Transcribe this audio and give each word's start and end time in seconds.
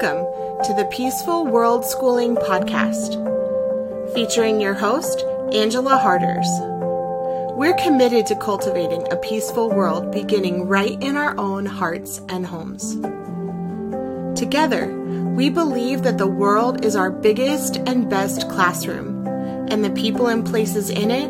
Welcome 0.00 0.62
to 0.64 0.74
the 0.74 0.88
Peaceful 0.92 1.44
World 1.44 1.84
Schooling 1.84 2.36
Podcast, 2.36 3.14
featuring 4.14 4.60
your 4.60 4.74
host, 4.74 5.24
Angela 5.52 5.96
Harders. 5.96 6.46
We're 7.56 7.74
committed 7.74 8.24
to 8.26 8.36
cultivating 8.36 9.10
a 9.10 9.16
peaceful 9.16 9.70
world 9.70 10.12
beginning 10.12 10.68
right 10.68 11.02
in 11.02 11.16
our 11.16 11.36
own 11.36 11.66
hearts 11.66 12.20
and 12.28 12.46
homes. 12.46 12.94
Together, 14.38 14.86
we 15.34 15.50
believe 15.50 16.04
that 16.04 16.18
the 16.18 16.28
world 16.28 16.84
is 16.84 16.94
our 16.94 17.10
biggest 17.10 17.78
and 17.78 18.08
best 18.08 18.48
classroom, 18.48 19.26
and 19.68 19.84
the 19.84 19.90
people 19.90 20.28
and 20.28 20.46
places 20.46 20.90
in 20.90 21.10
it 21.10 21.28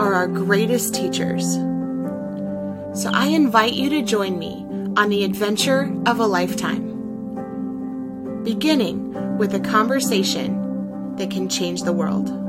are 0.00 0.14
our 0.14 0.26
greatest 0.26 0.96
teachers. 0.96 1.52
So 2.92 3.08
I 3.12 3.28
invite 3.28 3.74
you 3.74 3.88
to 3.90 4.02
join 4.02 4.36
me 4.36 4.66
on 4.96 5.10
the 5.10 5.22
adventure 5.22 5.96
of 6.06 6.18
a 6.18 6.26
lifetime 6.26 6.89
beginning 8.44 9.38
with 9.38 9.54
a 9.54 9.60
conversation 9.60 11.14
that 11.16 11.30
can 11.30 11.48
change 11.48 11.82
the 11.82 11.92
world. 11.92 12.39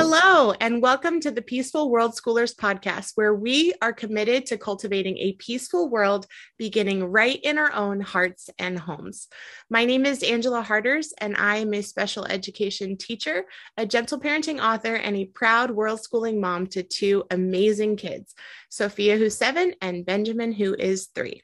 Hello, 0.00 0.52
and 0.60 0.80
welcome 0.80 1.18
to 1.18 1.32
the 1.32 1.42
Peaceful 1.42 1.90
World 1.90 2.12
Schoolers 2.12 2.54
podcast, 2.54 3.14
where 3.16 3.34
we 3.34 3.74
are 3.82 3.92
committed 3.92 4.46
to 4.46 4.56
cultivating 4.56 5.18
a 5.18 5.32
peaceful 5.32 5.88
world 5.88 6.24
beginning 6.56 7.02
right 7.02 7.40
in 7.42 7.58
our 7.58 7.72
own 7.72 8.00
hearts 8.00 8.48
and 8.60 8.78
homes. 8.78 9.26
My 9.68 9.84
name 9.84 10.06
is 10.06 10.22
Angela 10.22 10.62
Harders, 10.62 11.12
and 11.18 11.36
I 11.36 11.56
am 11.56 11.74
a 11.74 11.82
special 11.82 12.24
education 12.26 12.96
teacher, 12.96 13.46
a 13.76 13.86
gentle 13.86 14.20
parenting 14.20 14.62
author, 14.62 14.94
and 14.94 15.16
a 15.16 15.24
proud 15.24 15.72
world 15.72 16.00
schooling 16.00 16.40
mom 16.40 16.68
to 16.68 16.84
two 16.84 17.24
amazing 17.32 17.96
kids 17.96 18.36
Sophia, 18.68 19.16
who's 19.16 19.36
seven, 19.36 19.74
and 19.82 20.06
Benjamin, 20.06 20.52
who 20.52 20.76
is 20.76 21.08
three. 21.12 21.42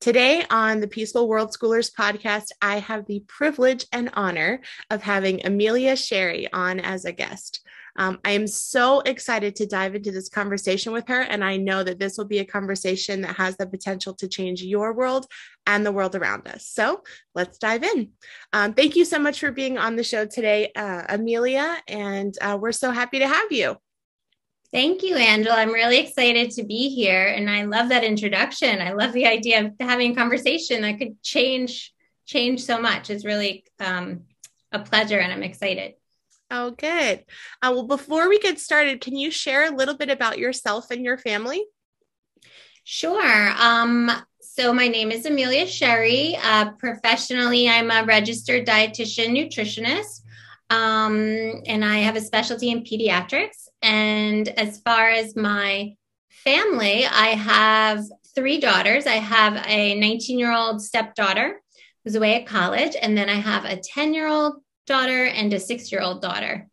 Today 0.00 0.44
on 0.50 0.80
the 0.80 0.86
Peaceful 0.86 1.28
World 1.28 1.50
Schoolers 1.50 1.90
podcast, 1.92 2.48
I 2.60 2.78
have 2.78 3.06
the 3.06 3.24
privilege 3.26 3.86
and 3.90 4.10
honor 4.12 4.60
of 4.90 5.02
having 5.02 5.46
Amelia 5.46 5.96
Sherry 5.96 6.46
on 6.52 6.78
as 6.78 7.06
a 7.06 7.12
guest. 7.12 7.62
Um, 7.96 8.18
I 8.24 8.32
am 8.32 8.46
so 8.46 9.00
excited 9.00 9.56
to 9.56 9.66
dive 9.66 9.94
into 9.94 10.12
this 10.12 10.28
conversation 10.28 10.92
with 10.92 11.08
her, 11.08 11.20
and 11.20 11.44
I 11.44 11.56
know 11.56 11.82
that 11.82 11.98
this 11.98 12.16
will 12.18 12.26
be 12.26 12.38
a 12.38 12.44
conversation 12.44 13.22
that 13.22 13.36
has 13.36 13.56
the 13.56 13.66
potential 13.66 14.14
to 14.14 14.28
change 14.28 14.62
your 14.62 14.92
world 14.92 15.26
and 15.66 15.84
the 15.84 15.92
world 15.92 16.14
around 16.14 16.46
us. 16.48 16.66
So 16.66 17.02
let's 17.34 17.58
dive 17.58 17.82
in. 17.82 18.10
Um, 18.52 18.74
thank 18.74 18.96
you 18.96 19.04
so 19.04 19.18
much 19.18 19.40
for 19.40 19.50
being 19.50 19.78
on 19.78 19.96
the 19.96 20.04
show 20.04 20.26
today, 20.26 20.72
uh, 20.76 21.04
Amelia, 21.08 21.78
and 21.88 22.34
uh, 22.40 22.58
we're 22.60 22.72
so 22.72 22.90
happy 22.90 23.18
to 23.18 23.28
have 23.28 23.50
you. 23.50 23.76
Thank 24.72 25.02
you, 25.02 25.16
Angela. 25.16 25.56
I'm 25.56 25.72
really 25.72 25.98
excited 25.98 26.50
to 26.52 26.64
be 26.64 26.88
here. 26.88 27.26
And 27.28 27.48
I 27.48 27.64
love 27.64 27.88
that 27.88 28.04
introduction. 28.04 28.80
I 28.80 28.92
love 28.92 29.12
the 29.12 29.26
idea 29.26 29.64
of 29.64 29.72
having 29.80 30.12
a 30.12 30.14
conversation 30.14 30.82
that 30.82 30.98
could 30.98 31.22
change 31.22 31.92
change 32.26 32.64
so 32.64 32.78
much. 32.78 33.08
It's 33.08 33.24
really 33.24 33.64
um, 33.78 34.24
a 34.72 34.80
pleasure 34.80 35.18
and 35.18 35.32
I'm 35.32 35.44
excited. 35.44 35.94
Oh, 36.50 36.70
good. 36.70 37.24
Uh, 37.60 37.72
well, 37.74 37.86
before 37.86 38.28
we 38.28 38.38
get 38.38 38.60
started, 38.60 39.00
can 39.00 39.16
you 39.16 39.30
share 39.30 39.66
a 39.66 39.74
little 39.74 39.96
bit 39.96 40.10
about 40.10 40.38
yourself 40.38 40.90
and 40.90 41.04
your 41.04 41.18
family? 41.18 41.64
Sure. 42.84 43.52
Um, 43.58 44.10
so, 44.40 44.72
my 44.72 44.86
name 44.86 45.10
is 45.10 45.26
Amelia 45.26 45.66
Sherry. 45.66 46.36
Uh, 46.40 46.70
professionally, 46.72 47.68
I'm 47.68 47.90
a 47.90 48.04
registered 48.04 48.64
dietitian 48.64 49.36
nutritionist, 49.36 50.22
um, 50.70 51.62
and 51.66 51.84
I 51.84 51.98
have 51.98 52.14
a 52.14 52.20
specialty 52.20 52.70
in 52.70 52.84
pediatrics. 52.84 53.66
And 53.82 54.48
as 54.48 54.80
far 54.80 55.10
as 55.10 55.34
my 55.34 55.94
family, 56.30 57.06
I 57.06 57.34
have 57.34 58.04
three 58.36 58.60
daughters. 58.60 59.06
I 59.06 59.16
have 59.16 59.62
a 59.66 59.98
19 59.98 60.38
year 60.38 60.52
old 60.52 60.80
stepdaughter 60.80 61.60
who's 62.04 62.14
away 62.14 62.36
at 62.40 62.46
college, 62.46 62.94
and 63.02 63.18
then 63.18 63.28
I 63.28 63.34
have 63.34 63.64
a 63.64 63.76
10 63.76 64.14
year 64.14 64.28
old 64.28 64.62
daughter 64.86 65.24
and 65.24 65.52
a 65.52 65.60
six 65.60 65.90
year 65.92 66.00
old 66.00 66.22
daughter. 66.22 66.68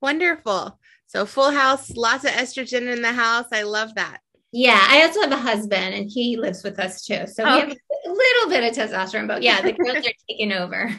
Wonderful. 0.00 0.78
So, 1.06 1.24
full 1.24 1.50
house, 1.50 1.90
lots 1.96 2.24
of 2.24 2.32
estrogen 2.32 2.92
in 2.92 3.02
the 3.02 3.12
house. 3.12 3.46
I 3.52 3.62
love 3.62 3.94
that. 3.94 4.18
Yeah, 4.52 4.84
I 4.88 5.02
also 5.02 5.20
have 5.20 5.32
a 5.32 5.36
husband 5.36 5.94
and 5.94 6.10
he 6.10 6.36
lives 6.36 6.64
with 6.64 6.78
us 6.78 7.04
too. 7.04 7.26
So, 7.26 7.44
we 7.44 7.60
have 7.60 7.70
a 7.70 8.10
little 8.10 8.48
bit 8.48 8.64
of 8.64 8.76
testosterone, 8.76 9.28
but 9.28 9.42
yeah, 9.42 9.62
the 9.62 9.72
girls 9.72 9.98
are 9.98 10.12
taking 10.28 10.52
over. 10.52 10.94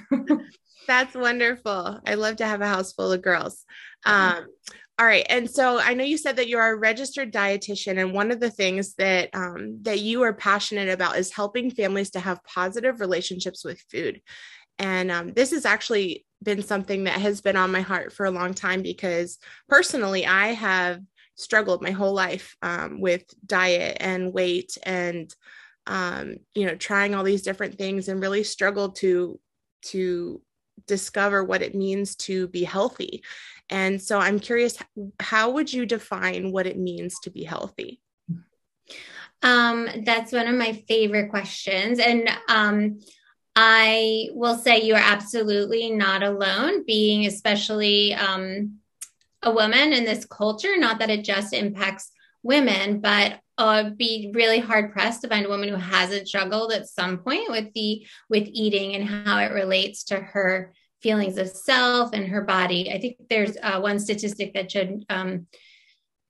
That's 0.88 1.14
wonderful. 1.16 2.00
I 2.06 2.16
love 2.16 2.38
to 2.38 2.46
have 2.46 2.62
a 2.62 2.68
house 2.68 2.94
full 2.94 3.12
of 3.12 3.22
girls. 3.22 3.66
Um, 4.06 4.48
all 5.00 5.06
right, 5.06 5.26
and 5.30 5.50
so 5.50 5.80
I 5.80 5.94
know 5.94 6.04
you 6.04 6.18
said 6.18 6.38
that 6.38 6.48
you 6.48 6.58
are 6.58 6.72
a 6.72 6.76
registered 6.76 7.32
dietitian, 7.32 8.00
and 8.02 8.14
one 8.14 8.32
of 8.32 8.40
the 8.40 8.50
things 8.50 8.96
that 8.96 9.30
um, 9.36 9.80
that 9.84 10.00
you 10.00 10.24
are 10.24 10.34
passionate 10.34 10.90
about 10.90 11.18
is 11.18 11.32
helping 11.32 11.70
families 11.70 12.10
to 12.12 12.20
have 12.20 12.44
positive 12.44 13.00
relationships 13.00 13.64
with 13.64 13.80
food. 13.92 14.22
And 14.80 15.12
um, 15.12 15.34
this 15.34 15.52
has 15.52 15.66
actually 15.66 16.26
been 16.44 16.62
something 16.62 17.06
that 17.06 17.20
has 17.20 17.42
been 17.42 17.56
on 17.56 17.72
my 17.72 17.82
heart 17.82 18.14
for 18.14 18.26
a 18.26 18.32
long 18.32 18.54
time 18.54 18.82
because 18.82 19.40
personally, 19.68 20.26
I 20.26 20.50
have 20.50 21.02
struggled 21.36 21.82
my 21.82 21.92
whole 21.92 22.14
life 22.14 22.56
um, 22.62 23.00
with 23.00 23.24
diet 23.46 23.98
and 24.00 24.34
weight 24.34 24.78
and 24.84 25.34
um, 25.86 26.38
you 26.54 26.66
know 26.66 26.76
trying 26.76 27.16
all 27.16 27.24
these 27.24 27.44
different 27.44 27.78
things 27.78 28.08
and 28.08 28.22
really 28.22 28.44
struggled 28.44 28.96
to 28.98 29.40
to 29.84 30.42
discover 30.86 31.44
what 31.44 31.62
it 31.62 31.76
means 31.76 32.16
to 32.16 32.48
be 32.48 32.64
healthy. 32.64 33.24
And 33.70 34.02
so 34.02 34.20
i'm 34.20 34.40
curious 34.40 34.78
how 35.20 35.52
would 35.52 35.72
you 35.72 35.86
define 35.86 36.52
what 36.52 36.68
it 36.68 36.78
means 36.78 37.20
to 37.20 37.30
be 37.30 37.44
healthy? 37.44 38.02
Um, 39.44 39.88
that's 40.04 40.32
one 40.32 40.48
of 40.48 40.56
my 40.56 40.74
favorite 40.88 41.30
questions. 41.30 42.00
And 42.00 42.30
um, 42.50 43.00
i 43.60 44.30
will 44.34 44.56
say 44.56 44.82
you 44.82 44.94
are 44.94 45.04
absolutely 45.04 45.90
not 45.92 46.22
alone 46.22 46.86
being 46.86 47.26
especially 47.26 48.14
um, 48.14 48.78
a 49.42 49.52
woman 49.52 49.94
in 49.94 50.06
this 50.06 50.26
culture 50.26 50.78
not 50.78 51.00
that 51.00 51.10
it 51.10 51.24
just 51.24 51.54
impacts 51.54 52.12
women 52.44 53.00
but 53.00 53.40
uh, 53.58 53.90
be 53.90 54.32
really 54.36 54.60
hard 54.60 54.92
pressed 54.92 55.22
to 55.22 55.28
find 55.28 55.46
a 55.46 55.50
woman 55.50 55.70
who 55.70 55.76
hasn't 55.76 56.28
struggled 56.28 56.72
at 56.72 56.88
some 56.88 57.18
point 57.18 57.50
with 57.50 57.74
the 57.74 58.06
with 58.30 58.48
eating 58.52 58.94
and 58.94 59.10
how 59.10 59.40
it 59.40 59.52
relates 59.52 60.04
to 60.04 60.16
her 60.16 60.74
feelings 61.02 61.38
of 61.38 61.48
self 61.48 62.12
and 62.14 62.28
her 62.28 62.42
body. 62.42 62.92
I 62.92 63.00
think 63.00 63.18
there's 63.30 63.58
uh, 63.62 63.80
one 63.80 64.00
statistic 64.00 64.54
that 64.54 64.72
showed 64.72 65.06
um, 65.10 65.48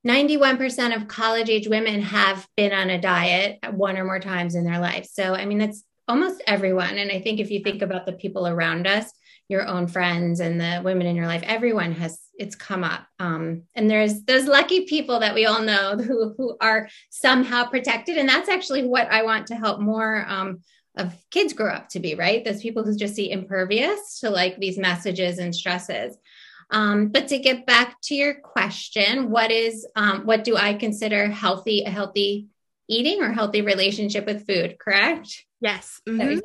91% 0.06 0.96
of 0.96 1.08
college 1.08 1.50
age 1.50 1.68
women 1.68 2.02
have 2.02 2.48
been 2.56 2.72
on 2.72 2.90
a 2.90 3.02
diet 3.02 3.60
one 3.72 3.98
or 3.98 4.06
more 4.06 4.20
times 4.20 4.56
in 4.56 4.64
their 4.64 4.80
life. 4.80 5.06
So, 5.12 5.34
I 5.34 5.46
mean, 5.46 5.58
that's 5.58 5.84
almost 6.08 6.42
everyone. 6.48 6.98
And 6.98 7.12
I 7.12 7.22
think 7.22 7.40
if 7.40 7.52
you 7.52 7.62
think 7.62 7.82
about 7.82 8.06
the 8.06 8.14
people 8.14 8.48
around 8.48 8.88
us, 8.88 9.12
your 9.50 9.66
own 9.66 9.88
friends 9.88 10.40
and 10.40 10.60
the 10.60 10.82
women 10.84 11.08
in 11.08 11.16
your 11.16 11.28
life, 11.28 11.44
everyone 11.44 11.94
has 11.94 12.20
it's 12.38 12.56
come 12.56 12.84
up. 12.84 13.06
Um, 13.20 13.64
and 13.76 13.90
there's 13.90 14.24
those 14.24 14.46
lucky 14.46 14.86
people 14.86 15.20
that 15.20 15.34
we 15.34 15.46
all 15.46 15.62
know 15.62 15.98
who 15.98 16.34
who 16.38 16.58
are 16.62 16.90
somehow 17.10 17.66
protected, 17.70 18.18
and 18.18 18.28
that's 18.28 18.50
actually 18.50 18.86
what 18.86 19.12
I 19.12 19.24
want 19.24 19.48
to 19.48 19.56
help 19.56 19.80
more 19.80 20.26
um, 20.28 20.60
of 20.98 21.16
kids 21.32 21.54
grow 21.54 21.72
up 21.72 21.90
to 21.90 22.00
be, 22.00 22.16
right? 22.16 22.44
Those 22.44 22.62
people 22.62 22.84
who 22.84 22.96
just 22.96 23.16
see 23.16 23.32
impervious 23.32 24.20
to 24.20 24.30
like 24.30 24.58
these 24.58 24.78
messages 24.78 25.40
and 25.40 25.56
stresses. 25.56 26.18
Um, 26.70 27.10
but 27.10 27.30
to 27.30 27.40
get 27.40 27.66
back 27.66 27.96
to 28.04 28.16
your 28.16 28.36
question, 28.36 29.30
what 29.30 29.52
is 29.52 29.88
um, 29.96 30.26
what 30.26 30.44
do 30.44 30.58
I 30.58 30.74
consider 30.74 31.30
healthy, 31.30 31.84
a 31.84 31.90
healthy 31.90 32.48
eating 32.90 33.22
or 33.22 33.32
healthy 33.32 33.62
relationship 33.62 34.26
with 34.26 34.46
food? 34.46 34.78
Correct? 34.78 35.46
Yes. 35.60 36.02
Mm-hmm. 36.08 36.40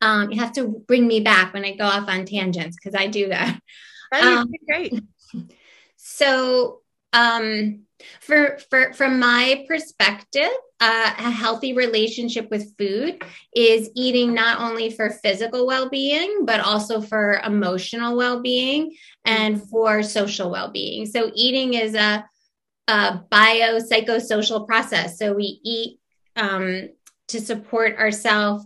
Um, 0.00 0.30
you 0.30 0.40
have 0.40 0.52
to 0.54 0.68
bring 0.86 1.06
me 1.06 1.20
back 1.20 1.52
when 1.52 1.64
I 1.64 1.76
go 1.76 1.84
off 1.84 2.08
on 2.08 2.24
tangents 2.24 2.76
because 2.76 2.98
I 2.98 3.06
do 3.06 3.28
that. 3.28 3.60
Um, 4.12 4.50
great. 4.66 4.94
So, 5.98 6.82
um, 7.12 7.80
for, 8.20 8.58
for 8.70 8.92
from 8.92 9.18
my 9.18 9.64
perspective, 9.66 10.50
uh, 10.80 11.14
a 11.18 11.30
healthy 11.30 11.72
relationship 11.72 12.50
with 12.50 12.76
food 12.78 13.22
is 13.54 13.90
eating 13.96 14.34
not 14.34 14.60
only 14.60 14.90
for 14.90 15.08
physical 15.08 15.66
well-being 15.66 16.44
but 16.44 16.60
also 16.60 17.00
for 17.00 17.40
emotional 17.44 18.16
well-being 18.16 18.94
and 19.24 19.68
for 19.70 20.02
social 20.02 20.50
well-being. 20.50 21.06
So 21.06 21.30
eating 21.34 21.74
is 21.74 21.94
a, 21.94 22.24
a 22.88 23.20
biopsychosocial 23.32 24.66
process. 24.66 25.18
So 25.18 25.32
we 25.32 25.60
eat 25.64 25.98
um, 26.36 26.90
to 27.28 27.40
support 27.40 27.98
ourselves 27.98 28.64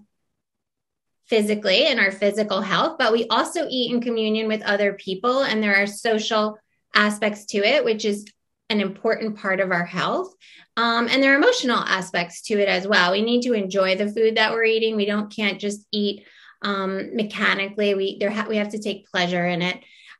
physically 1.27 1.87
and 1.87 2.01
our 2.01 2.11
physical 2.11 2.61
health, 2.61 2.97
but 2.99 3.13
we 3.13 3.27
also 3.29 3.67
eat 3.71 3.93
in 3.93 4.01
communion 4.01 4.49
with 4.49 4.63
other 4.63 4.95
people, 4.95 5.43
and 5.43 5.63
there 5.63 5.77
are 5.77 5.87
social 5.87 6.59
aspects 6.95 7.45
to 7.47 7.59
it, 7.59 7.85
which 7.85 8.05
is 8.05 8.27
an 8.69 8.81
important 8.81 9.39
part 9.39 9.61
of 9.61 9.71
our 9.71 9.85
health. 9.85 10.35
Um, 10.77 11.09
and 11.09 11.23
there 11.23 11.33
are 11.33 11.39
emotional 11.39 11.79
aspects 11.79 12.43
to 12.43 12.55
it 12.55 12.69
as 12.69 12.87
well. 12.87 13.13
We 13.13 13.23
need 13.23 13.43
to 13.43 13.53
enjoy 13.53 13.97
the 13.97 14.09
food 14.09 14.37
that 14.37 14.53
we're 14.53 14.65
eating. 14.65 14.97
We 14.97 15.07
don't 15.07 15.35
can't 15.35 15.61
just 15.61 15.87
eat 15.93 16.25
um, 16.63 17.15
mechanically. 17.15 17.95
We 17.95 18.19
there 18.19 18.31
ha- 18.31 18.47
we 18.49 18.57
have 18.57 18.71
to 18.71 18.79
take 18.79 19.11
pleasure 19.11 19.47
in 19.47 19.63
it. 19.63 19.79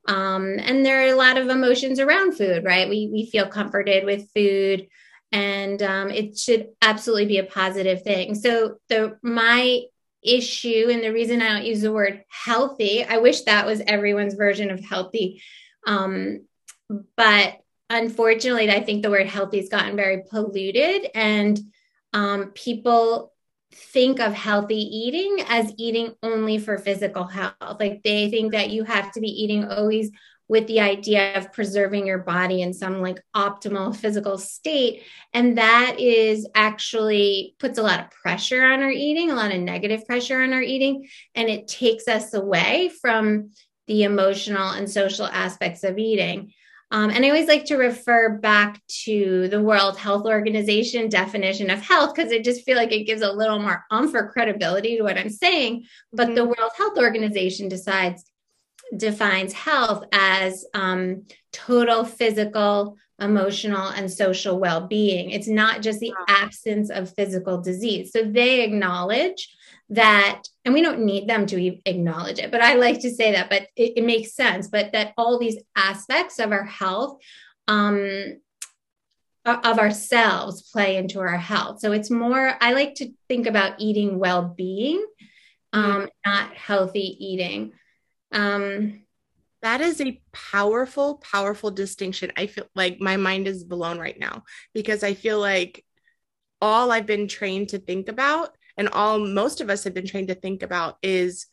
Um, 0.09 0.59
and 0.59 0.85
there 0.85 1.03
are 1.03 1.13
a 1.13 1.17
lot 1.17 1.39
of 1.39 1.49
emotions 1.49 2.01
around 2.01 2.37
food, 2.37 2.65
right? 2.65 2.89
We 2.89 3.09
we 3.13 3.31
feel 3.31 3.47
comforted 3.47 4.05
with 4.05 4.31
food, 4.35 4.89
and 5.33 5.83
um, 5.83 6.11
it 6.11 6.39
should 6.39 6.69
absolutely 6.83 7.27
be 7.27 7.39
a 7.39 7.45
positive 7.45 8.03
thing. 8.03 8.35
So 8.35 8.79
the 8.89 9.19
my 9.23 9.83
issue 10.23 10.89
and 10.91 11.03
the 11.03 11.13
reason 11.13 11.41
I 11.41 11.55
don't 11.55 11.65
use 11.67 11.81
the 11.81 11.93
word 11.93 12.25
healthy, 12.29 13.05
I 13.05 13.19
wish 13.19 13.43
that 13.43 13.67
was 13.67 13.81
everyone's 13.87 14.35
version 14.35 14.71
of 14.71 14.85
healthy. 14.85 15.43
Um, 15.87 16.47
but 17.17 17.59
unfortunately, 17.89 18.71
I 18.71 18.83
think 18.83 19.03
the 19.03 19.11
word 19.11 19.27
healthy 19.27 19.59
has 19.59 19.69
gotten 19.69 19.97
very 19.97 20.25
polluted, 20.29 21.09
and 21.15 21.59
um, 22.13 22.53
people 22.55 23.33
think 23.73 24.19
of 24.19 24.35
healthy 24.35 24.81
eating 24.81 25.45
as 25.49 25.73
eating 25.79 26.15
only 26.23 26.59
for 26.59 26.77
physical 26.77 27.25
health. 27.25 27.55
Like 27.79 28.03
they 28.03 28.29
think 28.31 28.53
that 28.53 28.71
you 28.71 28.85
have 28.85 29.13
to 29.13 29.21
be 29.21 29.29
eating 29.29 29.65
always 29.65 30.11
with 30.51 30.67
the 30.67 30.81
idea 30.81 31.39
of 31.39 31.53
preserving 31.53 32.09
your 32.09 32.19
body 32.19 32.61
in 32.61 32.75
some 32.75 33.01
like 33.01 33.23
optimal 33.37 33.95
physical 33.95 34.37
state. 34.37 35.05
And 35.33 35.57
that 35.59 36.01
is 36.01 36.45
actually 36.57 37.55
puts 37.61 37.79
a 37.79 37.85
lot 37.85 38.01
of 38.01 38.11
pressure 38.11 38.65
on 38.65 38.83
our 38.83 38.91
eating, 38.91 39.31
a 39.31 39.37
lot 39.37 39.53
of 39.53 39.61
negative 39.61 40.05
pressure 40.09 40.43
on 40.43 40.53
our 40.53 40.61
eating, 40.61 41.09
and 41.37 41.49
it 41.49 41.69
takes 41.69 42.09
us 42.09 42.35
away 42.35 42.91
from 43.01 43.51
the 43.87 44.03
emotional 44.03 44.71
and 44.71 44.91
social 44.91 45.27
aspects 45.27 45.85
of 45.85 45.99
eating. 45.99 46.53
Um, 46.91 47.11
and 47.11 47.25
I 47.25 47.29
always 47.29 47.47
like 47.47 47.67
to 47.67 47.77
refer 47.77 48.39
back 48.39 48.85
to 49.05 49.47
the 49.47 49.63
World 49.63 49.97
Health 49.97 50.27
Organization 50.27 51.09
definition 51.09 51.71
of 51.71 51.81
health 51.81 52.13
because 52.13 52.33
I 52.33 52.41
just 52.41 52.65
feel 52.65 52.77
like 52.77 52.91
it 52.91 53.05
gives 53.05 53.23
a 53.23 53.33
little 53.33 53.61
more 53.61 53.85
umph 53.93 54.13
or 54.15 54.33
credibility 54.33 54.97
to 54.97 55.05
what 55.05 55.17
I'm 55.17 55.31
saying. 55.31 55.85
But 56.13 56.27
mm-hmm. 56.27 56.35
the 56.35 56.45
World 56.47 56.73
Health 56.77 56.99
Organization 56.99 57.69
decides 57.69 58.25
defines 58.97 59.53
health 59.53 60.05
as 60.13 60.65
um, 60.75 61.25
total 61.53 62.05
physical, 62.05 62.97
emotional, 63.21 63.89
and 63.89 64.11
social 64.11 64.59
well 64.59 64.87
being. 64.87 65.31
It's 65.31 65.49
not 65.49 65.83
just 65.83 66.01
the 66.01 66.15
absence 66.29 66.91
of 66.91 67.15
physical 67.15 67.61
disease. 67.61 68.13
So 68.13 68.23
they 68.23 68.63
acknowledge 68.63 69.55
that, 69.91 70.43
and 70.65 70.75
we 70.75 70.83
don't 70.83 71.05
need 71.05 71.29
them 71.29 71.47
to 71.47 71.79
acknowledge 71.85 72.39
it, 72.39 72.51
but 72.51 72.63
I 72.63 72.75
like 72.75 73.01
to 73.01 73.11
say 73.11 73.33
that, 73.33 73.51
but 73.51 73.63
it, 73.77 73.95
it 73.97 74.05
makes 74.05 74.35
sense, 74.35 74.69
but 74.69 74.93
that 74.93 75.13
all 75.17 75.39
these 75.39 75.59
aspects 75.77 76.39
of 76.39 76.53
our 76.53 76.65
health. 76.65 77.19
Um, 77.69 78.41
of 79.47 79.79
ourselves 79.79 80.71
play 80.71 80.97
into 80.97 81.19
our 81.19 81.39
health. 81.39 81.81
So 81.81 81.93
it's 81.93 82.11
more, 82.11 82.55
I 82.61 82.73
like 82.75 82.97
to 82.97 83.11
think 83.27 83.47
about 83.47 83.81
eating 83.81 84.19
well 84.19 84.43
being, 84.43 85.05
um, 85.73 85.85
mm-hmm. 85.85 86.07
not 86.27 86.55
healthy 86.55 87.17
eating. 87.19 87.73
Um, 88.33 89.03
that 89.63 89.81
is 89.81 90.01
a 90.01 90.21
powerful, 90.33 91.17
powerful 91.17 91.71
distinction. 91.71 92.33
I 92.37 92.47
feel 92.47 92.67
like 92.75 93.01
my 93.01 93.17
mind 93.17 93.47
is 93.47 93.65
blown 93.65 93.99
right 93.99 94.19
now 94.19 94.45
because 94.75 95.03
I 95.03 95.15
feel 95.15 95.39
like 95.39 95.85
all 96.63 96.93
I've 96.93 97.07
been 97.07 97.29
trained 97.29 97.71
to 97.71 97.79
think 97.79 98.09
about 98.09 98.57
and 98.77 98.89
all 98.89 99.19
most 99.19 99.61
of 99.61 99.69
us 99.69 99.85
have 99.85 99.95
been 99.95 100.07
trained 100.07 100.29
to 100.29 100.35
think 100.35 100.63
about 100.63 100.97
is 101.03 101.47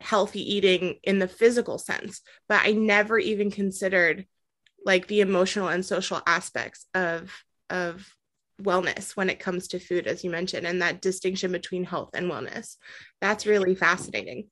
healthy 0.00 0.54
eating 0.54 0.98
in 1.02 1.18
the 1.18 1.28
physical 1.28 1.78
sense. 1.78 2.22
But 2.48 2.62
i 2.64 2.72
never 2.72 3.18
even 3.18 3.50
considered 3.50 4.26
like 4.84 5.06
the 5.06 5.20
emotional 5.20 5.68
and 5.68 5.84
social 5.84 6.22
aspects 6.26 6.86
of 6.94 7.30
of 7.68 8.14
wellness 8.62 9.16
when 9.16 9.30
it 9.30 9.38
comes 9.38 9.68
to 9.68 9.78
food 9.78 10.06
as 10.06 10.22
you 10.22 10.30
mentioned 10.30 10.66
and 10.66 10.82
that 10.82 11.00
distinction 11.00 11.52
between 11.52 11.84
health 11.84 12.10
and 12.14 12.30
wellness. 12.30 12.76
That's 13.20 13.46
really 13.46 13.74
fascinating 13.74 14.48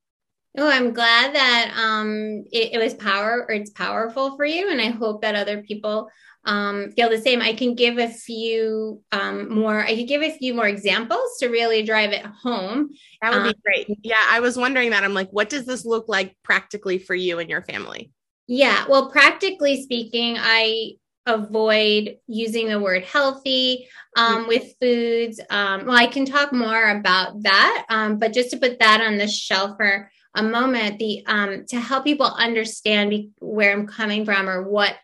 Oh, 0.59 0.69
I'm 0.69 0.93
glad 0.93 1.35
that 1.37 1.73
um, 1.77 2.45
it, 2.51 2.73
it 2.73 2.79
was 2.79 2.95
power 2.95 3.47
or 3.49 3.55
it's 3.55 3.71
powerful 3.71 4.37
for 4.37 4.45
you, 4.45 4.71
and 4.71 4.81
I 4.81 4.91
hope 4.91 5.23
that 5.23 5.37
other 5.37 5.63
people 5.63 6.11
um, 6.45 6.91
feel 6.93 7.09
the 7.09 7.21
same. 7.21 7.41
I 7.41 7.53
can 7.53 7.75
give 7.75 7.99
a 7.99 8.09
few 8.09 9.01
um, 9.13 9.55
more. 9.55 9.81
I 9.81 9.95
could 9.95 10.09
give 10.09 10.23
a 10.23 10.37
few 10.37 10.55
more 10.55 10.67
examples 10.67 11.39
to 11.39 11.49
really 11.49 11.85
drive 11.85 12.13
it 12.13 12.27
home. 12.27 12.91
That 13.23 13.35
would 13.35 13.43
be 13.45 13.49
um, 13.51 13.63
great. 13.65 13.99
Yeah, 14.03 14.25
I 14.29 14.41
was 14.41 14.57
wondering 14.57 14.91
that. 14.91 15.05
I'm 15.05 15.15
like, 15.15 15.31
what 15.31 15.49
does 15.49 15.65
this 15.65 15.85
look 15.85 16.07
like 16.09 16.37
practically 16.43 16.99
for 16.99 17.15
you 17.15 17.39
and 17.39 17.49
your 17.49 17.63
family? 17.63 18.11
Yeah, 18.49 18.85
well, 18.89 19.11
practically 19.11 19.83
speaking, 19.83 20.39
I 20.41 20.95
avoid 21.27 22.17
using 22.27 22.69
the 22.69 22.81
word 22.81 23.05
healthy 23.05 23.87
um, 24.17 24.39
mm-hmm. 24.39 24.49
with 24.49 24.75
foods. 24.81 25.41
Um, 25.51 25.87
well, 25.87 25.97
I 25.97 26.07
can 26.07 26.25
talk 26.25 26.53
more 26.53 26.91
about 26.91 27.43
that, 27.43 27.85
um, 27.91 28.19
but 28.19 28.33
just 28.33 28.51
to 28.51 28.57
put 28.57 28.81
that 28.81 29.03
on 29.03 29.19
the 29.19 29.29
shelf 29.29 29.77
for 29.77 30.11
a 30.39 30.43
moment, 30.43 31.01
the 31.01 31.25
um, 31.27 31.67
to 31.67 31.81
help 31.81 32.05
people 32.05 32.27
understand 32.27 33.13
where 33.41 33.73
I'm 33.73 33.89
coming 33.89 34.25
from 34.25 34.49
or 34.49 34.63
what 34.63 34.95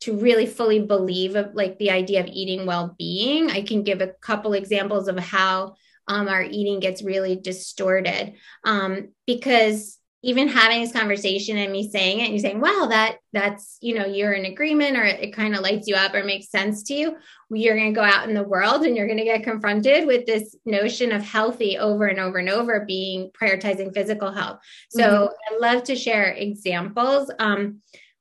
to 0.00 0.16
really 0.16 0.46
fully 0.46 0.80
believe 0.80 1.36
of 1.36 1.54
like 1.54 1.78
the 1.78 1.90
idea 1.90 2.20
of 2.20 2.26
eating 2.26 2.64
well-being. 2.64 3.50
I 3.50 3.62
can 3.62 3.82
give 3.82 4.00
a 4.00 4.14
couple 4.22 4.54
examples 4.54 5.08
of 5.08 5.18
how 5.18 5.74
um, 6.08 6.26
our 6.26 6.42
eating 6.42 6.80
gets 6.80 7.02
really 7.02 7.36
distorted 7.36 8.32
um, 8.64 9.10
because 9.26 9.98
even 10.24 10.46
having 10.48 10.80
this 10.80 10.92
conversation 10.92 11.56
and 11.56 11.72
me 11.72 11.90
saying 11.90 12.20
it 12.20 12.24
and 12.24 12.32
you 12.32 12.38
saying 12.38 12.60
wow 12.60 12.86
that 12.88 13.16
that's 13.32 13.78
you 13.80 13.94
know 13.94 14.06
you're 14.06 14.32
in 14.32 14.44
agreement 14.44 14.96
or 14.96 15.02
it, 15.02 15.20
it 15.20 15.32
kind 15.34 15.54
of 15.54 15.62
lights 15.62 15.88
you 15.88 15.94
up 15.94 16.14
or 16.14 16.24
makes 16.24 16.50
sense 16.50 16.82
to 16.84 16.94
you 16.94 17.16
you're 17.50 17.76
going 17.76 17.92
to 17.92 18.00
go 18.00 18.04
out 18.04 18.28
in 18.28 18.34
the 18.34 18.42
world 18.42 18.82
and 18.82 18.96
you're 18.96 19.06
going 19.06 19.18
to 19.18 19.24
get 19.24 19.42
confronted 19.42 20.06
with 20.06 20.24
this 20.24 20.56
notion 20.64 21.12
of 21.12 21.22
healthy 21.22 21.76
over 21.76 22.06
and 22.06 22.18
over 22.18 22.38
and 22.38 22.48
over 22.48 22.84
being 22.86 23.30
prioritizing 23.30 23.92
physical 23.92 24.30
health 24.30 24.58
so 24.90 25.02
mm-hmm. 25.02 25.54
i 25.54 25.72
love 25.72 25.82
to 25.82 25.96
share 25.96 26.32
examples 26.32 27.30
um, 27.38 27.80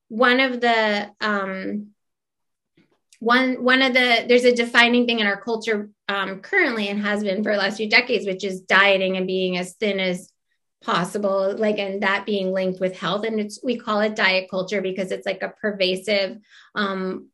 one 0.09 0.39
of 0.39 0.59
the 0.59 1.09
um, 1.21 1.87
one 3.19 3.63
one 3.63 3.83
of 3.83 3.93
the 3.93 4.25
there's 4.27 4.45
a 4.45 4.55
defining 4.55 5.05
thing 5.05 5.19
in 5.19 5.27
our 5.27 5.39
culture 5.39 5.89
um, 6.09 6.39
currently 6.39 6.89
and 6.89 6.99
has 7.01 7.23
been 7.23 7.43
for 7.43 7.53
the 7.53 7.57
last 7.59 7.77
few 7.77 7.87
decades, 7.87 8.25
which 8.25 8.43
is 8.43 8.61
dieting 8.61 9.15
and 9.15 9.27
being 9.27 9.57
as 9.57 9.73
thin 9.75 9.99
as 9.99 10.29
possible 10.83 11.55
like 11.57 11.77
and 11.77 12.01
that 12.01 12.25
being 12.25 12.51
linked 12.51 12.79
with 12.79 12.97
health 12.97 13.23
and 13.23 13.39
it's 13.39 13.59
we 13.63 13.77
call 13.77 13.99
it 14.01 14.15
diet 14.15 14.49
culture 14.49 14.81
because 14.81 15.11
it's 15.11 15.27
like 15.27 15.43
a 15.43 15.53
pervasive 15.61 16.37
um 16.75 17.27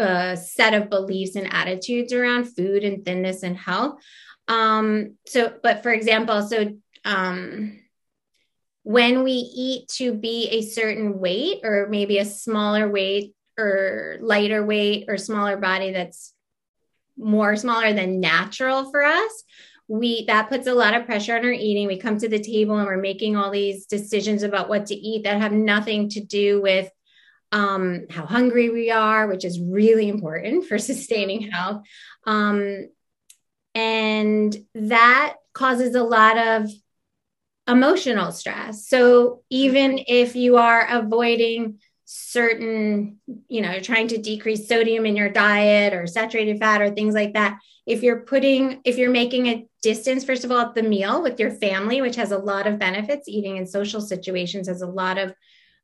uh, 0.00 0.34
set 0.34 0.74
of 0.74 0.90
beliefs 0.90 1.36
and 1.36 1.52
attitudes 1.52 2.12
around 2.12 2.46
food 2.46 2.82
and 2.82 3.04
thinness 3.04 3.44
and 3.44 3.56
health. 3.56 4.00
Um 4.48 5.14
so 5.26 5.54
but 5.62 5.82
for 5.82 5.92
example 5.92 6.42
so 6.42 6.76
um 7.04 7.80
when 8.82 9.22
we 9.22 9.32
eat 9.32 9.88
to 9.88 10.12
be 10.12 10.48
a 10.48 10.62
certain 10.62 11.18
weight 11.18 11.60
or 11.64 11.86
maybe 11.88 12.18
a 12.18 12.24
smaller 12.24 12.88
weight 12.88 13.34
or 13.58 14.18
lighter 14.20 14.64
weight 14.64 15.06
or 15.08 15.16
smaller 15.16 15.56
body 15.56 15.92
that's 15.92 16.34
more 17.16 17.56
smaller 17.56 17.94
than 17.94 18.20
natural 18.20 18.90
for 18.90 19.02
us 19.02 19.44
we 19.88 20.24
that 20.26 20.48
puts 20.48 20.66
a 20.66 20.74
lot 20.74 20.94
of 20.94 21.06
pressure 21.06 21.36
on 21.36 21.44
our 21.44 21.52
eating 21.52 21.86
we 21.86 21.98
come 21.98 22.18
to 22.18 22.28
the 22.28 22.38
table 22.38 22.76
and 22.76 22.86
we're 22.86 22.96
making 22.96 23.36
all 23.36 23.50
these 23.50 23.86
decisions 23.86 24.42
about 24.42 24.68
what 24.68 24.86
to 24.86 24.94
eat 24.94 25.24
that 25.24 25.40
have 25.40 25.52
nothing 25.52 26.08
to 26.08 26.20
do 26.20 26.60
with 26.60 26.90
um, 27.52 28.06
how 28.10 28.26
hungry 28.26 28.70
we 28.70 28.90
are 28.90 29.26
which 29.26 29.44
is 29.44 29.60
really 29.60 30.08
important 30.08 30.66
for 30.66 30.78
sustaining 30.78 31.50
health 31.50 31.82
um, 32.26 32.88
and 33.74 34.56
that 34.74 35.36
causes 35.52 35.94
a 35.94 36.02
lot 36.02 36.38
of 36.38 36.70
emotional 37.66 38.32
stress. 38.32 38.86
So 38.88 39.42
even 39.50 40.00
if 40.06 40.36
you 40.36 40.56
are 40.56 40.86
avoiding 40.86 41.80
certain, 42.04 43.18
you 43.48 43.62
know, 43.62 43.80
trying 43.80 44.08
to 44.08 44.18
decrease 44.18 44.68
sodium 44.68 45.06
in 45.06 45.16
your 45.16 45.30
diet 45.30 45.94
or 45.94 46.06
saturated 46.06 46.58
fat 46.58 46.82
or 46.82 46.90
things 46.90 47.14
like 47.14 47.34
that, 47.34 47.58
if 47.86 48.02
you're 48.02 48.20
putting, 48.20 48.80
if 48.84 48.98
you're 48.98 49.10
making 49.10 49.46
a 49.46 49.66
distance, 49.82 50.24
first 50.24 50.44
of 50.44 50.50
all, 50.50 50.60
at 50.60 50.74
the 50.74 50.82
meal 50.82 51.22
with 51.22 51.40
your 51.40 51.50
family, 51.50 52.00
which 52.00 52.16
has 52.16 52.32
a 52.32 52.38
lot 52.38 52.66
of 52.66 52.78
benefits, 52.78 53.28
eating 53.28 53.56
in 53.56 53.66
social 53.66 54.00
situations 54.00 54.68
has 54.68 54.82
a 54.82 54.86
lot 54.86 55.18
of 55.18 55.34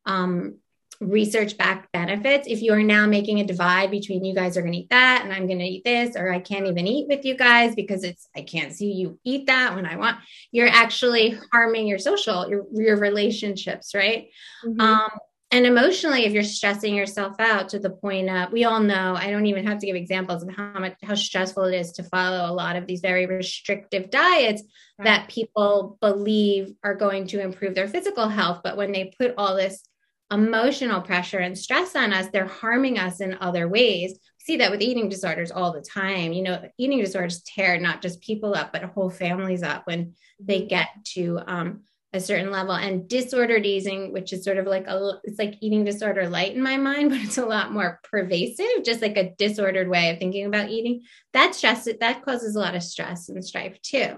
um, 0.07 0.59
research 1.01 1.57
backed 1.57 1.91
benefits. 1.93 2.47
If 2.47 2.61
you 2.61 2.75
are 2.75 2.83
now 2.83 3.07
making 3.07 3.41
a 3.41 3.47
divide 3.47 3.91
between 3.91 4.25
you 4.25 4.35
guys 4.35 4.57
are 4.57 4.63
going 4.63 4.73
to 4.73 4.79
eat 4.81 4.91
that 4.91 5.23
and 5.25 5.33
I'm 5.33 5.47
going 5.47 5.59
to 5.59 5.65
eat 5.65 5.85
this, 5.85 6.17
or 6.17 6.31
I 6.31 6.41
can't 6.41 6.67
even 6.67 6.87
eat 6.87 7.09
with 7.09 7.25
you 7.25 7.37
guys 7.37 7.75
because 7.75 8.05
it's, 8.05 8.29
I 8.37 8.43
can't 8.43 8.73
see 8.73 8.93
you 8.93 9.19
eat 9.25 9.47
that 9.47 9.75
when 9.75 9.87
I 9.87 9.97
want, 9.97 10.19
you're 10.53 10.69
actually 10.69 11.39
harming 11.53 11.87
your 11.87 11.99
social, 11.99 12.49
your, 12.49 12.67
your 12.73 12.97
relationships, 12.99 13.95
right? 13.95 14.29
Mm-hmm. 14.65 14.81
Um, 14.81 15.11
and 15.53 15.67
emotionally, 15.67 16.25
if 16.25 16.33
you're 16.33 16.45
stressing 16.45 16.95
yourself 16.95 17.35
out 17.41 17.71
to 17.71 17.81
the 17.81 17.91
point 17.91 18.31
of, 18.31 18.53
we 18.53 18.65
all 18.65 18.79
know, 18.79 19.17
I 19.17 19.31
don't 19.31 19.47
even 19.47 19.67
have 19.67 19.79
to 19.81 19.87
give 19.87 19.97
examples 19.97 20.45
of 20.45 20.55
how 20.55 20.79
much, 20.79 20.95
how 21.03 21.17
stressful 21.17 21.65
it 21.65 21.75
is 21.75 21.91
to 21.93 22.05
follow 22.05 22.49
a 22.49 22.55
lot 22.55 22.77
of 22.77 22.87
these 22.87 23.01
very 23.01 23.27
restrictive 23.27 24.11
diets 24.11 24.63
right. 24.99 25.07
that 25.07 25.29
people 25.29 25.99
believe 26.01 26.75
are 26.85 26.95
going 26.95 27.27
to 27.29 27.41
improve 27.41 27.75
their 27.75 27.89
physical 27.89 28.29
health. 28.29 28.61
But 28.63 28.77
when 28.77 28.93
they 28.93 29.13
put 29.19 29.35
all 29.37 29.57
this 29.57 29.83
emotional 30.31 31.01
pressure 31.01 31.39
and 31.39 31.59
stress 31.59 31.97
on 31.97 32.13
us, 32.13 32.29
they're 32.33 32.47
harming 32.47 33.01
us 33.01 33.21
in 33.21 33.37
other 33.41 33.69
ways. 33.69 34.13
We 34.13 34.45
see 34.45 34.57
that 34.59 34.71
with 34.71 34.83
eating 34.83 35.09
disorders 35.09 35.51
all 35.51 35.73
the 35.73 35.83
time. 35.83 36.33
You 36.33 36.45
know, 36.45 36.63
eating 36.79 37.01
disorders 37.01 37.43
tear 37.43 37.81
not 37.81 38.03
just 38.03 38.21
people 38.21 38.55
up, 38.55 38.73
but 38.73 38.85
whole 38.85 39.11
families 39.11 39.65
up 39.65 39.87
when 39.89 40.15
they 40.39 40.67
get 40.67 40.91
to 41.15 41.41
um, 41.49 41.83
a 42.13 42.21
certain 42.21 42.51
level. 42.51 42.73
And 42.73 43.09
disordered 43.09 43.67
eating, 43.67 44.13
which 44.13 44.33
is 44.33 44.45
sort 44.45 44.59
of 44.59 44.67
like 44.67 44.87
a, 44.87 45.21
it's 45.25 45.39
like 45.39 45.55
eating 45.61 45.85
disorder 45.85 46.29
light 46.29 46.55
in 46.55 46.63
my 46.63 46.77
mind, 46.77 47.11
but 47.11 47.21
it's 47.21 47.39
a 47.39 47.47
lot 47.47 47.73
more 47.73 48.01
pervasive, 48.05 48.85
just 48.85 49.03
like 49.03 49.17
a 49.17 49.35
disordered 49.39 49.89
way 49.89 50.11
of 50.11 50.19
thinking 50.19 50.47
about 50.47 50.71
eating. 50.71 51.03
That 51.33 51.55
stress, 51.55 51.89
that 52.01 52.25
causes 52.25 52.57
a 52.57 52.61
lot 52.61 52.75
of 52.75 52.83
stress 52.83 53.29
and 53.29 53.45
strife 53.45 53.81
too. 53.83 54.17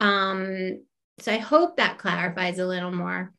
Um, 0.00 0.82
so 1.20 1.32
I 1.32 1.38
hope 1.38 1.76
that 1.76 1.98
clarifies 1.98 2.58
a 2.58 2.66
little 2.66 2.90
more. 2.90 3.32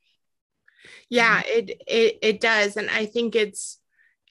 Yeah, 1.10 1.42
it 1.46 1.82
it 1.88 2.20
it 2.22 2.42
does, 2.42 2.78
and 2.78 2.90
I 2.90 3.06
think 3.06 3.36
it's 3.36 3.80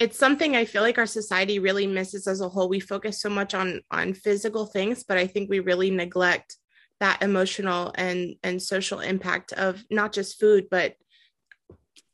it's 0.01 0.19
something 0.19 0.57
I 0.57 0.65
feel 0.65 0.83
like 0.83 0.99
our 0.99 1.07
society 1.07 1.59
really 1.59 1.87
misses 1.87 2.27
as 2.27 2.41
a 2.41 2.49
whole. 2.49 2.69
We 2.69 2.81
focus 2.81 3.21
so 3.21 3.29
much 3.29 3.55
on 3.55 3.83
on 3.91 4.15
physical 4.15 4.67
things, 4.67 5.05
but 5.05 5.19
I 5.19 5.27
think 5.27 5.49
we 5.49 5.61
really 5.61 5.91
neglect 5.91 6.57
that 7.03 7.21
emotional 7.21 7.93
and 7.97 8.37
and 8.45 8.63
social 8.63 9.01
impact 9.01 9.53
of 9.53 9.85
not 9.91 10.13
just 10.13 10.39
food 10.39 10.69
but 10.71 10.95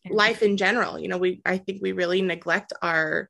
life 0.08 0.42
in 0.42 0.56
general. 0.56 0.98
You 0.98 1.08
know, 1.08 1.18
we 1.18 1.42
I 1.44 1.58
think 1.58 1.82
we 1.82 1.92
really 1.92 2.22
neglect 2.22 2.72
our 2.80 3.28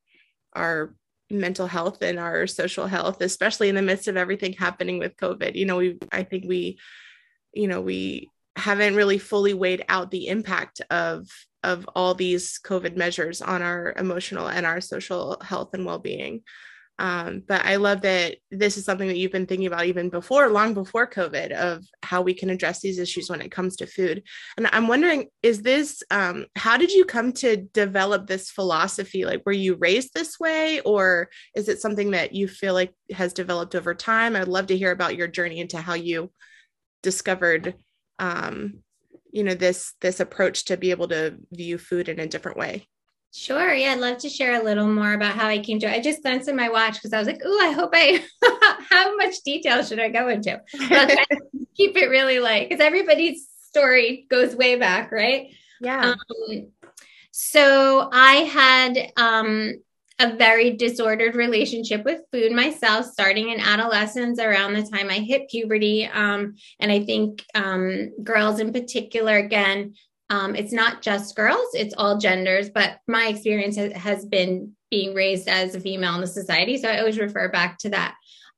our 0.52 0.94
mental 1.30 1.66
health 1.66 2.00
and 2.00 2.18
our 2.18 2.46
social 2.46 2.86
health 2.86 3.20
especially 3.20 3.68
in 3.68 3.74
the 3.74 3.82
midst 3.82 4.08
of 4.08 4.16
everything 4.16 4.52
happening 4.52 4.98
with 4.98 5.16
covid. 5.16 5.56
You 5.56 5.66
know 5.66 5.76
we 5.76 5.98
i 6.10 6.22
think 6.22 6.44
we 6.46 6.78
you 7.52 7.68
know 7.68 7.82
we 7.82 8.30
haven't 8.56 8.94
really 8.94 9.18
fully 9.18 9.52
weighed 9.52 9.84
out 9.88 10.10
the 10.10 10.28
impact 10.28 10.80
of 10.90 11.26
of 11.64 11.88
all 11.94 12.14
these 12.14 12.58
covid 12.64 12.96
measures 12.96 13.42
on 13.42 13.60
our 13.62 13.92
emotional 13.98 14.48
and 14.48 14.64
our 14.64 14.80
social 14.80 15.36
health 15.42 15.74
and 15.74 15.84
well-being 15.84 16.42
um, 16.98 17.42
but 17.46 17.64
i 17.64 17.76
love 17.76 18.00
that 18.02 18.36
this 18.50 18.76
is 18.76 18.84
something 18.84 19.08
that 19.08 19.16
you've 19.16 19.32
been 19.32 19.46
thinking 19.46 19.66
about 19.66 19.86
even 19.86 20.08
before 20.08 20.48
long 20.48 20.74
before 20.74 21.08
covid 21.08 21.52
of 21.52 21.84
how 22.02 22.22
we 22.22 22.34
can 22.34 22.50
address 22.50 22.80
these 22.80 22.98
issues 22.98 23.28
when 23.28 23.42
it 23.42 23.50
comes 23.50 23.76
to 23.76 23.86
food. 23.86 24.22
And 24.56 24.66
i'm 24.72 24.88
wondering 24.88 25.28
is 25.42 25.62
this 25.62 26.02
um, 26.10 26.46
how 26.56 26.76
did 26.76 26.92
you 26.92 27.04
come 27.04 27.32
to 27.34 27.56
develop 27.56 28.26
this 28.26 28.50
philosophy? 28.50 29.24
Like 29.24 29.42
were 29.44 29.52
you 29.52 29.76
raised 29.76 30.14
this 30.14 30.38
way 30.40 30.80
or 30.80 31.28
is 31.54 31.68
it 31.68 31.80
something 31.80 32.12
that 32.12 32.34
you 32.34 32.48
feel 32.48 32.74
like 32.74 32.92
has 33.12 33.32
developed 33.32 33.74
over 33.74 33.94
time? 33.94 34.36
I'd 34.36 34.48
love 34.48 34.68
to 34.68 34.76
hear 34.76 34.90
about 34.90 35.16
your 35.16 35.28
journey 35.28 35.60
into 35.60 35.78
how 35.78 35.94
you 35.94 36.30
discovered 37.02 37.74
um, 38.18 38.80
you 39.30 39.44
know 39.44 39.54
this 39.54 39.94
this 40.00 40.20
approach 40.20 40.64
to 40.66 40.76
be 40.76 40.90
able 40.90 41.08
to 41.08 41.36
view 41.52 41.78
food 41.78 42.08
in 42.08 42.18
a 42.18 42.26
different 42.26 42.58
way 42.58 42.88
Sure. 43.32 43.74
Yeah, 43.74 43.92
I'd 43.92 44.00
love 44.00 44.18
to 44.18 44.28
share 44.28 44.60
a 44.60 44.64
little 44.64 44.86
more 44.86 45.12
about 45.12 45.34
how 45.34 45.48
I 45.48 45.58
came 45.58 45.78
to. 45.80 45.90
I 45.90 46.00
just 46.00 46.22
glanced 46.22 46.48
at 46.48 46.54
my 46.54 46.70
watch 46.70 46.94
because 46.94 47.12
I 47.12 47.18
was 47.18 47.26
like, 47.26 47.40
"Oh, 47.44 47.60
I 47.62 47.72
hope 47.72 47.90
I. 47.92 48.24
how 48.90 49.16
much 49.16 49.42
detail 49.44 49.82
should 49.82 50.00
I 50.00 50.08
go 50.08 50.28
into?" 50.28 50.60
keep 51.76 51.96
it 51.96 52.08
really 52.08 52.40
light 52.40 52.68
because 52.68 52.84
everybody's 52.84 53.46
story 53.68 54.26
goes 54.30 54.56
way 54.56 54.76
back, 54.76 55.12
right? 55.12 55.48
Yeah. 55.80 56.14
Um, 56.14 56.68
so 57.30 58.08
I 58.12 58.34
had 58.34 59.12
um, 59.16 59.74
a 60.18 60.34
very 60.34 60.72
disordered 60.76 61.36
relationship 61.36 62.04
with 62.04 62.22
food 62.32 62.50
myself, 62.50 63.06
starting 63.06 63.50
in 63.50 63.60
adolescence 63.60 64.40
around 64.40 64.72
the 64.72 64.82
time 64.82 65.08
I 65.08 65.20
hit 65.20 65.48
puberty. 65.48 66.06
Um, 66.06 66.56
and 66.80 66.90
I 66.90 67.04
think 67.04 67.44
um, 67.54 68.10
girls 68.24 68.58
in 68.58 68.72
particular, 68.72 69.36
again, 69.36 69.94
um, 70.30 70.54
it's 70.54 70.72
not 70.72 71.02
just 71.02 71.34
girls, 71.36 71.68
it's 71.74 71.94
all 71.96 72.18
genders, 72.18 72.70
but 72.70 72.98
my 73.06 73.28
experience 73.28 73.76
has, 73.76 74.26
been 74.26 74.72
being 74.90 75.14
raised 75.14 75.48
as 75.48 75.74
a 75.74 75.80
female 75.80 76.14
in 76.14 76.20
the 76.20 76.26
society. 76.26 76.76
So 76.78 76.88
I 76.88 76.98
always 76.98 77.18
refer 77.18 77.48
back 77.48 77.78
to 77.78 77.90
that. 77.90 78.14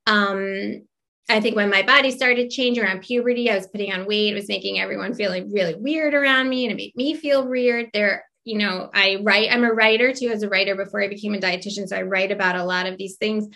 Um, 0.07 0.83
I 1.29 1.41
think 1.41 1.55
when 1.55 1.71
my 1.71 1.83
body 1.83 2.11
started 2.11 2.51
changing 2.51 2.83
around 2.83 3.03
puberty, 3.03 3.51
I 3.51 3.57
was 3.57 3.69
putting 3.69 3.93
on 3.93 4.07
weight, 4.07 4.33
it 4.33 4.37
was 4.37 4.49
making 4.49 4.81
everyone 4.81 5.15
feeling 5.15 5.53
really 5.53 5.75
weird 5.77 6.15
around 6.15 6.49
me, 6.49 6.65
and 6.65 6.73
it 6.73 6.77
made 6.77 6.97
me 6.97 7.15
feel 7.15 7.47
weird. 7.47 7.91
There 7.93 8.25
you 8.45 8.59
know, 8.59 8.91
I 8.95 9.19
write, 9.23 9.53
I'm 9.53 9.65
a 9.65 9.73
writer 9.73 10.13
too, 10.13 10.29
as 10.29 10.43
a 10.43 10.49
writer 10.49 10.75
before 10.75 11.03
I 11.03 11.09
became 11.09 11.35
a 11.35 11.39
dietitian. 11.39 11.87
So 11.87 11.97
I 11.97 12.03
write 12.03 12.33
about 12.33 12.57
a 12.57 12.65
lot 12.65 12.87
of 12.87 12.97
these 12.97 13.17
things. 13.17 13.47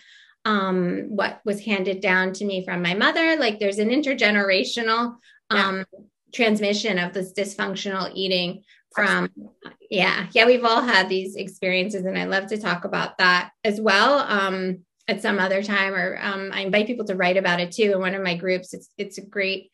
Um, 0.45 1.07
what 1.09 1.41
was 1.45 1.65
handed 1.65 2.01
down 2.01 2.35
to 2.35 2.45
me 2.45 2.65
from 2.65 2.83
my 2.83 2.95
mother, 2.95 3.37
like 3.37 3.59
there's 3.59 3.79
an 3.79 3.89
intergenerational 3.89 5.17
um, 5.51 5.85
yeah. 5.93 6.01
Transmission 6.35 6.99
of 6.99 7.13
this 7.13 7.33
dysfunctional 7.33 8.11
eating 8.15 8.63
from 8.95 9.29
yeah 9.91 10.27
yeah 10.33 10.47
we've 10.47 10.65
all 10.65 10.83
had 10.83 11.09
these 11.09 11.37
experiences 11.37 12.05
and 12.05 12.19
i 12.19 12.25
love 12.25 12.47
to 12.47 12.59
talk 12.59 12.85
about 12.85 13.17
that 13.19 13.51
as 13.65 13.81
well 13.81 14.19
um, 14.21 14.79
at 15.09 15.23
some 15.23 15.39
other 15.39 15.63
time 15.63 15.95
or 15.95 16.19
um, 16.21 16.51
i 16.53 16.61
invite 16.61 16.87
people 16.87 17.05
to 17.05 17.17
write 17.17 17.37
about 17.37 17.61
it 17.61 17.73
too. 17.73 17.93
In 17.93 18.01
one 18.01 18.15
of 18.15 18.23
my 18.23 18.37
groups 18.37 18.75
it's 18.75 18.91
it's 18.99 19.19
a 19.19 19.25
great 19.25 19.71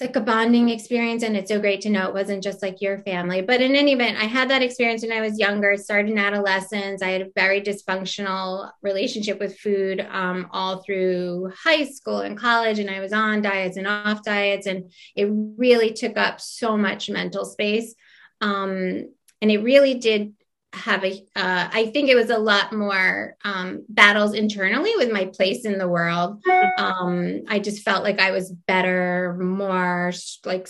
it's 0.00 0.14
like 0.14 0.22
a 0.22 0.24
bonding 0.24 0.68
experience 0.68 1.24
and 1.24 1.36
it's 1.36 1.50
so 1.50 1.58
great 1.58 1.80
to 1.80 1.90
know 1.90 2.06
it 2.06 2.14
wasn't 2.14 2.40
just 2.40 2.62
like 2.62 2.80
your 2.80 2.98
family. 2.98 3.42
But 3.42 3.60
in 3.60 3.74
any 3.74 3.94
event 3.94 4.16
i 4.16 4.26
had 4.26 4.48
that 4.48 4.62
experience 4.62 5.02
when 5.02 5.10
i 5.10 5.20
was 5.20 5.40
younger 5.40 5.76
started 5.76 6.12
in 6.12 6.18
adolescence. 6.18 7.02
I 7.02 7.10
had 7.10 7.22
a 7.22 7.30
very 7.34 7.60
dysfunctional 7.60 8.70
relationship 8.80 9.40
with 9.40 9.58
food 9.58 10.06
um, 10.08 10.46
all 10.52 10.84
through 10.84 11.50
high 11.64 11.84
school 11.84 12.20
and 12.20 12.38
college 12.38 12.78
and 12.78 12.88
i 12.88 13.00
was 13.00 13.12
on 13.12 13.42
diets 13.42 13.76
and 13.76 13.88
off 13.88 14.22
diets 14.22 14.68
and 14.68 14.92
it 15.16 15.28
really 15.56 15.92
took 15.92 16.16
up 16.16 16.40
so 16.40 16.76
much 16.76 17.10
mental 17.10 17.44
space. 17.44 17.94
Um, 18.40 19.12
and 19.40 19.50
it 19.50 19.64
really 19.64 19.94
did 19.94 20.32
have 20.78 21.04
a. 21.04 21.12
Uh, 21.36 21.68
I 21.72 21.90
think 21.92 22.08
it 22.08 22.14
was 22.14 22.30
a 22.30 22.38
lot 22.38 22.72
more 22.72 23.36
um, 23.44 23.84
battles 23.88 24.34
internally 24.34 24.92
with 24.96 25.12
my 25.12 25.26
place 25.26 25.64
in 25.64 25.78
the 25.78 25.88
world. 25.88 26.42
Um, 26.78 27.42
I 27.48 27.58
just 27.58 27.82
felt 27.82 28.04
like 28.04 28.20
I 28.20 28.30
was 28.30 28.52
better, 28.52 29.36
more 29.40 30.12
like 30.44 30.68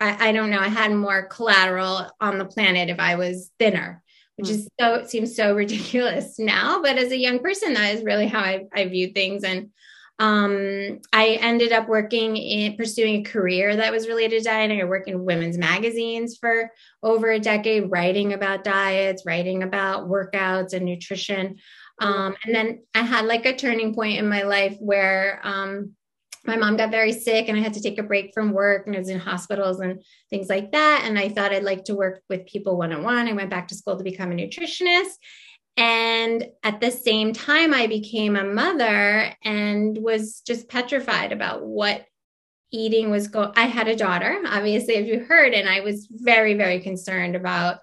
I, 0.00 0.28
I, 0.28 0.32
don't 0.32 0.50
know. 0.50 0.60
I 0.60 0.68
had 0.68 0.92
more 0.92 1.26
collateral 1.26 2.10
on 2.20 2.38
the 2.38 2.44
planet 2.44 2.90
if 2.90 2.98
I 2.98 3.16
was 3.16 3.50
thinner, 3.58 4.02
which 4.36 4.50
is 4.50 4.68
so 4.78 4.94
it 4.94 5.10
seems 5.10 5.34
so 5.34 5.54
ridiculous 5.56 6.38
now. 6.38 6.82
But 6.82 6.98
as 6.98 7.12
a 7.12 7.18
young 7.18 7.38
person, 7.38 7.74
that 7.74 7.94
is 7.94 8.04
really 8.04 8.26
how 8.26 8.40
I, 8.40 8.64
I 8.74 8.86
view 8.86 9.08
things. 9.08 9.44
And 9.44 9.70
um, 10.18 11.00
I 11.12 11.38
ended 11.40 11.72
up 11.72 11.88
working 11.88 12.36
in 12.36 12.76
pursuing 12.76 13.16
a 13.16 13.30
career 13.30 13.76
that 13.76 13.92
was 13.92 14.08
related 14.08 14.42
to 14.42 14.48
dieting. 14.48 14.80
I 14.80 14.84
worked 14.84 15.08
in 15.08 15.24
women's 15.24 15.58
magazines 15.58 16.38
for 16.38 16.70
over 17.02 17.30
a 17.30 17.38
decade, 17.38 17.90
writing 17.90 18.32
about 18.32 18.64
diets, 18.64 19.24
writing 19.26 19.62
about 19.62 20.08
workouts 20.08 20.72
and 20.72 20.86
nutrition. 20.86 21.56
Um, 22.00 22.34
and 22.44 22.54
then 22.54 22.82
I 22.94 23.02
had 23.02 23.26
like 23.26 23.44
a 23.44 23.56
turning 23.56 23.94
point 23.94 24.18
in 24.18 24.28
my 24.28 24.42
life 24.42 24.76
where 24.80 25.40
um, 25.44 25.92
my 26.46 26.56
mom 26.56 26.76
got 26.76 26.90
very 26.90 27.12
sick 27.12 27.48
and 27.48 27.58
I 27.58 27.60
had 27.60 27.74
to 27.74 27.82
take 27.82 27.98
a 27.98 28.02
break 28.02 28.32
from 28.32 28.52
work 28.52 28.86
and 28.86 28.96
I 28.96 28.98
was 28.98 29.08
in 29.08 29.18
hospitals 29.18 29.80
and 29.80 30.02
things 30.30 30.48
like 30.48 30.72
that. 30.72 31.02
And 31.04 31.18
I 31.18 31.28
thought 31.28 31.52
I'd 31.52 31.64
like 31.64 31.84
to 31.84 31.94
work 31.94 32.22
with 32.30 32.46
people 32.46 32.78
one 32.78 32.92
on 32.92 33.02
one. 33.02 33.28
I 33.28 33.32
went 33.32 33.50
back 33.50 33.68
to 33.68 33.74
school 33.74 33.96
to 33.96 34.04
become 34.04 34.32
a 34.32 34.34
nutritionist. 34.34 35.14
And 35.76 36.48
at 36.62 36.80
the 36.80 36.90
same 36.90 37.32
time, 37.32 37.74
I 37.74 37.86
became 37.86 38.36
a 38.36 38.44
mother 38.44 39.34
and 39.44 39.98
was 39.98 40.40
just 40.46 40.68
petrified 40.68 41.32
about 41.32 41.64
what 41.64 42.06
eating 42.70 43.10
was 43.10 43.28
going. 43.28 43.52
I 43.56 43.66
had 43.66 43.86
a 43.86 43.96
daughter, 43.96 44.38
obviously, 44.46 44.94
if 44.94 45.06
you 45.06 45.20
heard, 45.20 45.52
and 45.52 45.68
I 45.68 45.80
was 45.80 46.08
very, 46.10 46.54
very 46.54 46.80
concerned 46.80 47.36
about 47.36 47.78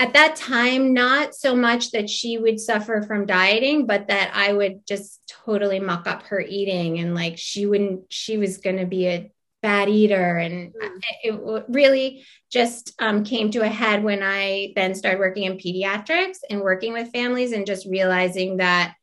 at 0.00 0.14
that 0.14 0.34
time, 0.34 0.94
not 0.94 1.34
so 1.34 1.54
much 1.54 1.90
that 1.90 2.08
she 2.08 2.38
would 2.38 2.58
suffer 2.58 3.02
from 3.02 3.26
dieting, 3.26 3.84
but 3.84 4.08
that 4.08 4.32
I 4.34 4.50
would 4.50 4.86
just 4.86 5.20
totally 5.44 5.78
muck 5.78 6.06
up 6.06 6.22
her 6.24 6.40
eating 6.40 6.98
and 6.98 7.14
like 7.14 7.36
she 7.36 7.66
wouldn't, 7.66 8.04
she 8.08 8.38
was 8.38 8.56
going 8.56 8.78
to 8.78 8.86
be 8.86 9.06
a 9.08 9.30
bad 9.62 9.88
eater. 9.88 10.36
And 10.36 10.72
mm. 10.72 11.00
it 11.22 11.64
really 11.68 12.24
just 12.50 12.94
um, 12.98 13.24
came 13.24 13.50
to 13.52 13.62
a 13.62 13.68
head 13.68 14.02
when 14.02 14.22
I 14.22 14.72
then 14.76 14.94
started 14.94 15.18
working 15.18 15.44
in 15.44 15.58
pediatrics 15.58 16.38
and 16.48 16.60
working 16.60 16.92
with 16.92 17.12
families 17.12 17.52
and 17.52 17.66
just 17.66 17.86
realizing 17.86 18.58
that 18.58 18.94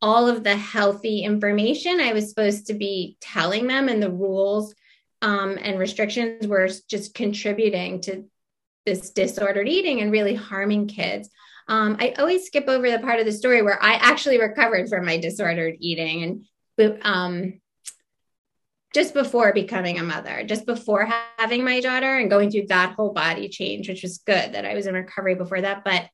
all 0.00 0.28
of 0.28 0.44
the 0.44 0.56
healthy 0.56 1.22
information 1.22 2.00
I 2.00 2.12
was 2.12 2.28
supposed 2.28 2.66
to 2.68 2.74
be 2.74 3.16
telling 3.20 3.66
them 3.66 3.88
and 3.88 4.02
the 4.02 4.12
rules 4.12 4.74
um, 5.22 5.58
and 5.60 5.78
restrictions 5.78 6.46
were 6.46 6.68
just 6.88 7.14
contributing 7.14 8.00
to 8.02 8.24
this 8.86 9.10
disordered 9.10 9.68
eating 9.68 10.00
and 10.00 10.12
really 10.12 10.34
harming 10.34 10.86
kids. 10.86 11.28
Um, 11.66 11.96
I 12.00 12.14
always 12.18 12.46
skip 12.46 12.66
over 12.68 12.90
the 12.90 13.00
part 13.00 13.20
of 13.20 13.26
the 13.26 13.32
story 13.32 13.60
where 13.60 13.82
I 13.82 13.94
actually 13.94 14.40
recovered 14.40 14.88
from 14.88 15.04
my 15.04 15.18
disordered 15.18 15.74
eating 15.80 16.46
and 16.78 16.98
um, 17.02 17.60
just 18.94 19.12
before 19.14 19.52
becoming 19.52 19.98
a 19.98 20.02
mother, 20.02 20.42
just 20.44 20.64
before 20.64 21.08
having 21.36 21.64
my 21.64 21.80
daughter 21.80 22.16
and 22.16 22.30
going 22.30 22.50
through 22.50 22.66
that 22.68 22.94
whole 22.94 23.12
body 23.12 23.48
change, 23.48 23.88
which 23.88 24.02
was 24.02 24.18
good 24.18 24.54
that 24.54 24.64
I 24.64 24.74
was 24.74 24.86
in 24.86 24.94
recovery 24.94 25.34
before 25.34 25.60
that. 25.60 25.84
But 25.84 26.08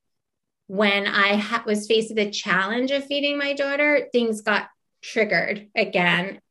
when 0.67 1.07
I 1.07 1.35
ha- 1.35 1.63
was 1.65 1.87
faced 1.87 2.09
with 2.09 2.17
the 2.17 2.31
challenge 2.31 2.91
of 2.91 3.05
feeding 3.05 3.37
my 3.37 3.53
daughter, 3.53 4.07
things 4.11 4.41
got 4.41 4.67
triggered 5.01 5.67
again. 5.75 6.41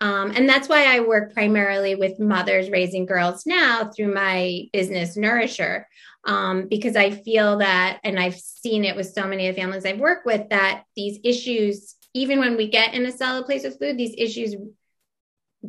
Um, 0.00 0.32
and 0.34 0.48
that's 0.48 0.68
why 0.68 0.94
I 0.94 1.00
work 1.00 1.32
primarily 1.32 1.94
with 1.94 2.18
mothers 2.18 2.70
raising 2.70 3.06
girls 3.06 3.46
now 3.46 3.88
through 3.88 4.12
my 4.12 4.64
business 4.72 5.16
Nourisher. 5.16 5.86
um, 6.24 6.68
because 6.68 6.96
I 6.96 7.10
feel 7.10 7.58
that, 7.58 8.00
and 8.04 8.18
I've 8.18 8.38
seen 8.38 8.84
it 8.84 8.96
with 8.96 9.12
so 9.12 9.26
many 9.26 9.48
of 9.48 9.54
the 9.54 9.60
families 9.60 9.84
I've 9.84 9.98
worked 9.98 10.26
with, 10.26 10.48
that 10.50 10.84
these 10.96 11.18
issues, 11.24 11.96
even 12.14 12.38
when 12.38 12.56
we 12.56 12.68
get 12.68 12.94
in 12.94 13.06
a 13.06 13.12
solid 13.12 13.46
place 13.46 13.64
with 13.64 13.78
food, 13.78 13.96
these 13.96 14.14
issues 14.18 14.54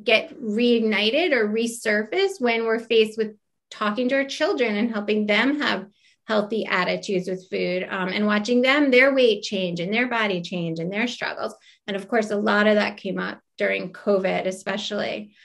get 0.01 0.39
reignited 0.41 1.33
or 1.33 1.47
resurface 1.47 2.39
when 2.39 2.65
we're 2.65 2.79
faced 2.79 3.17
with 3.17 3.35
talking 3.69 4.09
to 4.09 4.15
our 4.15 4.25
children 4.25 4.75
and 4.75 4.91
helping 4.91 5.25
them 5.25 5.59
have 5.59 5.87
healthy 6.25 6.65
attitudes 6.65 7.27
with 7.27 7.49
food 7.49 7.85
um, 7.89 8.09
and 8.09 8.25
watching 8.25 8.61
them 8.61 8.91
their 8.91 9.13
weight 9.13 9.43
change 9.43 9.79
and 9.79 9.93
their 9.93 10.07
body 10.07 10.41
change 10.41 10.79
and 10.79 10.91
their 10.91 11.07
struggles. 11.07 11.53
And 11.85 11.95
of 11.95 12.07
course 12.07 12.31
a 12.31 12.37
lot 12.37 12.67
of 12.67 12.75
that 12.75 12.97
came 12.97 13.19
up 13.19 13.39
during 13.57 13.91
covid 13.91 14.45
especially. 14.47 15.35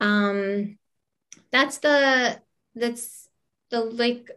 Um, 0.00 0.78
that's 1.50 1.78
the 1.78 2.40
that's 2.74 3.28
the 3.70 3.80
like 3.80 4.30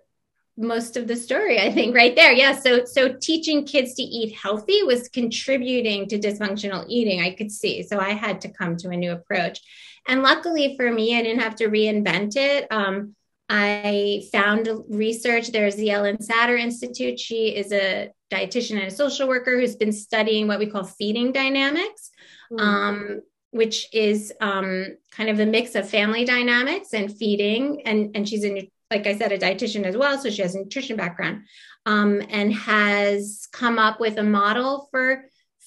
most 0.62 0.98
of 0.98 1.08
the 1.08 1.16
story 1.16 1.60
i 1.60 1.72
think 1.72 1.96
right 1.96 2.16
there. 2.16 2.32
Yeah 2.32 2.58
so 2.58 2.86
so 2.86 3.14
teaching 3.14 3.66
kids 3.66 3.94
to 3.96 4.04
eat 4.04 4.36
healthy 4.36 4.84
was 4.84 5.10
contributing 5.10 6.08
to 6.08 6.20
dysfunctional 6.20 6.86
eating 6.88 7.22
i 7.22 7.32
could 7.32 7.52
see. 7.52 7.84
So 7.84 8.00
i 8.00 8.12
had 8.12 8.42
to 8.42 8.50
come 8.50 8.78
to 8.78 8.90
a 8.90 8.98
new 8.98 9.12
approach. 9.12 9.60
And 10.08 10.24
luckily 10.24 10.76
for 10.78 10.92
me 10.92 11.18
i 11.18 11.22
didn't 11.22 11.42
have 11.42 11.56
to 11.58 11.68
reinvent 11.68 12.36
it. 12.36 12.68
Um, 12.72 13.16
i 13.50 14.24
found 14.32 14.70
research 14.90 15.50
there's 15.50 15.76
the 15.76 15.90
Ellyn 15.90 16.26
Satter 16.26 16.60
institute. 16.60 17.20
She 17.20 17.56
is 17.56 17.72
a 17.72 18.12
dietitian 18.32 18.78
and 18.80 18.88
a 18.88 18.92
social 18.92 19.28
worker 19.28 19.60
who's 19.60 19.76
been 19.76 19.92
studying 19.92 20.48
what 20.48 20.60
we 20.60 20.68
call 20.68 20.86
feeding 20.86 21.34
dynamics 21.34 22.12
mm-hmm. 22.52 22.60
um, 22.60 23.22
which 23.52 23.94
is 23.94 24.34
um, 24.42 24.98
kind 25.12 25.30
of 25.30 25.38
the 25.38 25.46
mix 25.46 25.76
of 25.76 25.90
family 25.90 26.26
dynamics 26.26 26.94
and 26.94 27.16
feeding. 27.16 27.82
And 27.86 28.16
and 28.16 28.28
she's 28.28 28.46
a 28.46 28.72
like 28.92 29.08
I 29.08 29.18
said, 29.18 29.32
a 29.32 29.38
dietitian 29.38 29.86
as 29.86 29.96
well. 29.96 30.20
So 30.20 30.30
she 30.30 30.42
has 30.42 30.54
a 30.54 30.60
nutrition 30.60 30.98
background 30.98 31.44
um, 31.86 32.22
and 32.30 32.54
has 32.54 33.48
come 33.52 33.80
up 33.80 34.00
with 34.00 34.18
a 34.18 34.24
model 34.24 34.90
for 34.92 35.24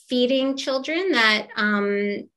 feeding 0.08 0.56
children 0.56 1.12
that 1.12 1.48
um, 1.56 2.28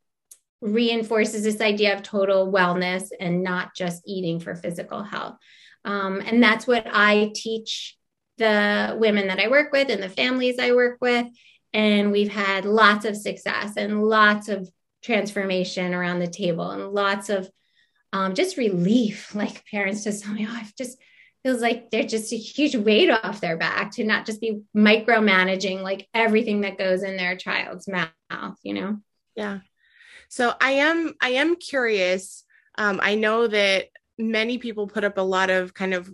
reinforces 0.62 1.44
this 1.44 1.60
idea 1.60 1.94
of 1.94 2.04
total 2.04 2.52
wellness 2.52 3.10
and 3.20 3.44
not 3.44 3.76
just 3.76 4.02
eating 4.08 4.40
for 4.40 4.56
physical 4.56 5.04
health. 5.04 5.36
Um, 5.84 6.22
and 6.26 6.42
that's 6.42 6.66
what 6.66 6.88
I 6.90 7.32
teach 7.36 7.98
the 8.38 8.96
women 8.98 9.28
that 9.28 9.40
I 9.40 9.50
work 9.50 9.72
with 9.72 9.90
and 9.90 10.02
the 10.02 10.10
families 10.10 10.58
I 10.58 10.72
work 10.72 10.98
with. 11.02 11.28
And 11.74 12.12
we've 12.12 12.32
had 12.32 12.66
lots 12.66 13.06
of 13.06 13.18
success 13.18 13.76
and 13.76 14.04
lots 14.04 14.48
of 14.48 14.70
transformation 15.04 15.94
around 15.94 16.20
the 16.20 16.28
table 16.28 16.72
and 16.72 16.92
lots 16.92 17.30
of 17.30 17.50
um, 18.14 18.34
just 18.34 18.58
relief. 18.58 19.36
Like 19.36 19.66
parents 19.66 20.04
just 20.04 20.24
tell 20.24 20.34
me, 20.34 20.48
oh, 20.50 20.54
I've 20.54 20.76
just 20.76 20.98
feels 21.44 21.62
like 21.62 21.92
they're 21.92 22.04
just 22.04 22.34
a 22.34 22.38
huge 22.38 22.76
weight 22.76 23.10
off 23.10 23.42
their 23.42 23.58
back 23.58 23.92
to 23.92 24.04
not 24.04 24.26
just 24.26 24.42
be 24.42 24.62
micromanaging 24.76 25.82
like 25.82 26.08
everything 26.14 26.62
that 26.62 26.78
goes 26.78 27.04
in 27.04 27.16
their 27.16 27.36
child's 27.36 27.88
mouth, 27.88 28.58
you 28.64 28.74
know? 28.74 28.98
Yeah. 29.36 29.60
So 30.30 30.54
I 30.60 30.72
am 30.72 31.14
I 31.22 31.30
am 31.30 31.56
curious. 31.56 32.44
Um, 32.78 33.00
I 33.02 33.16
know 33.16 33.48
that 33.48 33.88
many 34.18 34.58
people 34.58 34.88
put 34.88 35.04
up 35.04 35.18
a 35.18 35.22
lot 35.22 35.50
of 35.50 35.74
kind 35.74 35.94
of 35.94 36.14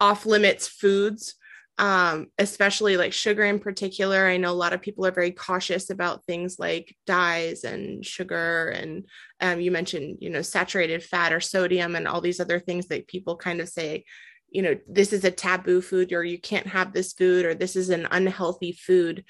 off 0.00 0.26
limits 0.26 0.66
foods 0.66 1.36
um, 1.78 2.28
especially 2.38 2.96
like 2.96 3.12
sugar 3.12 3.44
in 3.44 3.58
particular. 3.58 4.26
I 4.26 4.36
know 4.36 4.50
a 4.50 4.54
lot 4.54 4.72
of 4.72 4.80
people 4.80 5.04
are 5.06 5.12
very 5.12 5.32
cautious 5.32 5.90
about 5.90 6.24
things 6.24 6.56
like 6.58 6.96
dyes 7.06 7.64
and 7.64 8.04
sugar, 8.04 8.68
and 8.68 9.06
um, 9.40 9.60
you 9.60 9.70
mentioned, 9.70 10.18
you 10.20 10.30
know, 10.30 10.42
saturated 10.42 11.02
fat 11.02 11.32
or 11.32 11.40
sodium 11.40 11.96
and 11.96 12.06
all 12.06 12.20
these 12.20 12.40
other 12.40 12.60
things 12.60 12.86
that 12.88 13.08
people 13.08 13.36
kind 13.36 13.60
of 13.60 13.68
say, 13.68 14.04
you 14.50 14.62
know, 14.62 14.78
this 14.86 15.12
is 15.12 15.24
a 15.24 15.32
taboo 15.32 15.80
food, 15.80 16.12
or 16.12 16.22
you 16.22 16.38
can't 16.38 16.68
have 16.68 16.92
this 16.92 17.12
food, 17.12 17.44
or 17.44 17.54
this 17.54 17.74
is 17.74 17.90
an 17.90 18.06
unhealthy 18.10 18.72
food. 18.72 19.24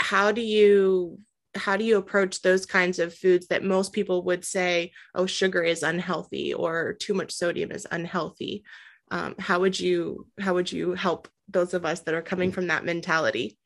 How 0.00 0.32
do 0.32 0.40
you 0.40 1.18
how 1.56 1.76
do 1.76 1.84
you 1.84 1.98
approach 1.98 2.42
those 2.42 2.66
kinds 2.66 2.98
of 2.98 3.14
foods 3.14 3.46
that 3.46 3.62
most 3.62 3.92
people 3.92 4.24
would 4.24 4.44
say, 4.44 4.90
oh, 5.14 5.26
sugar 5.26 5.62
is 5.62 5.82
unhealthy 5.82 6.52
or 6.52 6.94
too 6.94 7.14
much 7.14 7.32
sodium 7.32 7.70
is 7.70 7.86
unhealthy? 7.90 8.64
Um, 9.10 9.34
how 9.38 9.60
would 9.60 9.78
you 9.78 10.26
how 10.40 10.54
would 10.54 10.72
you 10.72 10.94
help 10.94 11.28
those 11.48 11.74
of 11.74 11.84
us 11.84 12.00
that 12.00 12.14
are 12.14 12.22
coming 12.22 12.52
from 12.52 12.68
that 12.68 12.84
mentality? 12.84 13.58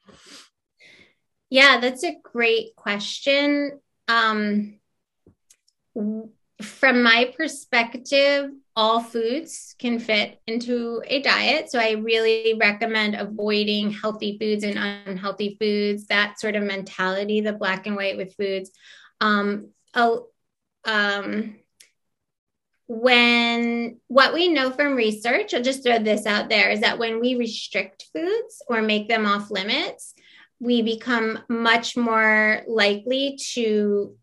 Yeah, 1.50 1.80
that's 1.80 2.04
a 2.04 2.16
great 2.22 2.76
question. 2.76 3.80
Um, 4.06 4.78
from 6.60 7.02
my 7.02 7.32
perspective, 7.36 8.50
all 8.74 9.00
foods 9.00 9.74
can 9.78 9.98
fit 9.98 10.40
into 10.46 11.02
a 11.06 11.22
diet. 11.22 11.70
So 11.70 11.78
I 11.78 11.92
really 11.92 12.54
recommend 12.58 13.14
avoiding 13.14 13.90
healthy 13.90 14.38
foods 14.38 14.64
and 14.64 14.78
unhealthy 15.06 15.56
foods, 15.60 16.06
that 16.06 16.40
sort 16.40 16.56
of 16.56 16.64
mentality, 16.64 17.40
the 17.40 17.52
black 17.52 17.86
and 17.86 17.96
white 17.96 18.16
with 18.16 18.34
foods. 18.36 18.70
Um, 19.20 19.70
um, 20.84 21.56
when 22.88 24.00
what 24.08 24.32
we 24.32 24.48
know 24.48 24.70
from 24.70 24.94
research, 24.94 25.52
I'll 25.52 25.62
just 25.62 25.84
throw 25.84 25.98
this 25.98 26.26
out 26.26 26.48
there, 26.48 26.70
is 26.70 26.80
that 26.80 26.98
when 26.98 27.20
we 27.20 27.36
restrict 27.36 28.06
foods 28.14 28.62
or 28.66 28.80
make 28.80 29.08
them 29.08 29.26
off 29.26 29.50
limits, 29.50 30.14
we 30.58 30.82
become 30.82 31.38
much 31.48 31.96
more 31.96 32.62
likely 32.66 33.38
to 33.52 34.16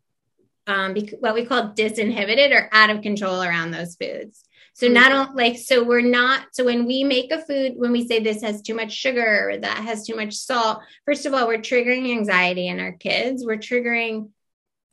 um, 0.68 0.94
be, 0.94 1.14
what 1.20 1.36
we 1.36 1.46
call 1.46 1.74
disinhibited 1.74 2.52
or 2.52 2.68
out 2.72 2.90
of 2.90 3.04
control 3.04 3.44
around 3.44 3.70
those 3.70 3.96
foods. 3.96 4.44
So 4.74 4.88
not 4.88 5.14
only 5.14 5.52
like 5.52 5.58
so 5.58 5.84
we're 5.84 6.02
not 6.02 6.48
so 6.52 6.66
when 6.66 6.86
we 6.86 7.06
make 7.06 7.32
a 7.32 7.42
food 7.42 7.74
when 7.78 7.94
we 7.94 8.06
say 8.06 8.20
this 8.20 8.42
has 8.42 8.62
too 8.62 8.76
much 8.76 8.92
sugar 8.92 9.50
or 9.50 9.58
that 9.58 9.78
has 9.78 10.06
too 10.06 10.18
much 10.18 10.34
salt, 10.34 10.80
first 11.06 11.26
of 11.26 11.34
all, 11.34 11.48
we're 11.48 11.60
triggering 11.60 12.12
anxiety 12.12 12.68
in 12.68 12.82
our 12.82 12.92
kids. 12.92 13.46
We're 13.46 13.58
triggering 13.58 14.32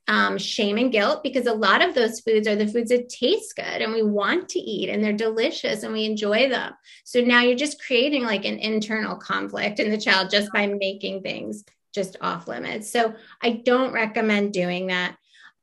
um, 0.09 0.37
shame 0.37 0.79
and 0.79 0.91
guilt 0.91 1.23
because 1.23 1.47
a 1.47 1.55
lot 1.55 1.83
of 1.83 1.95
those 1.95 2.21
foods 2.21 2.49
are 2.49 2.57
the 2.57 2.67
foods 2.67 2.91
that 2.91 3.09
taste 3.09 3.55
good 3.55 3.65
and 3.65 3.93
we 3.93 4.03
want 4.03 4.49
to 4.51 4.59
eat 4.59 4.89
and 4.89 5.03
they're 5.03 5.13
delicious 5.13 5.85
and 5.85 5.93
we 5.93 6.05
enjoy 6.05 6.49
them. 6.49 6.73
So 7.05 7.21
now 7.21 7.41
you're 7.41 7.57
just 7.57 7.83
creating 7.85 8.25
like 8.25 8.45
an 8.45 8.59
internal 8.59 9.17
conflict 9.17 9.79
in 9.79 9.91
the 9.91 9.99
child 9.99 10.31
just 10.31 10.53
by 10.53 10.67
making 10.67 11.23
things 11.23 11.65
just 11.95 12.17
off 12.21 12.49
limits. 12.49 12.91
So 12.91 13.15
I 13.41 13.63
don't 13.65 13.93
recommend 13.93 14.53
doing 14.53 14.89
that. 14.89 15.17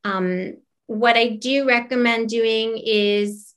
Um, 0.04 0.58
what 0.88 1.17
I 1.17 1.30
do 1.30 1.67
recommend 1.67 2.30
doing 2.30 2.82
is 2.84 3.54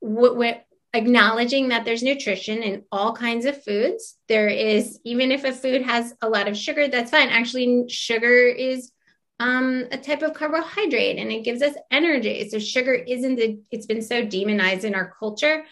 what 0.00 0.66
acknowledging 0.92 1.68
that 1.68 1.84
there's 1.84 2.02
nutrition 2.02 2.62
in 2.62 2.84
all 2.90 3.14
kinds 3.14 3.44
of 3.44 3.62
foods. 3.62 4.16
There 4.28 4.48
is, 4.48 4.98
even 5.04 5.30
if 5.30 5.44
a 5.44 5.52
food 5.52 5.82
has 5.82 6.14
a 6.22 6.28
lot 6.28 6.48
of 6.48 6.56
sugar, 6.56 6.88
that's 6.88 7.10
fine. 7.10 7.28
Actually, 7.28 7.84
sugar 7.88 8.46
is 8.46 8.92
um, 9.38 9.86
a 9.90 9.98
type 9.98 10.22
of 10.22 10.34
carbohydrate 10.34 11.18
and 11.18 11.30
it 11.30 11.44
gives 11.44 11.62
us 11.62 11.74
energy. 11.90 12.48
So 12.48 12.58
sugar 12.58 12.94
isn't 12.94 13.36
the, 13.36 13.60
it's 13.70 13.86
been 13.86 14.02
so 14.02 14.24
demonized 14.24 14.84
in 14.84 14.94
our 14.94 15.14
culture. 15.18 15.64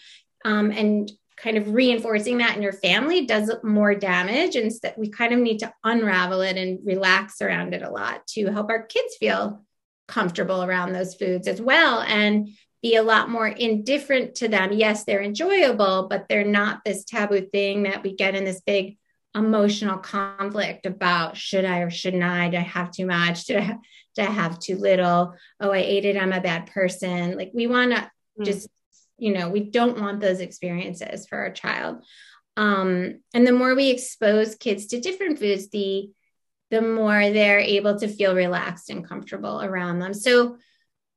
Um, 0.45 0.71
and 0.71 1.11
kind 1.37 1.57
of 1.57 1.73
reinforcing 1.75 2.39
that 2.39 2.57
in 2.57 2.63
your 2.63 2.73
family 2.73 3.27
does 3.27 3.51
more 3.63 3.95
damage. 3.95 4.57
And 4.57 4.73
so 4.73 4.93
we 4.97 5.09
kind 5.09 5.33
of 5.33 5.41
need 5.41 5.59
to 5.59 5.73
unravel 5.83 6.43
it 6.43 6.57
and 6.57 6.79
relax 6.85 7.41
around 7.41 7.75
it 7.75 7.83
a 7.83 7.91
lot 7.91 8.27
to 8.29 8.47
help 8.53 8.71
our 8.71 8.85
kids 8.85 9.17
feel 9.17 9.65
comfortable 10.07 10.63
around 10.63 10.93
those 10.93 11.15
foods 11.15 11.49
as 11.49 11.61
well 11.61 12.03
and 12.03 12.51
be 12.83 12.97
a 12.97 13.03
lot 13.03 13.31
more 13.31 13.49
indifferent 13.49 14.37
to 14.37 14.49
them. 14.49 14.73
Yes, 14.73 15.05
they're 15.05 15.23
enjoyable, 15.23 16.07
but 16.09 16.27
they're 16.29 16.45
not 16.45 16.85
this 16.85 17.05
taboo 17.05 17.41
thing 17.41 17.85
that 17.85 18.03
we 18.03 18.15
get 18.15 18.35
in 18.35 18.45
this 18.45 18.61
big 18.61 18.99
emotional 19.35 19.99
conflict 19.99 20.87
about 20.87 21.37
should 21.37 21.65
I 21.65 21.81
or 21.81 21.91
shouldn't 21.91 22.23
I? 22.23 22.49
Do 22.49 22.57
I 22.57 22.61
have 22.61 22.91
too 22.91 23.07
much? 23.07 23.45
Do 23.47 23.59
I, 23.59 23.77
do 24.15 24.23
I 24.23 24.27
have 24.27 24.59
too 24.59 24.77
little? 24.77 25.35
Oh, 25.61 25.73
I 25.73 25.79
ate 25.79 26.05
it. 26.05 26.17
I'm 26.17 26.33
a 26.33 26.41
bad 26.41 26.67
person. 26.67 27.37
Like 27.37 27.51
we 27.53 27.67
want 27.67 27.93
to 27.93 28.11
mm. 28.41 28.45
just, 28.45 28.69
you 29.19 29.33
know, 29.33 29.49
we 29.49 29.61
don't 29.61 30.01
want 30.01 30.21
those 30.21 30.41
experiences 30.41 31.27
for 31.27 31.39
our 31.39 31.51
child. 31.51 32.05
Um, 32.57 33.21
and 33.33 33.47
the 33.47 33.53
more 33.53 33.75
we 33.75 33.91
expose 33.91 34.55
kids 34.55 34.87
to 34.87 35.01
different 35.01 35.39
foods, 35.39 35.71
the 35.71 36.11
the 36.71 36.81
more 36.81 37.31
they're 37.31 37.61
able 37.61 37.99
to 37.99 38.09
feel 38.09 38.35
relaxed 38.35 38.91
and 38.91 39.07
comfortable 39.07 39.63
around 39.63 39.99
them. 39.99 40.15
So 40.15 40.57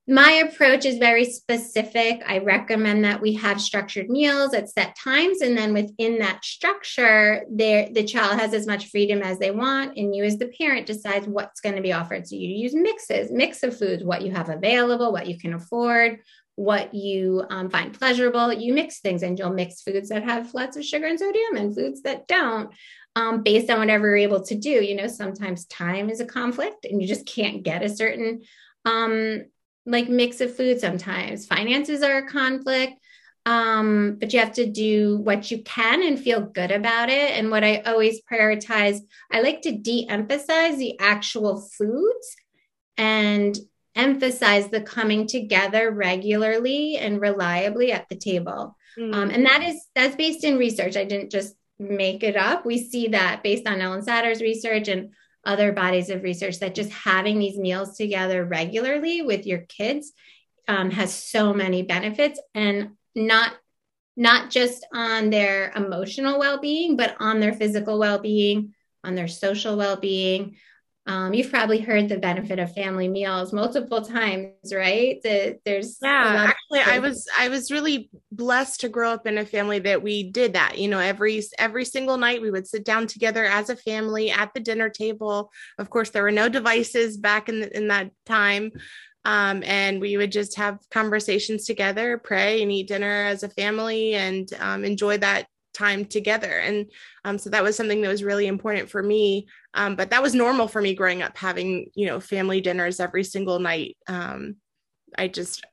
my 0.09 0.31
approach 0.31 0.85
is 0.85 0.99
very 0.99 1.25
specific. 1.25 2.23
I 2.25 2.37
recommend 2.37 3.03
that 3.03 3.19
we 3.19 3.33
have 3.33 3.59
structured 3.59 4.09
meals 4.09 4.53
at 4.53 4.69
set 4.69 4.95
times. 4.95 5.41
And 5.41 5.57
then 5.57 5.73
within 5.73 6.19
that 6.19 6.45
structure, 6.45 7.43
the 7.53 8.05
child 8.07 8.39
has 8.39 8.53
as 8.53 8.65
much 8.65 8.89
freedom 8.89 9.21
as 9.21 9.37
they 9.37 9.51
want. 9.51 9.97
And 9.97 10.15
you, 10.15 10.23
as 10.23 10.37
the 10.37 10.53
parent, 10.57 10.85
decides 10.85 11.27
what's 11.27 11.59
going 11.59 11.75
to 11.75 11.81
be 11.81 11.91
offered. 11.91 12.25
So 12.25 12.37
you 12.37 12.47
use 12.47 12.73
mixes, 12.73 13.31
mix 13.31 13.63
of 13.63 13.77
foods, 13.77 14.05
what 14.05 14.21
you 14.21 14.31
have 14.31 14.47
available, 14.47 15.11
what 15.11 15.27
you 15.27 15.37
can 15.37 15.53
afford, 15.53 16.19
what 16.55 16.93
you 16.93 17.43
um, 17.49 17.69
find 17.69 17.93
pleasurable. 17.93 18.53
You 18.53 18.73
mix 18.73 19.01
things 19.01 19.23
and 19.23 19.37
you'll 19.37 19.51
mix 19.51 19.81
foods 19.81 20.07
that 20.07 20.23
have 20.23 20.53
lots 20.53 20.77
of 20.77 20.85
sugar 20.85 21.07
and 21.07 21.19
sodium 21.19 21.57
and 21.57 21.75
foods 21.75 22.03
that 22.03 22.27
don't. 22.29 22.71
Um, 23.17 23.41
based 23.41 23.69
on 23.71 23.79
whatever 23.79 24.07
you're 24.07 24.17
able 24.17 24.43
to 24.43 24.55
do. 24.55 24.69
You 24.69 24.95
know, 24.95 25.07
sometimes 25.07 25.65
time 25.65 26.09
is 26.11 26.19
a 26.19 26.25
conflict 26.25 26.85
and 26.85 27.01
you 27.01 27.07
just 27.07 27.25
can't 27.25 27.63
get 27.63 27.81
a 27.81 27.89
certain 27.89 28.43
um, 28.85 29.41
like 29.87 30.09
mix 30.09 30.41
of 30.41 30.55
food 30.55 30.79
sometimes. 30.79 31.45
Finances 31.47 32.03
are 32.03 32.17
a 32.17 32.27
conflict. 32.27 32.93
Um, 33.45 34.17
but 34.19 34.33
you 34.33 34.41
have 34.41 34.51
to 34.53 34.65
do 34.65 35.19
what 35.19 35.49
you 35.49 35.63
can 35.63 36.03
and 36.03 36.19
feel 36.19 36.41
good 36.41 36.69
about 36.69 37.09
it. 37.09 37.31
And 37.31 37.49
what 37.49 37.63
I 37.63 37.77
always 37.77 38.21
prioritize, 38.29 38.99
I 39.31 39.39
like 39.39 39.61
to 39.61 39.71
de 39.71 40.05
emphasize 40.09 40.77
the 40.77 40.99
actual 40.99 41.61
foods 41.61 42.35
and 42.97 43.57
emphasize 43.95 44.67
the 44.67 44.81
coming 44.81 45.27
together 45.27 45.91
regularly 45.91 46.97
and 46.97 47.21
reliably 47.21 47.93
at 47.93 48.09
the 48.09 48.17
table. 48.17 48.75
Mm-hmm. 48.99 49.13
Um, 49.13 49.29
and 49.29 49.45
that 49.45 49.63
is 49.63 49.81
that's 49.95 50.17
based 50.17 50.43
in 50.43 50.57
research. 50.57 50.97
I 50.97 51.05
didn't 51.05 51.31
just 51.31 51.55
make 51.79 52.23
it 52.23 52.35
up. 52.35 52.65
We 52.65 52.83
see 52.83 53.09
that 53.09 53.43
based 53.43 53.65
on 53.65 53.79
Ellyn 53.79 54.03
Satter's 54.03 54.41
research 54.41 54.89
and 54.89 55.13
other 55.45 55.71
bodies 55.71 56.09
of 56.09 56.23
research 56.23 56.59
that 56.59 56.75
just 56.75 56.91
having 56.91 57.39
these 57.39 57.57
meals 57.57 57.95
together 57.95 58.43
regularly 58.43 59.21
with 59.21 59.45
your 59.45 59.59
kids 59.59 60.11
um, 60.67 60.91
has 60.91 61.13
so 61.13 61.53
many 61.53 61.81
benefits 61.81 62.39
and 62.53 62.91
not 63.15 63.53
not 64.19 64.49
just 64.49 64.85
on 64.93 65.29
their 65.29 65.71
emotional 65.75 66.39
well-being 66.39 66.97
but 66.97 67.15
on 67.19 67.39
their 67.39 67.53
physical 67.53 67.99
well-being 67.99 68.73
on 69.03 69.15
their 69.15 69.27
social 69.27 69.77
well-being 69.77 70.57
um, 71.07 71.33
you've 71.33 71.49
probably 71.49 71.79
heard 71.79 72.09
the 72.09 72.17
benefit 72.17 72.59
of 72.59 72.73
family 72.73 73.07
meals 73.07 73.53
multiple 73.53 74.01
times 74.01 74.51
right? 74.73 75.19
The, 75.23 75.57
there's 75.65 75.97
yeah 76.01 76.47
actually 76.49 76.81
i 76.81 76.99
was 76.99 77.27
i 77.37 77.49
was 77.49 77.71
really 77.71 78.09
blessed 78.31 78.81
to 78.81 78.89
grow 78.89 79.11
up 79.11 79.25
in 79.25 79.37
a 79.37 79.45
family 79.45 79.79
that 79.79 80.03
we 80.03 80.29
did 80.29 80.53
that. 80.53 80.77
You 80.77 80.89
know 80.89 80.99
every 80.99 81.41
every 81.57 81.85
single 81.85 82.17
night 82.17 82.41
we 82.41 82.51
would 82.51 82.67
sit 82.67 82.83
down 82.83 83.07
together 83.07 83.45
as 83.45 83.69
a 83.69 83.75
family 83.75 84.31
at 84.31 84.53
the 84.53 84.59
dinner 84.59 84.89
table. 84.89 85.51
Of 85.79 85.89
course 85.89 86.09
there 86.09 86.23
were 86.23 86.31
no 86.31 86.49
devices 86.49 87.17
back 87.17 87.49
in, 87.49 87.61
the, 87.61 87.75
in 87.75 87.87
that 87.87 88.11
time. 88.25 88.71
Um, 89.25 89.61
and 89.65 89.99
we 89.99 90.15
would 90.15 90.31
just 90.31 90.55
have 90.55 90.79
conversations 90.89 91.65
together, 91.65 92.17
pray 92.17 92.61
and 92.61 92.71
eat 92.71 92.87
dinner 92.87 93.25
as 93.25 93.43
a 93.43 93.49
family 93.49 94.13
and 94.13 94.49
um, 94.59 94.85
enjoy 94.85 95.17
that 95.17 95.47
time 95.77 96.05
together. 96.05 96.51
And 96.59 96.91
um, 97.23 97.37
so 97.37 97.49
that 97.51 97.63
was 97.63 97.75
something 97.75 98.01
that 98.01 98.09
was 98.09 98.23
really 98.23 98.47
important 98.47 98.89
for 98.89 99.03
me. 99.03 99.47
Um, 99.73 99.95
but 99.95 100.09
that 100.09 100.23
was 100.23 100.33
normal 100.33 100.67
for 100.67 100.81
me 100.81 100.95
growing 100.95 101.21
up, 101.21 101.37
having, 101.37 101.91
you 101.93 102.07
know, 102.07 102.19
family 102.19 102.61
dinners 102.61 102.99
every 102.99 103.23
single 103.23 103.59
night. 103.59 103.97
Um, 104.07 104.55
I 105.17 105.27
just, 105.27 105.65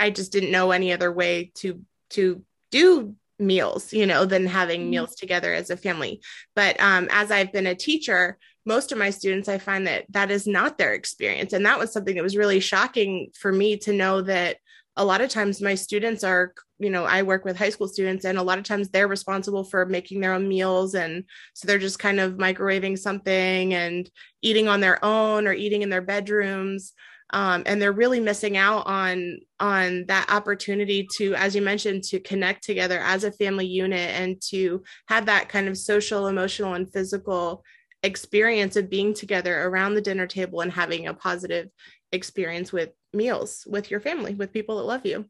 I 0.00 0.10
just 0.10 0.32
didn't 0.32 0.50
know 0.50 0.72
any 0.72 0.92
other 0.92 1.12
way 1.12 1.52
to, 1.56 1.80
to 2.10 2.42
do 2.70 3.14
meals, 3.38 3.92
you 3.92 4.06
know, 4.06 4.24
than 4.24 4.46
having 4.46 4.82
mm-hmm. 4.82 4.90
meals 4.90 5.14
together 5.14 5.54
as 5.54 5.70
a 5.70 5.76
family. 5.76 6.20
But 6.56 6.80
um, 6.80 7.08
as 7.10 7.30
I've 7.30 7.52
been 7.52 7.66
a 7.66 7.74
teacher, 7.74 8.38
most 8.66 8.92
of 8.92 8.98
my 8.98 9.10
students, 9.10 9.48
I 9.48 9.58
find 9.58 9.86
that 9.86 10.04
that 10.10 10.30
is 10.30 10.46
not 10.46 10.76
their 10.76 10.92
experience. 10.94 11.52
And 11.52 11.64
that 11.64 11.78
was 11.78 11.92
something 11.92 12.16
that 12.16 12.22
was 12.22 12.36
really 12.36 12.60
shocking 12.60 13.30
for 13.34 13.52
me 13.52 13.78
to 13.78 13.92
know 13.92 14.20
that 14.22 14.58
a 14.98 15.04
lot 15.04 15.20
of 15.20 15.30
times 15.30 15.62
my 15.62 15.76
students 15.76 16.24
are, 16.24 16.52
you 16.80 16.90
know, 16.90 17.04
I 17.04 17.22
work 17.22 17.44
with 17.44 17.56
high 17.56 17.70
school 17.70 17.86
students 17.86 18.24
and 18.24 18.36
a 18.36 18.42
lot 18.42 18.58
of 18.58 18.64
times 18.64 18.88
they're 18.88 19.06
responsible 19.06 19.62
for 19.62 19.86
making 19.86 20.20
their 20.20 20.34
own 20.34 20.48
meals. 20.48 20.94
And 20.94 21.24
so 21.54 21.66
they're 21.66 21.78
just 21.78 22.00
kind 22.00 22.18
of 22.18 22.34
microwaving 22.34 22.98
something 22.98 23.74
and 23.74 24.10
eating 24.42 24.66
on 24.66 24.80
their 24.80 25.02
own 25.04 25.46
or 25.46 25.52
eating 25.52 25.82
in 25.82 25.88
their 25.88 26.02
bedrooms. 26.02 26.92
Um, 27.30 27.62
and 27.66 27.80
they're 27.80 27.92
really 27.92 28.20
missing 28.20 28.56
out 28.56 28.86
on 28.86 29.38
on 29.60 30.06
that 30.06 30.30
opportunity 30.30 31.06
to 31.16 31.34
as 31.34 31.54
you 31.54 31.60
mentioned 31.60 32.02
to 32.04 32.20
connect 32.20 32.64
together 32.64 32.98
as 33.00 33.22
a 33.22 33.32
family 33.32 33.66
unit 33.66 34.10
and 34.18 34.40
to 34.48 34.82
have 35.08 35.26
that 35.26 35.50
kind 35.50 35.68
of 35.68 35.76
social 35.76 36.26
emotional 36.26 36.72
and 36.72 36.90
physical 36.90 37.62
experience 38.02 38.76
of 38.76 38.88
being 38.88 39.12
together 39.12 39.64
around 39.64 39.92
the 39.92 40.00
dinner 40.00 40.26
table 40.26 40.62
and 40.62 40.72
having 40.72 41.06
a 41.06 41.12
positive 41.12 41.68
experience 42.12 42.72
with 42.72 42.90
meals 43.12 43.66
with 43.68 43.90
your 43.90 44.00
family 44.00 44.34
with 44.34 44.52
people 44.52 44.76
that 44.76 44.84
love 44.84 45.04
you 45.04 45.24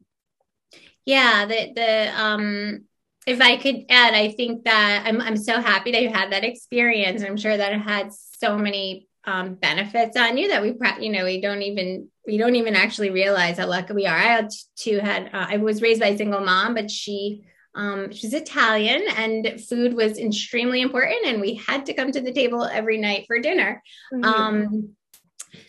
yeah 1.05 1.45
the 1.45 1.73
the 1.75 2.21
um 2.21 2.83
if 3.25 3.41
i 3.41 3.57
could 3.57 3.85
add 3.89 4.13
i 4.13 4.29
think 4.31 4.63
that 4.65 5.03
i'm, 5.05 5.21
I'm 5.21 5.37
so 5.37 5.61
happy 5.61 5.91
that 5.91 6.01
you 6.01 6.09
had 6.09 6.31
that 6.31 6.43
experience 6.43 7.23
i'm 7.23 7.37
sure 7.37 7.55
that 7.55 7.73
it 7.73 7.81
had 7.81 8.11
so 8.13 8.57
many 8.57 9.07
um, 9.25 9.55
benefits 9.55 10.17
on 10.17 10.37
you 10.37 10.47
that 10.47 10.61
we 10.61 10.75
you 10.99 11.11
know 11.11 11.25
we 11.25 11.41
don't 11.41 11.61
even 11.61 12.07
we 12.25 12.37
don't 12.37 12.55
even 12.55 12.75
actually 12.75 13.11
realize 13.11 13.57
how 13.57 13.67
lucky 13.67 13.93
we 13.93 14.07
are 14.07 14.17
i 14.17 14.23
had 14.23 14.49
two 14.75 14.99
had 14.99 15.27
uh, 15.33 15.45
i 15.49 15.57
was 15.57 15.81
raised 15.81 15.99
by 15.99 16.07
a 16.07 16.17
single 16.17 16.39
mom 16.39 16.73
but 16.73 16.89
she 16.89 17.43
um, 17.75 18.11
she's 18.11 18.33
Italian, 18.33 19.03
and 19.15 19.61
food 19.61 19.93
was 19.93 20.17
extremely 20.17 20.81
important, 20.81 21.25
and 21.25 21.39
we 21.39 21.53
had 21.53 21.85
to 21.85 21.93
come 21.93 22.11
to 22.11 22.21
the 22.21 22.33
table 22.33 22.63
every 22.63 22.97
night 22.97 23.25
for 23.27 23.39
dinner. 23.39 23.81
Mm-hmm. 24.13 24.23
Um, 24.25 24.89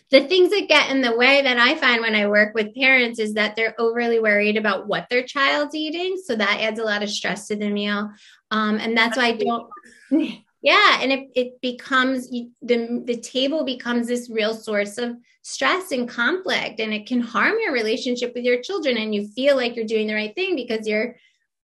the 0.09 0.21
things 0.21 0.49
that 0.51 0.67
get 0.67 0.89
in 0.89 1.01
the 1.01 1.15
way 1.15 1.41
that 1.41 1.57
I 1.57 1.75
find 1.75 2.01
when 2.01 2.15
I 2.15 2.27
work 2.27 2.53
with 2.53 2.75
parents 2.75 3.19
is 3.19 3.33
that 3.35 3.55
they're 3.55 3.75
overly 3.79 4.19
worried 4.19 4.57
about 4.57 4.87
what 4.87 5.07
their 5.09 5.23
child's 5.23 5.75
eating. 5.75 6.17
So 6.23 6.35
that 6.35 6.59
adds 6.61 6.79
a 6.79 6.83
lot 6.83 7.03
of 7.03 7.09
stress 7.09 7.47
to 7.47 7.55
the 7.55 7.69
meal. 7.69 8.11
Um, 8.51 8.77
and 8.77 8.97
that's 8.97 9.17
why 9.17 9.27
I 9.27 9.31
don't, 9.33 9.69
yeah. 10.61 10.99
And 11.01 11.11
it, 11.11 11.29
it 11.35 11.61
becomes 11.61 12.29
the, 12.29 12.49
the 12.61 13.19
table 13.21 13.63
becomes 13.63 14.07
this 14.07 14.29
real 14.29 14.53
source 14.53 14.97
of 14.97 15.15
stress 15.41 15.91
and 15.91 16.07
conflict, 16.07 16.79
and 16.79 16.93
it 16.93 17.07
can 17.07 17.21
harm 17.21 17.55
your 17.59 17.73
relationship 17.73 18.33
with 18.35 18.43
your 18.43 18.61
children. 18.61 18.97
And 18.97 19.15
you 19.15 19.27
feel 19.29 19.55
like 19.55 19.75
you're 19.75 19.85
doing 19.85 20.07
the 20.07 20.13
right 20.13 20.35
thing 20.35 20.55
because 20.55 20.87
you're 20.87 21.15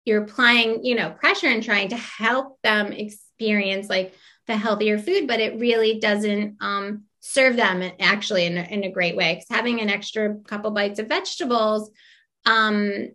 you're 0.05 0.22
applying 0.25 0.85
you 0.85 0.94
know 0.94 1.11
pressure 1.11 1.46
and 1.46 1.62
trying 1.62 1.88
to 1.88 1.96
help 1.96 2.61
them 2.62 2.92
experience 2.92 3.88
like 3.88 4.14
the 4.46 4.57
healthier 4.57 4.98
food 4.98 5.29
but 5.29 5.40
it 5.40 5.61
really 5.61 6.01
doesn't 6.01 6.57
um, 6.61 7.05
serve 7.25 7.57
them 7.57 7.91
actually 7.99 8.45
in 8.45 8.59
a, 8.59 8.63
in 8.63 8.85
a 8.85 8.93
great 8.93 9.17
way. 9.17 9.35
Because 9.35 9.49
having 9.49 9.81
an 9.81 9.89
extra 9.89 10.37
couple 10.45 10.71
bites 10.71 10.99
of 10.99 11.09
vegetables 11.09 11.91
um, 12.45 13.09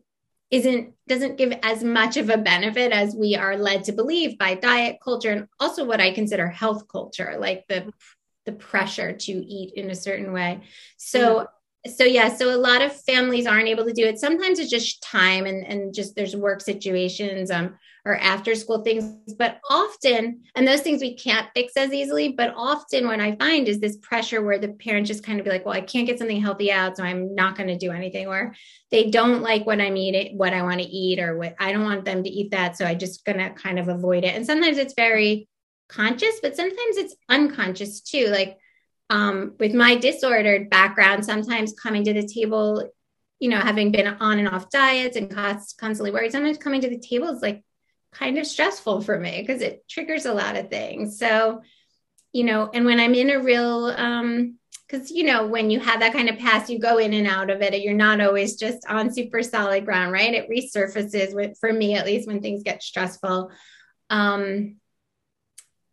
isn't 0.50 0.94
doesn't 1.08 1.38
give 1.38 1.54
as 1.62 1.84
much 1.84 2.18
of 2.18 2.30
a 2.30 2.38
benefit 2.38 2.92
as 2.92 3.16
we 3.16 3.36
are 3.36 3.58
led 3.58 3.84
to 3.84 3.92
believe 3.92 4.38
by 4.38 4.56
diet 4.56 4.98
culture 5.04 5.30
and 5.30 5.46
also 5.60 5.84
what 5.84 6.00
i 6.00 6.10
consider 6.10 6.48
health 6.48 6.88
culture 6.88 7.36
like 7.38 7.66
the 7.68 7.92
the 8.48 8.54
pressure 8.54 9.14
to 9.14 9.32
eat 9.32 9.74
in 9.76 9.92
a 9.92 9.96
certain 9.96 10.34
way. 10.34 10.62
So 10.98 11.48
so 11.86 12.04
yeah 12.04 12.36
so 12.36 12.54
a 12.54 12.58
lot 12.58 12.82
of 12.82 12.92
families 13.04 13.46
aren't 13.46 13.68
able 13.68 13.86
to 13.86 13.94
do 13.94 14.06
it. 14.06 14.18
Sometimes 14.18 14.58
it's 14.58 14.72
just 14.72 15.04
time 15.04 15.46
and, 15.46 15.64
and 15.66 15.94
just 15.94 16.16
there's 16.16 16.36
work 16.36 16.62
situations 16.62 17.52
um, 17.52 17.76
or 18.08 18.16
after 18.18 18.56
school 18.56 18.84
things 18.84 19.34
but 19.38 19.60
often 19.70 20.42
and 20.56 20.68
those 20.68 20.82
things 20.82 21.02
we 21.02 21.16
can't 21.16 21.48
fix 21.54 21.74
as 21.76 21.92
easily 21.92 22.30
but 22.30 22.54
often 22.56 23.06
what 23.06 23.20
i 23.20 23.36
find 23.36 23.68
is 23.68 23.80
this 23.80 23.98
pressure 23.98 24.42
where 24.42 24.58
the 24.58 24.70
parents 24.70 25.10
just 25.10 25.24
kind 25.24 25.40
of 25.40 25.44
be 25.44 25.52
like 25.52 25.66
well 25.66 25.76
i 25.76 25.82
can't 25.82 26.08
get 26.08 26.18
something 26.18 26.42
healthy 26.42 26.72
out 26.72 26.98
so 26.98 27.04
i'm 27.04 27.36
not 27.36 27.56
going 27.56 27.68
to 27.68 27.78
do 27.78 27.92
anything 27.92 28.28
or 28.28 28.56
they 28.92 29.10
don't 29.10 29.42
like 29.42 29.66
what 29.66 29.82
i'm 29.82 29.98
eating 29.98 30.38
what 30.38 30.54
i 30.54 30.62
want 30.62 30.80
to 30.80 30.88
eat 30.88 31.20
or 31.20 31.38
what 31.38 31.56
i 31.60 31.72
don't 31.72 31.84
want 31.84 32.06
them 32.06 32.24
to 32.24 32.30
eat 32.30 32.52
that 32.52 32.78
so 32.78 32.86
i 32.86 32.96
just 32.96 33.26
going 33.26 33.38
to 33.38 33.50
kind 33.52 33.80
of 33.80 33.88
avoid 33.88 34.24
it. 34.24 34.36
And 34.36 34.46
sometimes 34.46 34.78
it's 34.78 34.94
very 34.94 35.48
conscious 35.90 36.40
but 36.42 36.56
sometimes 36.56 36.98
it's 36.98 37.16
unconscious 37.30 38.02
too 38.02 38.28
like 38.28 38.58
um, 39.10 39.54
with 39.60 39.74
my 39.74 39.96
disordered 39.96 40.70
background, 40.70 41.26
sometimes 41.26 41.74
coming 41.74 42.04
to 42.04 42.14
the 42.14 42.28
table, 42.28 42.90
you 43.40 43.50
know, 43.50 43.60
having 43.60 43.92
been 43.92 44.08
on 44.08 44.40
and 44.40 44.48
off 44.48 44.70
diets 44.70 45.16
and 45.16 45.30
constantly 45.32 46.12
worried, 46.12 46.32
sometimes 46.32 46.58
coming 46.58 46.82
to 46.82 46.90
the 46.90 47.00
table 47.00 47.30
is 47.30 47.42
like 47.42 47.64
kind 48.12 48.38
of 48.38 48.48
stressful 48.48 49.02
for 49.02 49.20
me 49.20 49.42
because 49.42 49.62
it 49.62 49.88
triggers 49.88 50.26
a 50.26 50.34
lot 50.34 50.56
of 50.56 50.70
things. 50.70 51.20
So, 51.20 51.62
you 52.34 52.44
know, 52.44 52.70
and 52.74 52.86
when 52.86 53.00
I'm 53.00 53.14
in 53.14 53.30
a 53.30 53.40
real, 53.40 53.86
um, 53.86 54.58
because 54.88 55.12
you 55.12 55.24
know 55.24 55.46
when 55.48 55.70
you 55.70 55.80
have 55.80 56.00
that 56.00 56.14
kind 56.14 56.30
of 56.30 56.38
past 56.38 56.70
you 56.70 56.80
go 56.80 56.98
in 56.98 57.14
and 57.14 57.28
out 57.28 57.50
of 57.50 57.62
it 57.62 57.82
you're 57.82 57.94
not 57.94 58.22
always 58.22 58.56
just 58.56 58.86
on 58.88 59.14
super 59.14 59.44
solid 59.44 59.86
ground 59.86 60.12
right 60.12 60.34
it 60.34 60.50
resurfaces 60.50 61.36
with 61.36 61.58
for 61.60 61.72
me 61.72 61.96
at 61.96 62.06
least 62.06 62.28
when 62.28 62.42
things 62.42 62.64
get 62.64 62.82
stressful 62.82 63.52
um 64.10 64.78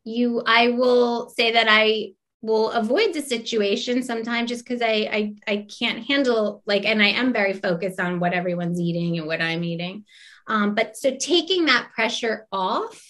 you 0.04 0.42
i 0.46 0.68
will 0.68 1.28
say 1.28 1.52
that 1.52 1.66
i 1.68 2.12
will 2.44 2.70
avoid 2.72 3.14
the 3.14 3.22
situation 3.22 4.02
sometimes 4.02 4.50
just 4.50 4.64
because 4.64 4.82
I, 4.82 5.08
I 5.10 5.34
I 5.46 5.66
can't 5.78 6.04
handle 6.06 6.62
like 6.66 6.84
and 6.84 7.02
I 7.02 7.08
am 7.08 7.32
very 7.32 7.54
focused 7.54 7.98
on 7.98 8.20
what 8.20 8.34
everyone's 8.34 8.78
eating 8.78 9.16
and 9.16 9.26
what 9.26 9.40
I'm 9.40 9.64
eating. 9.64 10.04
Um, 10.46 10.74
but 10.74 10.94
so 10.94 11.16
taking 11.18 11.64
that 11.64 11.90
pressure 11.94 12.46
off 12.52 13.02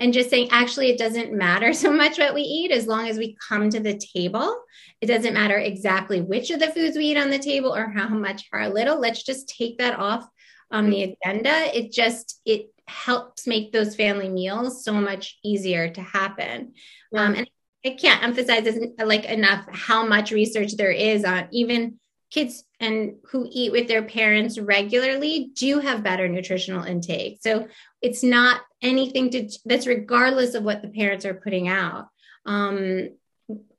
and 0.00 0.12
just 0.12 0.30
saying 0.30 0.48
actually 0.50 0.90
it 0.90 0.98
doesn't 0.98 1.32
matter 1.32 1.72
so 1.72 1.92
much 1.92 2.18
what 2.18 2.34
we 2.34 2.42
eat 2.42 2.72
as 2.72 2.88
long 2.88 3.06
as 3.06 3.18
we 3.18 3.36
come 3.48 3.70
to 3.70 3.78
the 3.78 4.00
table. 4.14 4.60
It 5.00 5.06
doesn't 5.06 5.34
matter 5.34 5.58
exactly 5.58 6.20
which 6.20 6.50
of 6.50 6.58
the 6.58 6.72
foods 6.72 6.96
we 6.96 7.06
eat 7.06 7.16
on 7.16 7.30
the 7.30 7.38
table 7.38 7.72
or 7.72 7.88
how 7.88 8.08
much 8.08 8.48
or 8.52 8.68
little. 8.68 8.98
Let's 8.98 9.22
just 9.22 9.48
take 9.48 9.78
that 9.78 9.96
off 9.96 10.26
on 10.72 10.90
the 10.90 11.02
agenda. 11.04 11.76
It 11.76 11.92
just 11.92 12.40
it 12.44 12.70
helps 12.88 13.46
make 13.46 13.70
those 13.70 13.94
family 13.94 14.28
meals 14.28 14.84
so 14.84 14.92
much 14.94 15.38
easier 15.44 15.88
to 15.90 16.00
happen. 16.00 16.72
Yeah. 17.12 17.22
Um, 17.22 17.34
and 17.34 17.48
I 17.84 17.90
can't 17.90 18.22
emphasize 18.22 18.78
like 19.04 19.24
enough 19.24 19.66
how 19.70 20.06
much 20.06 20.30
research 20.30 20.76
there 20.76 20.92
is 20.92 21.24
on 21.24 21.48
even 21.50 21.98
kids 22.30 22.64
and 22.80 23.16
who 23.30 23.46
eat 23.50 23.72
with 23.72 23.88
their 23.88 24.02
parents 24.02 24.58
regularly 24.58 25.50
do 25.54 25.80
have 25.80 26.02
better 26.02 26.28
nutritional 26.28 26.84
intake. 26.84 27.38
So 27.42 27.68
it's 28.00 28.22
not 28.22 28.62
anything 28.80 29.30
to 29.30 29.48
that's 29.64 29.86
regardless 29.86 30.54
of 30.54 30.62
what 30.62 30.82
the 30.82 30.88
parents 30.88 31.26
are 31.26 31.34
putting 31.34 31.68
out. 31.68 32.08
Um, 32.46 33.10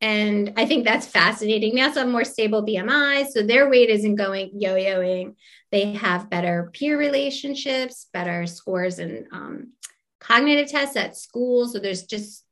and 0.01 0.53
I 0.55 0.65
think 0.65 0.85
that's 0.85 1.07
fascinating. 1.07 1.73
They 1.73 1.81
also 1.81 2.01
have 2.01 2.09
more 2.09 2.25
stable 2.25 2.63
BMI, 2.63 3.27
so 3.27 3.41
their 3.41 3.69
weight 3.69 3.89
isn't 3.89 4.15
going 4.15 4.51
yo-yoing. 4.61 5.35
They 5.71 5.93
have 5.93 6.29
better 6.29 6.69
peer 6.73 6.97
relationships, 6.97 8.07
better 8.13 8.45
scores 8.45 8.99
and 8.99 9.25
um, 9.31 9.71
cognitive 10.19 10.69
tests 10.69 10.95
at 10.95 11.17
school. 11.17 11.67
So 11.67 11.79
there's 11.79 12.03
just, 12.03 12.42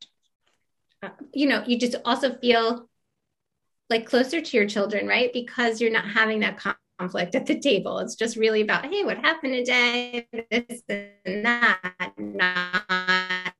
you 1.34 1.48
know, 1.48 1.64
you 1.66 1.78
just 1.78 1.96
also 2.06 2.34
feel 2.34 2.90
like 3.90 4.06
closer 4.06 4.42
to 4.42 4.58
your 4.58 4.68
children, 4.68 5.08
right? 5.08 5.32
Because 5.34 5.82
you're 5.82 5.92
not 5.92 6.10
having 6.10 6.40
that 6.42 6.62
conflict 7.00 7.36
at 7.36 7.46
the 7.46 7.60
table. 7.60 8.00
It's 8.00 8.16
just 8.16 8.38
really 8.38 8.62
about, 8.62 8.86
hey, 8.86 9.04
what 9.04 9.18
happened 9.18 9.54
today? 9.54 10.28
This 10.50 10.82
and 11.26 11.46
that. 11.46 12.14
Not, 12.18 13.54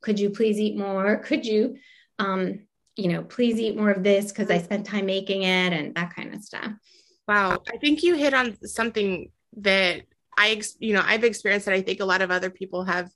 could 0.00 0.18
you 0.18 0.30
please 0.30 0.58
eat 0.58 0.78
more? 0.78 1.18
Could 1.18 1.44
you, 1.44 1.76
um, 2.18 2.60
you 2.96 3.08
know, 3.08 3.22
please 3.22 3.58
eat 3.58 3.76
more 3.76 3.90
of 3.90 4.02
this 4.02 4.32
because 4.32 4.50
I 4.50 4.58
spent 4.58 4.86
time 4.86 5.06
making 5.06 5.42
it 5.42 5.72
and 5.72 5.94
that 5.94 6.14
kind 6.14 6.34
of 6.34 6.42
stuff. 6.42 6.72
Wow. 7.28 7.62
I 7.72 7.76
think 7.78 8.02
you 8.02 8.14
hit 8.14 8.32
on 8.32 8.56
something 8.66 9.30
that 9.58 10.02
I, 10.38 10.62
you 10.78 10.94
know, 10.94 11.02
I've 11.04 11.24
experienced 11.24 11.66
that 11.66 11.74
I 11.74 11.82
think 11.82 12.00
a 12.00 12.04
lot 12.04 12.22
of 12.22 12.30
other 12.30 12.50
people 12.50 12.84
have 12.84 13.10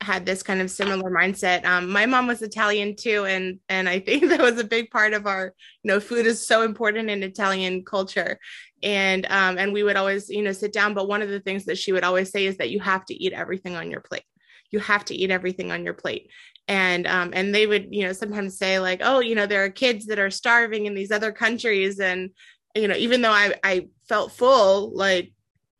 had 0.00 0.26
this 0.26 0.42
kind 0.42 0.60
of 0.60 0.70
similar 0.70 1.10
mindset. 1.10 1.64
Um, 1.64 1.88
my 1.88 2.06
mom 2.06 2.26
was 2.26 2.42
Italian 2.42 2.96
too, 2.96 3.24
and 3.24 3.58
and 3.68 3.88
I 3.88 4.00
think 4.00 4.24
that 4.28 4.40
was 4.40 4.58
a 4.58 4.64
big 4.64 4.90
part 4.90 5.14
of 5.14 5.26
our, 5.26 5.54
you 5.82 5.88
know, 5.92 6.00
food 6.00 6.26
is 6.26 6.46
so 6.46 6.62
important 6.62 7.10
in 7.10 7.22
Italian 7.22 7.84
culture, 7.84 8.38
and 8.82 9.26
um, 9.26 9.58
and 9.58 9.72
we 9.72 9.82
would 9.82 9.96
always, 9.96 10.28
you 10.28 10.42
know, 10.42 10.52
sit 10.52 10.72
down. 10.72 10.94
But 10.94 11.08
one 11.08 11.22
of 11.22 11.28
the 11.28 11.40
things 11.40 11.64
that 11.66 11.78
she 11.78 11.92
would 11.92 12.04
always 12.04 12.30
say 12.30 12.46
is 12.46 12.56
that 12.58 12.70
you 12.70 12.80
have 12.80 13.04
to 13.06 13.14
eat 13.14 13.32
everything 13.32 13.74
on 13.74 13.90
your 13.90 14.00
plate. 14.00 14.24
You 14.70 14.80
have 14.80 15.04
to 15.06 15.14
eat 15.14 15.30
everything 15.30 15.72
on 15.72 15.84
your 15.84 15.94
plate, 15.94 16.30
and 16.68 17.06
um, 17.06 17.30
and 17.32 17.54
they 17.54 17.66
would, 17.66 17.88
you 17.90 18.04
know, 18.04 18.12
sometimes 18.12 18.58
say 18.58 18.78
like, 18.78 19.00
oh, 19.02 19.20
you 19.20 19.34
know, 19.34 19.46
there 19.46 19.64
are 19.64 19.70
kids 19.70 20.06
that 20.06 20.18
are 20.18 20.30
starving 20.30 20.86
in 20.86 20.94
these 20.94 21.10
other 21.10 21.32
countries, 21.32 22.00
and 22.00 22.30
you 22.74 22.88
know, 22.88 22.96
even 22.96 23.22
though 23.22 23.32
I 23.32 23.54
I 23.64 23.88
felt 24.08 24.32
full, 24.32 24.94
like 24.94 25.32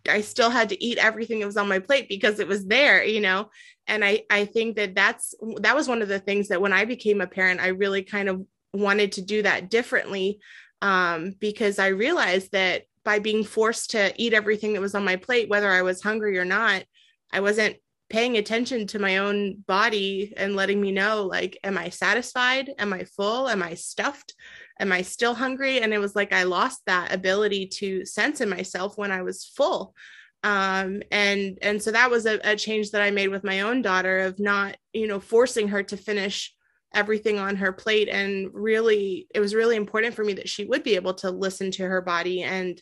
I 0.09 0.21
still 0.21 0.51
had 0.51 0.69
to 0.71 0.85
eat 0.85 0.99
everything 0.99 1.40
that 1.40 1.47
was 1.47 1.57
on 1.57 1.69
my 1.69 1.79
plate 1.79 2.09
because 2.09 2.40
it 2.40 2.49
was 2.49 2.66
there, 2.66 3.05
you 3.05 3.21
know. 3.21 3.51
And 3.87 4.05
I 4.05 4.25
I 4.31 4.45
think 4.45 4.77
that 4.77 4.95
that's 4.95 5.35
that 5.59 5.77
was 5.77 5.88
one 5.88 6.03
of 6.03 6.09
the 6.09 6.19
things 6.19 6.49
that 6.49 6.61
when 6.61 6.73
I 6.73 6.85
became 6.85 7.21
a 7.21 7.27
parent, 7.27 7.61
I 7.61 7.69
really 7.69 8.03
kind 8.03 8.29
of 8.29 8.45
wanted 8.73 9.12
to 9.12 9.23
do 9.23 9.42
that 9.42 9.71
differently 9.71 10.38
um, 10.83 11.35
because 11.38 11.79
I 11.79 11.88
realized 11.88 12.53
that 12.53 12.83
by 13.05 13.19
being 13.19 13.45
forced 13.45 13.92
to 13.92 14.12
eat 14.16 14.35
everything 14.35 14.73
that 14.73 14.81
was 14.81 14.95
on 14.95 15.05
my 15.05 15.16
plate, 15.16 15.49
whether 15.49 15.71
I 15.71 15.83
was 15.83 16.03
hungry 16.03 16.38
or 16.38 16.45
not, 16.45 16.85
I 17.33 17.40
wasn't 17.40 17.77
paying 18.09 18.37
attention 18.37 18.87
to 18.87 18.99
my 18.99 19.19
own 19.19 19.64
body 19.66 20.33
and 20.37 20.55
letting 20.55 20.81
me 20.81 20.92
know 20.92 21.25
like 21.25 21.59
am 21.64 21.77
i 21.77 21.88
satisfied? 21.88 22.71
Am 22.79 22.92
i 22.92 23.05
full? 23.05 23.49
Am 23.49 23.62
i 23.62 23.75
stuffed 23.75 24.35
am 24.81 24.93
i 24.93 25.03
still 25.03 25.35
hungry? 25.35 25.81
And 25.81 25.93
it 25.93 25.99
was 25.99 26.17
like 26.17 26.33
i 26.33 26.45
lost 26.45 26.83
that 26.87 27.12
ability 27.12 27.67
to 27.79 28.05
sense 28.05 28.41
in 28.41 28.49
myself 28.49 28.97
when 28.99 29.11
i 29.11 29.23
was 29.23 29.45
full. 29.45 29.95
Um, 30.43 31.03
and 31.11 31.59
and 31.62 31.83
so 31.83 31.91
that 31.93 32.11
was 32.11 32.27
a, 32.27 32.39
a 32.45 32.57
change 32.57 32.91
that 32.93 33.03
i 33.03 33.11
made 33.11 33.29
with 33.29 33.45
my 33.45 33.62
own 33.62 33.83
daughter 33.83 34.21
of 34.21 34.39
not 34.39 34.77
you 34.93 35.07
know 35.07 35.21
forcing 35.21 35.69
her 35.69 35.83
to 35.85 35.97
finish 35.97 36.53
everything 36.95 37.39
on 37.39 37.57
her 37.57 37.73
plate. 37.73 38.09
And 38.09 38.49
really 38.53 39.27
it 39.35 39.41
was 39.41 39.55
really 39.55 39.77
important 39.77 40.15
for 40.15 40.25
me 40.25 40.33
that 40.35 40.49
she 40.49 40.65
would 40.65 40.83
be 40.83 40.95
able 40.95 41.15
to 41.15 41.31
listen 41.31 41.71
to 41.73 41.87
her 41.87 42.01
body 42.01 42.43
and 42.43 42.81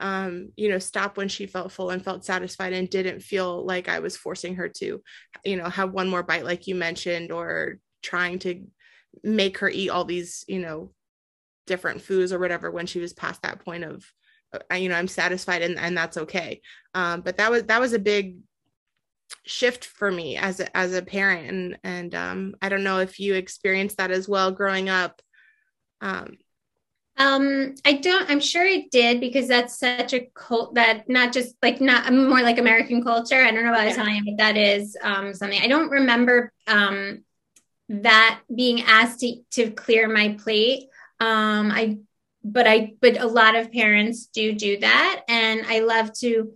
um, 0.00 0.50
you 0.56 0.68
know, 0.68 0.78
stop 0.78 1.16
when 1.16 1.28
she 1.28 1.46
felt 1.46 1.72
full 1.72 1.90
and 1.90 2.02
felt 2.02 2.24
satisfied 2.24 2.72
and 2.72 2.90
didn't 2.90 3.20
feel 3.20 3.64
like 3.64 3.88
I 3.88 4.00
was 4.00 4.16
forcing 4.16 4.56
her 4.56 4.68
to, 4.68 5.00
you 5.44 5.56
know, 5.56 5.68
have 5.68 5.92
one 5.92 6.08
more 6.08 6.22
bite, 6.22 6.44
like 6.44 6.66
you 6.66 6.74
mentioned, 6.74 7.30
or 7.30 7.78
trying 8.02 8.40
to 8.40 8.64
make 9.22 9.58
her 9.58 9.68
eat 9.68 9.90
all 9.90 10.04
these, 10.04 10.44
you 10.48 10.58
know, 10.58 10.90
different 11.66 12.02
foods 12.02 12.32
or 12.32 12.38
whatever 12.38 12.70
when 12.70 12.86
she 12.86 13.00
was 13.00 13.12
past 13.12 13.42
that 13.42 13.64
point 13.64 13.84
of 13.84 14.04
uh, 14.52 14.74
you 14.74 14.88
know 14.88 14.94
i'm 14.94 15.08
satisfied 15.08 15.62
and, 15.62 15.78
and 15.78 15.96
that's 15.96 16.16
okay 16.16 16.60
um, 16.94 17.20
but 17.20 17.36
that 17.36 17.50
was 17.50 17.64
that 17.64 17.80
was 17.80 17.92
a 17.92 17.98
big 17.98 18.38
shift 19.44 19.84
for 19.84 20.10
me 20.10 20.36
as 20.36 20.60
a, 20.60 20.76
as 20.76 20.94
a 20.94 21.02
parent 21.02 21.48
and 21.50 21.78
and 21.84 22.14
um, 22.14 22.54
i 22.62 22.68
don't 22.68 22.84
know 22.84 22.98
if 22.98 23.18
you 23.18 23.34
experienced 23.34 23.96
that 23.96 24.10
as 24.10 24.28
well 24.28 24.50
growing 24.50 24.88
up 24.88 25.20
um, 26.00 26.36
um, 27.16 27.74
I 27.84 27.94
don't, 27.94 28.28
I'm 28.28 28.40
sure 28.40 28.66
it 28.66 28.90
did 28.90 29.20
because 29.20 29.46
that's 29.46 29.78
such 29.78 30.12
a 30.12 30.28
cult 30.34 30.74
that 30.74 31.08
not 31.08 31.32
just 31.32 31.54
like 31.62 31.80
not 31.80 32.12
more 32.12 32.42
like 32.42 32.58
American 32.58 33.02
culture. 33.04 33.40
I 33.40 33.52
don't 33.52 33.62
know 33.62 33.70
about 33.70 33.86
yeah. 33.86 33.92
Italian, 33.92 34.24
but 34.24 34.36
that 34.38 34.56
is 34.56 34.96
um, 35.00 35.32
something 35.32 35.60
I 35.62 35.68
don't 35.68 35.90
remember 35.90 36.52
um, 36.66 37.24
that 37.88 38.40
being 38.52 38.82
asked 38.82 39.20
to, 39.20 39.36
to 39.52 39.70
clear 39.70 40.08
my 40.08 40.36
plate. 40.42 40.88
Um, 41.24 41.70
I, 41.70 41.98
but 42.42 42.66
I, 42.66 42.92
but 43.00 43.18
a 43.18 43.26
lot 43.26 43.56
of 43.56 43.72
parents 43.72 44.26
do 44.26 44.52
do 44.52 44.78
that. 44.80 45.22
And 45.28 45.62
I 45.66 45.80
love 45.80 46.12
to, 46.20 46.52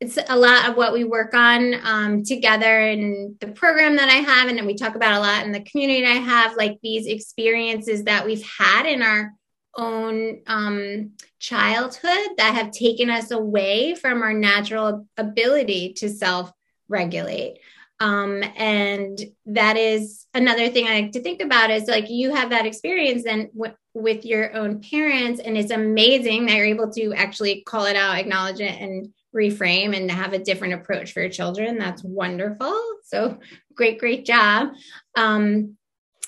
it's 0.00 0.18
a 0.28 0.36
lot 0.36 0.68
of 0.68 0.76
what 0.76 0.92
we 0.92 1.04
work 1.04 1.34
on 1.34 1.74
um, 1.82 2.22
together 2.22 2.80
in 2.80 3.36
the 3.40 3.48
program 3.48 3.96
that 3.96 4.08
I 4.08 4.18
have. 4.18 4.48
And 4.48 4.64
we 4.66 4.74
talk 4.74 4.94
about 4.94 5.14
a 5.14 5.20
lot 5.20 5.44
in 5.44 5.52
the 5.52 5.64
community 5.64 6.06
I 6.06 6.12
have, 6.12 6.56
like 6.56 6.78
these 6.82 7.06
experiences 7.06 8.04
that 8.04 8.24
we've 8.24 8.44
had 8.44 8.86
in 8.86 9.02
our 9.02 9.32
own 9.76 10.42
um, 10.46 11.12
childhood 11.38 12.36
that 12.36 12.54
have 12.54 12.70
taken 12.70 13.10
us 13.10 13.30
away 13.30 13.94
from 13.94 14.22
our 14.22 14.34
natural 14.34 15.06
ability 15.16 15.94
to 15.94 16.08
self 16.08 16.52
regulate. 16.88 17.58
Um, 18.02 18.42
and 18.56 19.16
that 19.46 19.76
is 19.76 20.26
another 20.34 20.68
thing 20.68 20.88
I 20.88 21.02
like 21.02 21.12
to 21.12 21.22
think 21.22 21.40
about 21.40 21.70
is 21.70 21.86
like 21.86 22.10
you 22.10 22.34
have 22.34 22.50
that 22.50 22.66
experience 22.66 23.22
then 23.22 23.48
w- 23.56 23.76
with 23.94 24.24
your 24.24 24.52
own 24.56 24.80
parents, 24.80 25.40
and 25.40 25.56
it's 25.56 25.70
amazing 25.70 26.46
that 26.46 26.56
you're 26.56 26.66
able 26.66 26.90
to 26.94 27.14
actually 27.14 27.62
call 27.62 27.84
it 27.84 27.94
out, 27.94 28.18
acknowledge 28.18 28.58
it, 28.58 28.80
and 28.80 29.14
reframe 29.32 29.96
and 29.96 30.10
have 30.10 30.32
a 30.32 30.42
different 30.42 30.74
approach 30.74 31.12
for 31.12 31.20
your 31.20 31.30
children. 31.30 31.78
That's 31.78 32.02
wonderful. 32.02 32.76
So 33.04 33.38
great, 33.76 34.00
great 34.00 34.26
job. 34.26 34.70
Um, 35.16 35.76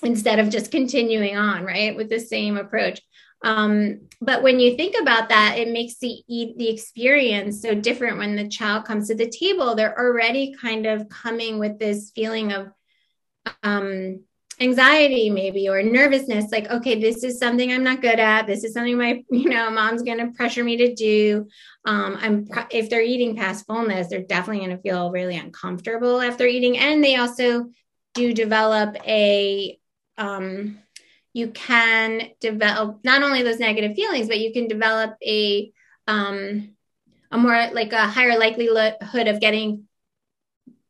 instead 0.04 0.38
of 0.38 0.50
just 0.50 0.70
continuing 0.70 1.36
on, 1.36 1.64
right, 1.64 1.96
with 1.96 2.08
the 2.08 2.20
same 2.20 2.56
approach. 2.56 3.00
Um, 3.44 4.00
but 4.22 4.42
when 4.42 4.58
you 4.58 4.74
think 4.74 4.96
about 5.00 5.28
that, 5.28 5.58
it 5.58 5.68
makes 5.68 5.98
the 5.98 6.24
the 6.26 6.68
experience 6.70 7.60
so 7.60 7.74
different 7.74 8.16
when 8.16 8.36
the 8.36 8.48
child 8.48 8.86
comes 8.86 9.08
to 9.08 9.14
the 9.14 9.28
table. 9.28 9.74
They're 9.74 9.98
already 9.98 10.56
kind 10.60 10.86
of 10.86 11.10
coming 11.10 11.58
with 11.58 11.78
this 11.78 12.10
feeling 12.14 12.52
of 12.52 12.68
um, 13.62 14.24
anxiety, 14.60 15.28
maybe, 15.28 15.68
or 15.68 15.82
nervousness. 15.82 16.50
Like, 16.50 16.70
okay, 16.70 16.98
this 16.98 17.22
is 17.22 17.38
something 17.38 17.70
I'm 17.70 17.84
not 17.84 18.00
good 18.00 18.18
at. 18.18 18.46
This 18.46 18.64
is 18.64 18.72
something 18.72 18.96
my 18.96 19.22
you 19.30 19.50
know 19.50 19.70
mom's 19.70 20.02
going 20.02 20.18
to 20.18 20.32
pressure 20.32 20.64
me 20.64 20.78
to 20.78 20.94
do. 20.94 21.46
Um, 21.84 22.16
I'm 22.18 22.48
if 22.70 22.88
they're 22.88 23.02
eating 23.02 23.36
past 23.36 23.66
fullness, 23.66 24.08
they're 24.08 24.22
definitely 24.22 24.64
going 24.64 24.76
to 24.76 24.82
feel 24.82 25.10
really 25.10 25.36
uncomfortable 25.36 26.22
after 26.22 26.46
eating, 26.46 26.78
and 26.78 27.04
they 27.04 27.16
also 27.16 27.66
do 28.14 28.32
develop 28.32 28.96
a 29.06 29.78
um, 30.16 30.78
you 31.34 31.48
can 31.48 32.30
develop 32.40 33.00
not 33.04 33.22
only 33.22 33.42
those 33.42 33.58
negative 33.58 33.94
feelings, 33.94 34.28
but 34.28 34.40
you 34.40 34.52
can 34.52 34.68
develop 34.68 35.16
a 35.22 35.70
um, 36.06 36.70
a 37.30 37.36
more 37.36 37.68
like 37.72 37.92
a 37.92 38.06
higher 38.06 38.38
likelihood 38.38 39.26
of 39.26 39.40
getting 39.40 39.84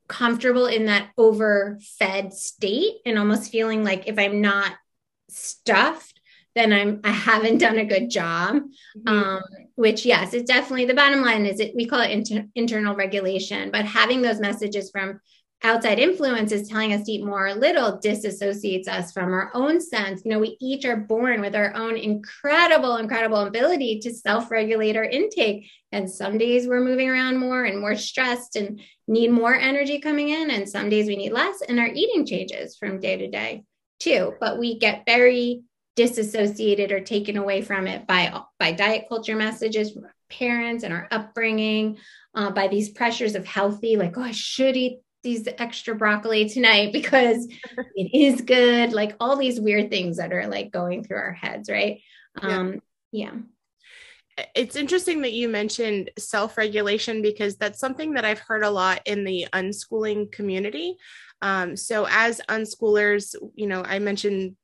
comfortable 0.07 0.67
in 0.67 0.85
that 0.87 1.09
overfed 1.17 2.35
state 2.35 2.97
and 3.07 3.19
almost 3.19 3.51
feeling 3.51 3.83
like 3.83 4.07
if 4.07 4.19
I'm 4.19 4.43
not 4.43 4.73
stuffed, 5.31 6.21
then 6.55 6.75
I'm 6.75 7.01
I 7.05 7.11
haven't 7.11 7.59
done 7.59 7.79
a 7.79 7.87
good 7.87 8.11
job. 8.11 8.57
Mm-hmm. 8.57 9.09
Um, 9.09 9.43
which 9.77 10.05
yes, 10.05 10.35
it's 10.35 10.47
definitely 10.47 10.85
the 10.85 10.95
bottom 10.95 11.23
line 11.23 11.47
is 11.47 11.59
it 11.59 11.75
we 11.75 11.87
call 11.87 12.01
it 12.01 12.11
inter- 12.11 12.49
internal 12.55 12.95
regulation, 12.95 13.71
but 13.71 13.87
having 13.87 14.21
those 14.21 14.41
messages 14.41 14.91
from 14.91 15.21
outside 15.65 15.99
influences 15.99 16.69
telling 16.69 16.93
us 16.93 17.05
to 17.05 17.13
eat 17.13 17.25
more 17.25 17.47
or 17.47 17.55
little 17.55 17.99
disassociates 17.99 18.87
us 18.87 19.11
from 19.11 19.33
our 19.33 19.51
own 19.55 19.81
sense. 19.81 20.23
You 20.25 20.31
know, 20.31 20.39
we 20.39 20.59
each 20.61 20.85
are 20.85 20.97
born 20.97 21.41
with 21.41 21.57
our 21.57 21.75
own 21.75 21.97
incredible, 21.97 22.97
incredible 22.99 23.41
ability 23.41 23.99
to 24.01 24.15
self 24.15 24.51
regulate 24.51 24.97
our 24.97 25.05
intake. 25.05 25.71
And 25.91 26.09
some 26.11 26.37
days 26.39 26.69
we're 26.69 26.85
moving 26.85 27.09
around 27.09 27.39
more 27.39 27.65
and 27.65 27.81
more 27.81 27.97
stressed 27.97 28.57
and 28.57 28.81
need 29.09 29.31
more 29.31 29.55
energy 29.55 29.99
coming 30.01 30.29
in. 30.29 30.51
And 30.51 30.69
some 30.69 30.91
days 30.91 31.07
we 31.07 31.17
need 31.17 31.33
less. 31.33 31.63
And 31.63 31.81
our 31.81 31.89
eating 31.89 32.27
changes 32.27 32.77
from 32.77 33.01
day 33.01 33.17
to 33.17 33.31
day 33.31 33.65
too. 33.99 34.35
But 34.39 34.59
we 34.59 34.79
get 34.79 35.07
very 35.07 35.63
disassociated 35.97 36.93
or 36.93 37.01
taken 37.01 37.37
away 37.37 37.63
from 37.63 37.87
it 37.87 38.07
by, 38.07 38.39
by 38.59 38.73
diet 38.73 39.07
culture 39.09 39.37
messages 39.37 39.97
parents 40.29 40.85
and 40.85 40.93
our 40.93 41.09
upbringing. 41.11 41.99
Uh, 42.37 42.51
by 42.51 42.67
these 42.67 42.89
pressures 42.89 43.37
of 43.37 43.47
healthy, 43.47 43.97
like, 43.97 44.19
oh, 44.19 44.23
I 44.23 44.33
should 44.33 44.77
eat 44.77 44.99
these 45.25 45.49
extra 45.59 45.95
broccoli 45.95 46.49
tonight 46.49 46.93
because 46.93 47.49
it 47.97 48.15
is 48.15 48.41
good 48.43 48.93
like 48.93 49.17
all 49.19 49.37
these 49.37 49.61
weird 49.61 49.91
things 49.91 50.19
that 50.19 50.33
are 50.33 50.47
like 50.47 50.71
going 50.71 51.03
through 51.03 51.17
our 51.17 51.33
heads 51.33 51.69
right? 51.69 52.01
Yeah. 52.41 52.59
um 52.59 52.81
yeah. 53.11 53.33
It's 54.57 54.75
interesting 54.75 55.23
that 55.23 55.33
you 55.33 55.49
mentioned 55.49 56.11
self-regulation 56.19 57.23
because 57.23 57.57
that's 57.57 57.81
something 57.81 58.15
that 58.15 58.25
i've 58.25 58.41
heard 58.41 58.63
a 58.63 58.71
lot 58.71 59.01
in 59.07 59.25
the 59.25 59.49
unschooling 59.53 60.31
community. 60.31 60.97
Um, 61.43 61.77
so 61.77 62.07
as 62.09 62.41
unschoolers 62.49 63.35
you 63.55 63.67
know 63.67 63.83
i 63.85 63.99
mentioned 63.99 64.57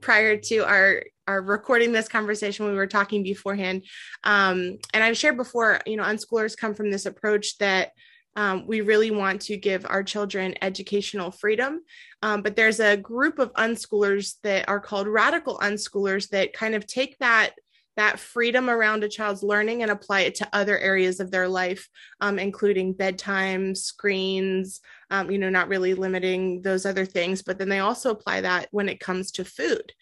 prior 0.00 0.36
to 0.36 0.58
our 0.58 1.02
our 1.26 1.42
recording 1.42 1.92
this 1.92 2.08
conversation 2.08 2.66
we 2.66 2.74
were 2.74 2.86
talking 2.86 3.22
beforehand 3.22 3.84
um, 4.24 4.78
and 4.94 5.02
i've 5.02 5.16
shared 5.16 5.36
before 5.36 5.80
you 5.86 5.96
know 5.96 6.04
unschoolers 6.04 6.56
come 6.56 6.74
from 6.74 6.90
this 6.90 7.06
approach 7.06 7.58
that 7.58 7.92
um, 8.36 8.66
we 8.66 8.80
really 8.80 9.10
want 9.10 9.40
to 9.40 9.56
give 9.56 9.84
our 9.88 10.02
children 10.02 10.54
educational 10.62 11.30
freedom 11.30 11.80
um, 12.22 12.42
but 12.42 12.56
there's 12.56 12.80
a 12.80 12.96
group 12.96 13.38
of 13.38 13.52
unschoolers 13.54 14.34
that 14.42 14.68
are 14.68 14.80
called 14.80 15.08
radical 15.08 15.58
unschoolers 15.58 16.28
that 16.28 16.52
kind 16.52 16.74
of 16.74 16.86
take 16.86 17.18
that 17.18 17.52
that 17.96 18.20
freedom 18.20 18.68
around 18.68 19.02
a 19.02 19.08
child's 19.08 19.42
learning 19.42 19.82
and 19.82 19.90
apply 19.90 20.20
it 20.20 20.34
to 20.36 20.48
other 20.52 20.78
areas 20.78 21.18
of 21.18 21.30
their 21.30 21.48
life, 21.48 21.88
um, 22.20 22.38
including 22.38 22.92
bedtime, 22.92 23.74
screens, 23.74 24.80
um, 25.10 25.30
you 25.30 25.38
know, 25.38 25.48
not 25.48 25.68
really 25.68 25.94
limiting 25.94 26.60
those 26.62 26.84
other 26.84 27.06
things. 27.06 27.42
But 27.42 27.58
then 27.58 27.68
they 27.68 27.78
also 27.78 28.10
apply 28.10 28.42
that 28.42 28.68
when 28.70 28.88
it 28.88 29.00
comes 29.00 29.32
to 29.32 29.44
food. 29.44 29.92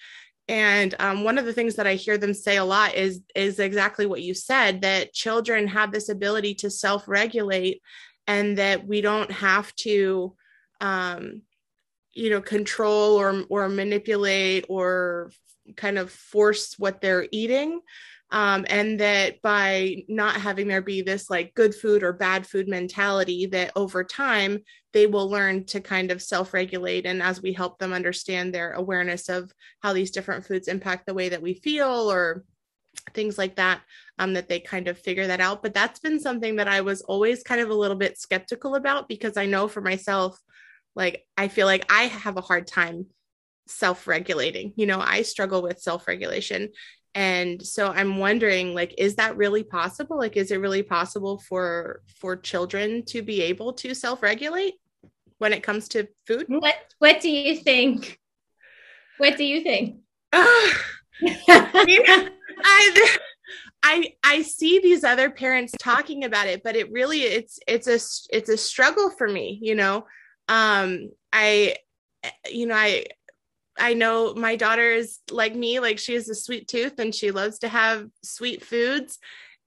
And 0.48 0.94
um, 0.98 1.24
one 1.24 1.38
of 1.38 1.46
the 1.46 1.54
things 1.54 1.76
that 1.76 1.86
I 1.86 1.94
hear 1.94 2.18
them 2.18 2.34
say 2.34 2.58
a 2.58 2.64
lot 2.64 2.94
is 2.94 3.22
is 3.34 3.58
exactly 3.58 4.04
what 4.04 4.20
you 4.20 4.34
said 4.34 4.82
that 4.82 5.14
children 5.14 5.68
have 5.68 5.90
this 5.90 6.10
ability 6.10 6.56
to 6.56 6.70
self 6.70 7.08
regulate, 7.08 7.80
and 8.26 8.58
that 8.58 8.86
we 8.86 9.00
don't 9.00 9.30
have 9.30 9.74
to, 9.76 10.34
um, 10.80 11.42
you 12.12 12.30
know, 12.30 12.40
control 12.40 13.16
or 13.16 13.44
or 13.48 13.68
manipulate 13.68 14.66
or 14.68 15.30
kind 15.76 15.98
of 15.98 16.10
force 16.10 16.78
what 16.78 17.00
they're 17.00 17.26
eating. 17.32 17.80
Um, 18.30 18.66
and 18.68 18.98
that 18.98 19.40
by 19.42 20.04
not 20.08 20.40
having 20.40 20.66
there 20.66 20.82
be 20.82 21.02
this 21.02 21.30
like 21.30 21.54
good 21.54 21.74
food 21.74 22.02
or 22.02 22.12
bad 22.12 22.46
food 22.46 22.66
mentality, 22.66 23.46
that 23.46 23.70
over 23.76 24.02
time 24.02 24.58
they 24.92 25.06
will 25.06 25.28
learn 25.28 25.64
to 25.66 25.80
kind 25.80 26.10
of 26.10 26.22
self 26.22 26.52
regulate. 26.52 27.06
And 27.06 27.22
as 27.22 27.42
we 27.42 27.52
help 27.52 27.78
them 27.78 27.92
understand 27.92 28.52
their 28.52 28.72
awareness 28.72 29.28
of 29.28 29.52
how 29.82 29.92
these 29.92 30.10
different 30.10 30.46
foods 30.46 30.68
impact 30.68 31.06
the 31.06 31.14
way 31.14 31.28
that 31.28 31.42
we 31.42 31.54
feel 31.54 32.10
or 32.10 32.44
things 33.12 33.38
like 33.38 33.56
that, 33.56 33.80
um, 34.18 34.34
that 34.34 34.48
they 34.48 34.60
kind 34.60 34.88
of 34.88 34.98
figure 34.98 35.26
that 35.26 35.40
out. 35.40 35.62
But 35.62 35.74
that's 35.74 36.00
been 36.00 36.20
something 36.20 36.56
that 36.56 36.68
I 36.68 36.80
was 36.80 37.02
always 37.02 37.42
kind 37.42 37.60
of 37.60 37.70
a 37.70 37.74
little 37.74 37.96
bit 37.96 38.18
skeptical 38.18 38.74
about 38.74 39.08
because 39.08 39.36
I 39.36 39.46
know 39.46 39.68
for 39.68 39.80
myself, 39.80 40.38
like, 40.96 41.24
I 41.36 41.48
feel 41.48 41.66
like 41.66 41.90
I 41.90 42.04
have 42.04 42.36
a 42.36 42.42
hard 42.42 42.66
time 42.66 43.06
self 43.66 44.06
regulating. 44.06 44.72
You 44.76 44.86
know, 44.86 45.00
I 45.00 45.22
struggle 45.22 45.62
with 45.62 45.80
self 45.80 46.06
regulation. 46.06 46.70
And 47.14 47.64
so 47.64 47.88
I'm 47.88 48.18
wondering 48.18 48.74
like 48.74 48.94
is 48.98 49.16
that 49.16 49.36
really 49.36 49.62
possible? 49.62 50.18
Like 50.18 50.36
is 50.36 50.50
it 50.50 50.60
really 50.60 50.82
possible 50.82 51.38
for 51.38 52.02
for 52.20 52.36
children 52.36 53.04
to 53.06 53.22
be 53.22 53.42
able 53.42 53.72
to 53.74 53.94
self 53.94 54.22
regulate 54.22 54.74
when 55.38 55.52
it 55.52 55.62
comes 55.62 55.88
to 55.88 56.08
food? 56.26 56.46
What 56.48 56.74
what 56.98 57.20
do 57.20 57.30
you 57.30 57.56
think? 57.56 58.18
What 59.18 59.36
do 59.36 59.44
you 59.44 59.62
think? 59.62 60.00
I, 61.22 63.16
I 63.82 64.12
I 64.22 64.42
see 64.42 64.80
these 64.80 65.04
other 65.04 65.30
parents 65.30 65.74
talking 65.78 66.24
about 66.24 66.46
it, 66.46 66.62
but 66.62 66.76
it 66.76 66.90
really 66.90 67.22
it's 67.22 67.58
it's 67.66 67.86
a 67.86 67.98
it's 68.34 68.48
a 68.48 68.56
struggle 68.56 69.10
for 69.10 69.28
me, 69.28 69.58
you 69.62 69.74
know. 69.74 70.06
Um 70.48 71.10
I 71.32 71.76
you 72.50 72.66
know, 72.66 72.74
I 72.74 73.06
I 73.78 73.94
know 73.94 74.34
my 74.34 74.56
daughter 74.56 74.92
is 74.92 75.18
like 75.30 75.54
me, 75.54 75.80
like 75.80 75.98
she 75.98 76.14
has 76.14 76.28
a 76.28 76.34
sweet 76.34 76.68
tooth 76.68 76.98
and 76.98 77.14
she 77.14 77.30
loves 77.30 77.60
to 77.60 77.68
have 77.68 78.08
sweet 78.22 78.64
foods. 78.64 79.18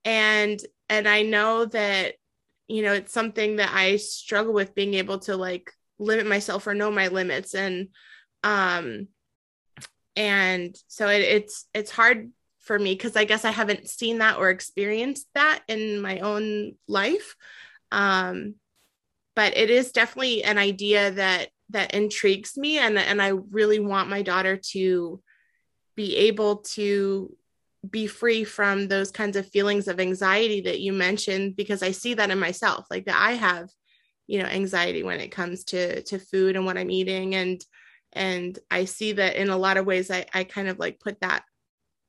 And 0.05 0.59
and 0.89 1.07
I 1.07 1.23
know 1.23 1.65
that, 1.65 2.15
you 2.67 2.81
know, 2.83 2.93
it's 2.93 3.13
something 3.13 3.57
that 3.57 3.71
I 3.73 3.97
struggle 3.97 4.53
with 4.53 4.75
being 4.75 4.93
able 4.95 5.19
to 5.19 5.35
like 5.35 5.71
limit 5.99 6.27
myself 6.27 6.67
or 6.67 6.73
know 6.73 6.91
my 6.91 7.09
limits. 7.09 7.53
And 7.53 7.89
um 8.43 9.09
and 10.17 10.75
so 10.87 11.07
it, 11.07 11.21
it's 11.21 11.67
it's 11.73 11.91
hard 11.91 12.31
for 12.61 12.77
me 12.77 12.93
because 12.93 13.15
I 13.15 13.23
guess 13.23 13.45
I 13.45 13.51
haven't 13.51 13.87
seen 13.87 14.17
that 14.17 14.37
or 14.37 14.49
experienced 14.49 15.27
that 15.35 15.61
in 15.69 16.01
my 16.01 16.19
own 16.19 16.73
life. 16.87 17.35
Um 17.91 18.55
but 19.35 19.55
it 19.55 19.69
is 19.69 19.91
definitely 19.91 20.43
an 20.43 20.57
idea 20.57 21.11
that 21.11 21.49
that 21.69 21.93
intrigues 21.93 22.57
me 22.57 22.79
and 22.79 22.97
and 22.97 23.21
I 23.21 23.29
really 23.51 23.79
want 23.79 24.09
my 24.09 24.23
daughter 24.23 24.57
to 24.71 25.21
be 25.95 26.17
able 26.17 26.57
to 26.57 27.35
be 27.87 28.07
free 28.07 28.43
from 28.43 28.87
those 28.87 29.11
kinds 29.11 29.37
of 29.37 29.47
feelings 29.49 29.87
of 29.87 29.99
anxiety 29.99 30.61
that 30.61 30.79
you 30.79 30.91
mentioned 30.93 31.55
because 31.55 31.83
I 31.83 31.91
see 31.91 32.15
that 32.15 32.31
in 32.31 32.39
myself 32.39 32.87
like 32.89 33.05
that 33.05 33.21
I 33.21 33.33
have 33.33 33.69
you 34.25 34.39
know 34.39 34.47
anxiety 34.47 35.03
when 35.03 35.19
it 35.19 35.29
comes 35.29 35.63
to 35.65 36.01
to 36.03 36.17
food 36.17 36.55
and 36.55 36.65
what 36.65 36.77
I'm 36.77 36.89
eating 36.89 37.35
and 37.35 37.63
and 38.17 38.57
I 38.69 38.85
see 38.85 39.13
that 39.13 39.35
in 39.35 39.49
a 39.49 39.57
lot 39.57 39.77
of 39.77 39.85
ways 39.85 40.11
I 40.11 40.25
I 40.33 40.43
kind 40.43 40.67
of 40.67 40.79
like 40.79 40.99
put 40.99 41.21
that 41.21 41.43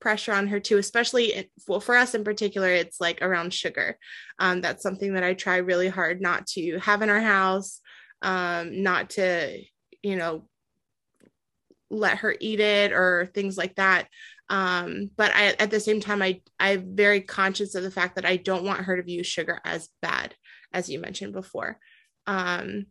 pressure 0.01 0.33
on 0.33 0.47
her 0.47 0.61
too 0.61 0.79
especially 0.79 1.51
well 1.66 1.81
for 1.81 1.97
us 1.97 2.14
in 2.14 2.23
particular 2.23 2.68
it's 2.68 3.01
like 3.01 3.21
around 3.21 3.53
sugar 3.53 3.99
um, 4.38 4.61
that's 4.61 4.81
something 4.81 5.14
that 5.14 5.25
i 5.25 5.35
try 5.35 5.57
really 5.57 5.88
hard 5.88 6.21
not 6.21 6.47
to 6.47 6.79
have 6.79 7.03
in 7.03 7.11
our 7.11 7.21
house 7.21 7.81
um, 8.23 8.83
not 8.83 9.11
to, 9.11 9.61
you 10.03 10.16
know, 10.16 10.49
let 11.90 12.18
her 12.18 12.35
eat 12.38 12.61
it 12.61 12.92
or 12.92 13.31
things 13.35 13.57
like 13.57 13.77
that. 13.77 14.09
Um, 14.51 15.11
but 15.16 15.33
I, 15.35 15.55
at 15.59 15.71
the 15.71 15.81
same 15.81 16.01
time, 16.01 16.23
I, 16.23 16.40
I'm 16.59 16.97
very 16.97 17.21
conscious 17.21 17.75
of 17.75 17.83
the 17.83 17.90
fact 17.90 18.16
that 18.16 18.25
I 18.25 18.37
don't 18.37 18.64
want 18.64 18.83
her 18.83 18.97
to 18.97 19.03
view 19.03 19.23
sugar 19.23 19.61
as 19.64 19.88
bad, 20.03 20.35
as 20.73 20.88
you 20.88 21.01
mentioned 21.01 21.33
before. 21.33 21.79
Um, 22.27 22.87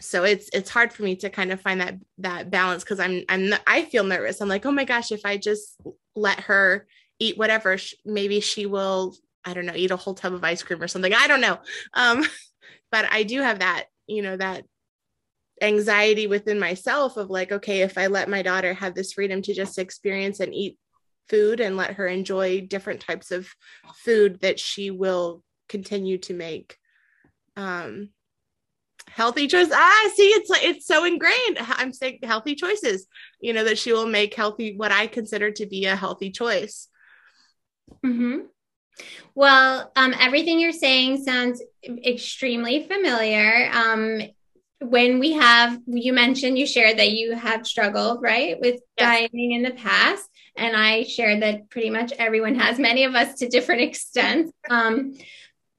so 0.00 0.24
it's 0.24 0.48
it's 0.52 0.70
hard 0.70 0.92
for 0.92 1.02
me 1.02 1.16
to 1.16 1.30
kind 1.30 1.52
of 1.52 1.60
find 1.60 1.80
that 1.80 1.94
that 2.18 2.50
balance 2.50 2.82
because 2.82 3.00
I'm 3.00 3.22
I'm 3.28 3.54
I 3.66 3.84
feel 3.84 4.04
nervous. 4.04 4.40
I'm 4.40 4.48
like, 4.48 4.66
oh 4.66 4.72
my 4.72 4.84
gosh, 4.84 5.12
if 5.12 5.20
I 5.24 5.36
just 5.36 5.80
let 6.16 6.40
her 6.40 6.86
eat 7.18 7.36
whatever, 7.36 7.76
maybe 8.04 8.40
she 8.40 8.66
will 8.66 9.14
I 9.44 9.54
don't 9.54 9.66
know 9.66 9.74
eat 9.76 9.90
a 9.90 9.96
whole 9.96 10.14
tub 10.14 10.34
of 10.34 10.44
ice 10.44 10.62
cream 10.62 10.82
or 10.82 10.88
something. 10.88 11.14
I 11.14 11.26
don't 11.26 11.40
know. 11.40 11.58
Um, 11.94 12.24
but 12.90 13.06
I 13.12 13.22
do 13.22 13.40
have 13.40 13.60
that 13.60 13.86
you 14.10 14.22
know 14.22 14.36
that 14.36 14.64
anxiety 15.62 16.26
within 16.26 16.58
myself 16.58 17.16
of 17.16 17.28
like 17.28 17.52
okay 17.52 17.82
if 17.82 17.98
i 17.98 18.06
let 18.06 18.30
my 18.30 18.42
daughter 18.42 18.72
have 18.72 18.94
this 18.94 19.12
freedom 19.12 19.42
to 19.42 19.52
just 19.52 19.78
experience 19.78 20.40
and 20.40 20.54
eat 20.54 20.78
food 21.28 21.60
and 21.60 21.76
let 21.76 21.94
her 21.94 22.06
enjoy 22.06 22.60
different 22.62 23.00
types 23.00 23.30
of 23.30 23.46
food 23.94 24.40
that 24.40 24.58
she 24.58 24.90
will 24.90 25.42
continue 25.68 26.16
to 26.16 26.32
make 26.34 26.76
um 27.56 28.08
healthy 29.14 29.46
choices 29.46 29.72
ah 29.74 30.10
see 30.14 30.28
it's 30.28 30.50
like 30.50 30.62
it's 30.62 30.86
so 30.86 31.04
ingrained 31.04 31.58
i'm 31.60 31.92
saying 31.92 32.18
healthy 32.22 32.54
choices 32.54 33.06
you 33.40 33.52
know 33.52 33.64
that 33.64 33.78
she 33.78 33.92
will 33.92 34.06
make 34.06 34.34
healthy 34.34 34.76
what 34.76 34.92
i 34.92 35.06
consider 35.06 35.50
to 35.50 35.66
be 35.66 35.86
a 35.86 35.96
healthy 35.96 36.30
choice 36.30 36.88
mm-hmm. 38.04 38.40
Well, 39.34 39.90
um, 39.96 40.14
everything 40.18 40.60
you're 40.60 40.72
saying 40.72 41.24
sounds 41.24 41.62
extremely 41.84 42.84
familiar. 42.84 43.70
Um, 43.72 44.20
when 44.80 45.18
we 45.18 45.32
have, 45.32 45.78
you 45.86 46.12
mentioned, 46.12 46.58
you 46.58 46.66
shared 46.66 46.98
that 46.98 47.12
you 47.12 47.34
have 47.34 47.66
struggled, 47.66 48.22
right, 48.22 48.58
with 48.60 48.74
yes. 48.74 48.82
dieting 48.98 49.52
in 49.52 49.62
the 49.62 49.72
past. 49.72 50.28
And 50.56 50.76
I 50.76 51.04
shared 51.04 51.42
that 51.42 51.70
pretty 51.70 51.90
much 51.90 52.12
everyone 52.18 52.54
has, 52.56 52.78
many 52.78 53.04
of 53.04 53.14
us 53.14 53.38
to 53.38 53.48
different 53.48 53.82
extents. 53.88 54.52
Um, 54.68 55.14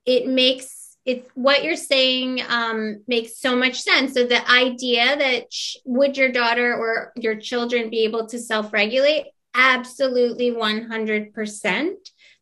it 0.06 0.28
makes 0.28 0.81
it's 1.05 1.27
what 1.33 1.63
you're 1.63 1.75
saying 1.75 2.41
um, 2.47 3.03
makes 3.07 3.37
so 3.37 3.55
much 3.55 3.81
sense. 3.81 4.13
So 4.13 4.25
the 4.25 4.47
idea 4.49 5.17
that 5.17 5.51
sh- 5.51 5.77
would 5.85 6.15
your 6.17 6.31
daughter 6.31 6.75
or 6.75 7.11
your 7.15 7.35
children 7.35 7.89
be 7.89 8.03
able 8.03 8.27
to 8.27 8.37
self-regulate? 8.37 9.25
Absolutely, 9.55 10.51
one 10.51 10.83
hundred 10.83 11.33
percent. 11.33 11.97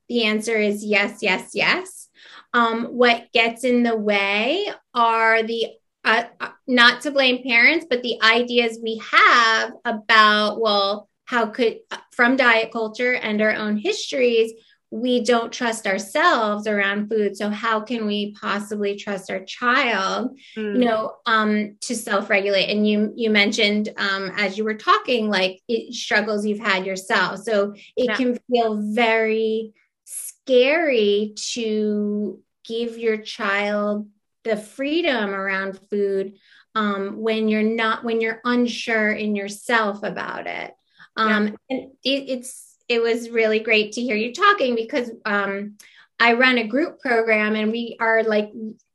The 0.09 0.25
answer 0.25 0.57
is 0.57 0.83
yes, 0.83 1.19
yes, 1.21 1.51
yes. 1.53 2.09
Um, 2.53 2.85
what 2.85 3.31
gets 3.31 3.63
in 3.63 3.83
the 3.83 3.95
way 3.95 4.67
are 4.93 5.43
the 5.43 5.67
uh, 6.03 6.23
uh, 6.39 6.49
not 6.67 7.01
to 7.01 7.11
blame 7.11 7.43
parents, 7.43 7.85
but 7.89 8.01
the 8.01 8.21
ideas 8.21 8.79
we 8.81 9.01
have 9.11 9.71
about, 9.85 10.59
well, 10.59 11.09
how 11.25 11.47
could, 11.47 11.79
uh, 11.91 11.97
from 12.11 12.35
diet 12.35 12.71
culture 12.71 13.13
and 13.13 13.41
our 13.41 13.53
own 13.53 13.77
histories, 13.77 14.51
we 14.91 15.23
don't 15.23 15.54
trust 15.54 15.86
ourselves 15.86 16.65
around 16.65 17.10
food. 17.10 17.38
So 17.38 17.49
how 17.49 17.80
can 17.80 18.08
we 18.08 18.32
possibly 18.32 18.95
trust 18.95 19.30
our 19.30 19.43
child, 19.43 20.39
mm. 20.58 20.80
you 20.80 20.86
know, 20.86 21.17
um, 21.25 21.77
to 21.81 21.96
self-regulate? 21.96 22.69
And 22.69 22.87
you 22.87 23.13
you 23.15 23.29
mentioned 23.29 23.90
um, 23.98 24.31
as 24.35 24.58
you 24.58 24.63
were 24.63 24.75
talking, 24.75 25.29
like 25.29 25.62
it, 25.67 25.94
struggles 25.94 26.46
you've 26.46 26.60
had 26.60 26.85
yourself. 26.85 27.40
So 27.40 27.73
it 27.96 28.06
yeah. 28.06 28.15
can 28.15 28.40
feel 28.52 28.77
very 28.94 29.73
scary 30.06 31.33
to 31.54 32.40
give 32.65 32.98
your 32.98 33.17
child 33.17 34.08
the 34.44 34.58
freedom 34.58 35.31
around 35.31 35.79
food 35.90 36.33
um, 36.75 37.17
when 37.17 37.48
you're 37.48 37.62
not 37.62 38.04
when 38.04 38.21
you're 38.21 38.42
unsure 38.44 39.12
in 39.12 39.35
yourself 39.35 40.02
about 40.04 40.48
it 40.48 40.73
um, 41.15 41.48
yeah. 41.48 41.54
and 41.69 41.79
it, 42.04 42.29
it's 42.29 42.68
it 42.90 43.02
was 43.02 43.29
really 43.29 43.60
great 43.60 43.94
to 43.94 44.02
hear 44.02 44.15
you 44.15 44.33
talking 44.33 44.75
because 44.75 45.12
um, 45.25 45.77
i 46.19 46.33
run 46.33 46.58
a 46.58 46.67
group 46.67 47.00
program 47.00 47.56
and 47.56 47.71
we 47.71 47.96
are 48.00 48.23
like 48.23 48.52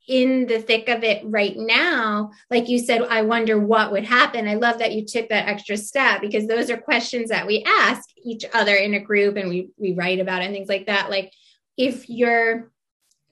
in 0.07 0.47
the 0.47 0.59
thick 0.59 0.88
of 0.88 1.03
it 1.03 1.22
right 1.24 1.57
now, 1.57 2.30
like 2.51 2.68
you 2.68 2.78
said, 2.78 3.03
I 3.03 3.22
wonder 3.22 3.59
what 3.59 3.90
would 3.92 4.05
happen. 4.05 4.47
I 4.47 4.55
love 4.55 4.78
that 4.78 4.92
you 4.92 5.05
took 5.07 5.28
that 5.30 5.49
extra 5.49 5.76
step 5.76 6.20
because 6.20 6.47
those 6.47 6.70
are 6.70 6.76
questions 6.76 7.30
that 7.30 7.47
we 7.47 7.64
ask 7.66 8.09
each 8.22 8.45
other 8.53 8.74
in 8.74 8.95
a 8.95 9.01
group 9.01 9.36
and 9.36 9.49
we 9.49 9.70
we 9.78 9.95
write 9.95 10.20
about 10.20 10.42
and 10.42 10.53
things 10.53 10.68
like 10.68 10.86
that. 10.86 11.09
Like 11.09 11.32
if 11.76 12.09
your 12.09 12.70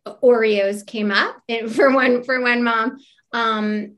Oreos 0.07 0.87
came 0.87 1.11
up 1.11 1.37
for 1.71 1.93
one 1.93 2.23
for 2.23 2.41
one 2.41 2.63
mom, 2.63 2.99
um, 3.33 3.97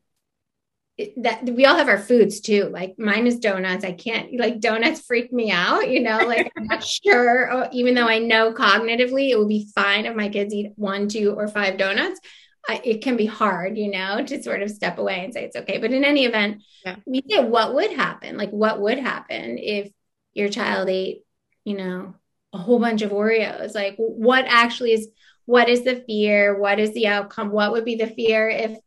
that 1.17 1.45
we 1.45 1.67
all 1.67 1.77
have 1.77 1.89
our 1.89 1.99
foods 1.99 2.41
too. 2.41 2.69
Like 2.73 2.95
mine 2.99 3.27
is 3.27 3.41
donuts. 3.41 3.85
I 3.85 3.93
can't 3.93 4.39
like 4.39 4.61
donuts 4.61 5.01
freak 5.01 5.33
me 5.33 5.51
out, 5.51 5.91
you 5.91 6.01
know, 6.01 6.19
like 6.19 6.53
I'm 6.57 6.67
not 6.67 6.85
sure, 7.05 7.53
oh, 7.53 7.69
even 7.73 7.95
though 7.95 8.07
I 8.07 8.21
know 8.21 8.53
cognitively 8.53 9.31
it 9.31 9.37
will 9.37 9.49
be 9.49 9.69
fine 9.75 10.07
if 10.07 10.15
my 10.15 10.29
kids 10.29 10.55
eat 10.55 10.73
one, 10.77 11.09
two, 11.09 11.33
or 11.33 11.49
five 11.49 11.79
donuts. 11.79 12.21
I, 12.67 12.81
it 12.83 13.03
can 13.03 13.17
be 13.17 13.27
hard, 13.27 13.77
you 13.77 13.91
know, 13.91 14.25
to 14.25 14.43
sort 14.43 14.63
of 14.63 14.71
step 14.71 14.99
away 14.99 15.23
and 15.23 15.35
say 15.35 15.45
it's 15.45 15.57
okay. 15.57 15.79
But 15.79 15.93
in 15.93 16.05
any 16.05 16.25
event, 16.25 16.63
yeah. 16.85 16.97
we 17.05 17.23
say 17.29 17.45
what 17.45 17.75
would 17.75 17.93
happen? 17.93 18.39
Like 18.39 18.51
what 18.51 18.81
would 18.81 18.99
happen 18.99 19.59
if 19.59 19.91
your 20.33 20.49
child 20.49 20.89
ate, 20.89 21.25
you 21.65 21.77
know, 21.77 22.15
a 22.53 22.59
whole 22.59 22.79
bunch 22.79 23.03
of 23.03 23.11
Oreos? 23.11 23.75
Like 23.75 23.97
what 23.97 24.45
actually 24.47 24.93
is 24.93 25.09
what 25.45 25.69
is 25.69 25.83
the 25.83 26.05
fear? 26.07 26.59
What 26.59 26.79
is 26.79 26.95
the 26.95 27.09
outcome? 27.09 27.51
What 27.51 27.73
would 27.73 27.85
be 27.85 27.97
the 27.97 28.07
fear 28.07 28.49
if 28.49 28.79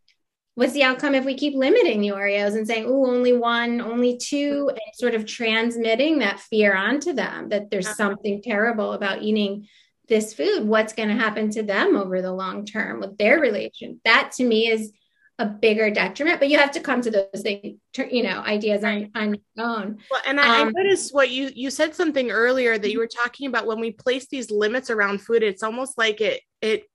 what's 0.57 0.73
the 0.73 0.81
outcome 0.81 1.13
if 1.13 1.23
we 1.23 1.35
keep 1.35 1.53
limiting 1.53 2.01
the 2.01 2.07
Oreos 2.07 2.55
and 2.55 2.65
saying, 2.65 2.85
oh, 2.87 3.05
only 3.05 3.31
one, 3.31 3.79
only 3.79 4.17
two, 4.17 4.65
mm-hmm. 4.65 4.69
and 4.69 4.95
sort 4.95 5.13
of 5.13 5.27
transmitting 5.27 6.17
that 6.17 6.39
fear 6.39 6.75
onto 6.75 7.13
them 7.13 7.49
that 7.49 7.69
there's 7.69 7.85
uh-huh. 7.85 7.95
something 7.95 8.41
terrible 8.41 8.93
about 8.93 9.21
eating 9.21 9.67
this 10.07 10.33
food? 10.33 10.67
What's 10.67 10.93
going 10.93 11.09
to 11.09 11.15
happen 11.15 11.51
to 11.51 11.61
them 11.61 11.95
over 11.95 12.23
the 12.23 12.33
long 12.33 12.65
term 12.65 13.01
with 13.01 13.19
their 13.19 13.39
relation? 13.39 14.01
That 14.03 14.31
to 14.37 14.43
me 14.43 14.67
is 14.67 14.91
a 15.37 15.45
bigger 15.45 15.91
detriment, 15.91 16.39
but 16.39 16.49
you 16.49 16.57
have 16.57 16.71
to 16.71 16.79
come 16.79 17.01
to 17.01 17.11
those 17.11 17.43
things, 17.43 17.77
you 18.09 18.23
know, 18.23 18.39
ideas 18.39 18.83
on, 18.83 19.11
on 19.13 19.35
your 19.53 19.63
own. 19.63 19.99
Well, 20.09 20.21
and 20.25 20.39
I, 20.39 20.61
um, 20.61 20.69
I 20.69 20.71
noticed 20.71 21.13
what 21.13 21.29
you, 21.29 21.51
you 21.53 21.69
said 21.69 21.93
something 21.93 22.31
earlier 22.31 22.79
that 22.79 22.87
you 22.89 22.93
mm-hmm. 22.93 23.01
were 23.01 23.23
talking 23.23 23.47
about 23.47 23.67
when 23.67 23.79
we 23.79 23.91
place 23.91 24.25
these 24.25 24.49
limits 24.49 24.89
around 24.89 25.21
food, 25.21 25.43
it's 25.43 25.61
almost 25.61 25.99
like 25.99 26.19
it, 26.19 26.41
it 26.63 26.85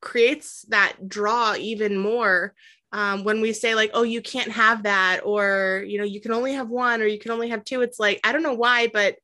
creates 0.00 0.64
that 0.70 1.08
draw 1.08 1.54
even 1.54 1.96
more 1.96 2.54
um, 2.94 3.24
when 3.24 3.40
we 3.40 3.52
say 3.52 3.74
like 3.74 3.90
oh 3.92 4.04
you 4.04 4.22
can't 4.22 4.52
have 4.52 4.84
that 4.84 5.20
or 5.24 5.84
you 5.86 5.98
know 5.98 6.04
you 6.04 6.20
can 6.20 6.32
only 6.32 6.52
have 6.52 6.70
one 6.70 7.02
or 7.02 7.06
you 7.06 7.18
can 7.18 7.32
only 7.32 7.48
have 7.48 7.64
two 7.64 7.82
it's 7.82 7.98
like 7.98 8.20
i 8.24 8.32
don't 8.32 8.44
know 8.44 8.54
why 8.54 8.86
but 8.86 9.16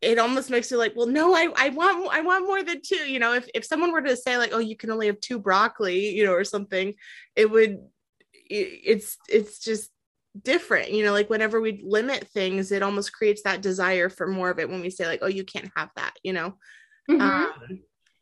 it 0.00 0.18
almost 0.18 0.50
makes 0.50 0.70
you 0.70 0.78
like 0.78 0.94
well 0.96 1.06
no 1.06 1.34
i, 1.34 1.48
I 1.54 1.68
want 1.68 2.08
i 2.12 2.22
want 2.22 2.46
more 2.46 2.62
than 2.62 2.80
two 2.82 2.96
you 2.96 3.18
know 3.18 3.34
if, 3.34 3.46
if 3.54 3.64
someone 3.64 3.92
were 3.92 4.02
to 4.02 4.16
say 4.16 4.38
like 4.38 4.54
oh 4.54 4.58
you 4.58 4.74
can 4.74 4.90
only 4.90 5.06
have 5.06 5.20
two 5.20 5.38
broccoli 5.38 6.08
you 6.08 6.24
know 6.24 6.32
or 6.32 6.44
something 6.44 6.94
it 7.36 7.50
would 7.50 7.78
it's 8.32 9.18
it's 9.28 9.58
just 9.58 9.90
different 10.42 10.90
you 10.90 11.04
know 11.04 11.12
like 11.12 11.28
whenever 11.28 11.60
we 11.60 11.82
limit 11.84 12.26
things 12.28 12.72
it 12.72 12.82
almost 12.82 13.12
creates 13.12 13.42
that 13.42 13.60
desire 13.60 14.08
for 14.08 14.26
more 14.26 14.50
of 14.50 14.58
it 14.58 14.68
when 14.68 14.80
we 14.80 14.90
say 14.90 15.06
like 15.06 15.20
oh 15.22 15.28
you 15.28 15.44
can't 15.44 15.70
have 15.76 15.90
that 15.94 16.14
you 16.22 16.32
know 16.32 16.54
mm-hmm. 17.08 17.20
um, 17.20 17.80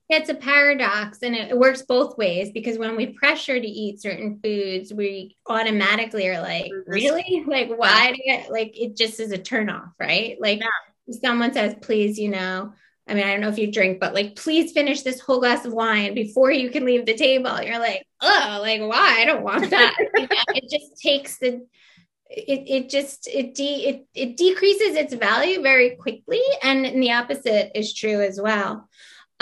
it's 0.09 0.29
a 0.29 0.35
paradox 0.35 1.23
and 1.23 1.35
it 1.35 1.57
works 1.57 1.83
both 1.83 2.19
ways 2.19 2.51
because 2.53 2.79
when 2.79 2.97
we 2.97 3.07
pressure 3.07 3.59
to 3.59 3.67
eat 3.67 4.01
certain 4.01 4.39
foods 4.43 4.93
we 4.93 5.37
automatically 5.47 6.29
are 6.29 6.41
like 6.41 6.71
really? 6.87 7.45
Like 7.47 7.71
why 7.77 8.13
do 8.13 8.19
you 8.25 8.41
like 8.51 8.79
it 8.79 8.97
just 8.97 9.21
is 9.21 9.33
a 9.33 9.39
turn 9.39 9.71
off 9.71 9.93
right? 9.99 10.37
Like 10.41 10.61
yeah. 10.61 11.15
someone 11.23 11.53
says 11.53 11.75
please 11.81 12.19
you 12.19 12.29
know 12.29 12.73
i 13.09 13.15
mean 13.15 13.25
i 13.25 13.33
don't 13.33 13.41
know 13.41 13.49
if 13.49 13.59
you 13.59 13.73
drink 13.73 13.99
but 13.99 14.15
like 14.15 14.37
please 14.37 14.71
finish 14.71 15.03
this 15.03 15.19
whole 15.19 15.41
glass 15.41 15.65
of 15.65 15.73
wine 15.73 16.15
before 16.15 16.53
you 16.53 16.71
can 16.71 16.85
leave 16.85 17.05
the 17.05 17.15
table 17.15 17.61
you're 17.61 17.81
like 17.81 18.07
oh 18.23 18.61
like 18.63 18.81
why? 18.81 19.19
I 19.21 19.25
don't 19.25 19.43
want 19.43 19.71
that. 19.71 19.95
You 20.15 20.23
know, 20.23 20.55
it 20.55 20.71
just 20.71 21.01
takes 21.01 21.39
the 21.39 21.67
it, 22.31 22.65
it 22.67 22.89
just 22.89 23.29
it 23.29 23.55
de 23.55 23.87
it, 23.87 24.07
it 24.15 24.37
decreases 24.37 24.97
its 24.97 25.15
value 25.15 25.61
very 25.61 25.97
quickly 25.97 26.41
and 26.63 26.85
the 27.03 27.13
opposite 27.13 27.73
is 27.75 27.93
true 27.93 28.23
as 28.23 28.41
well 28.41 28.89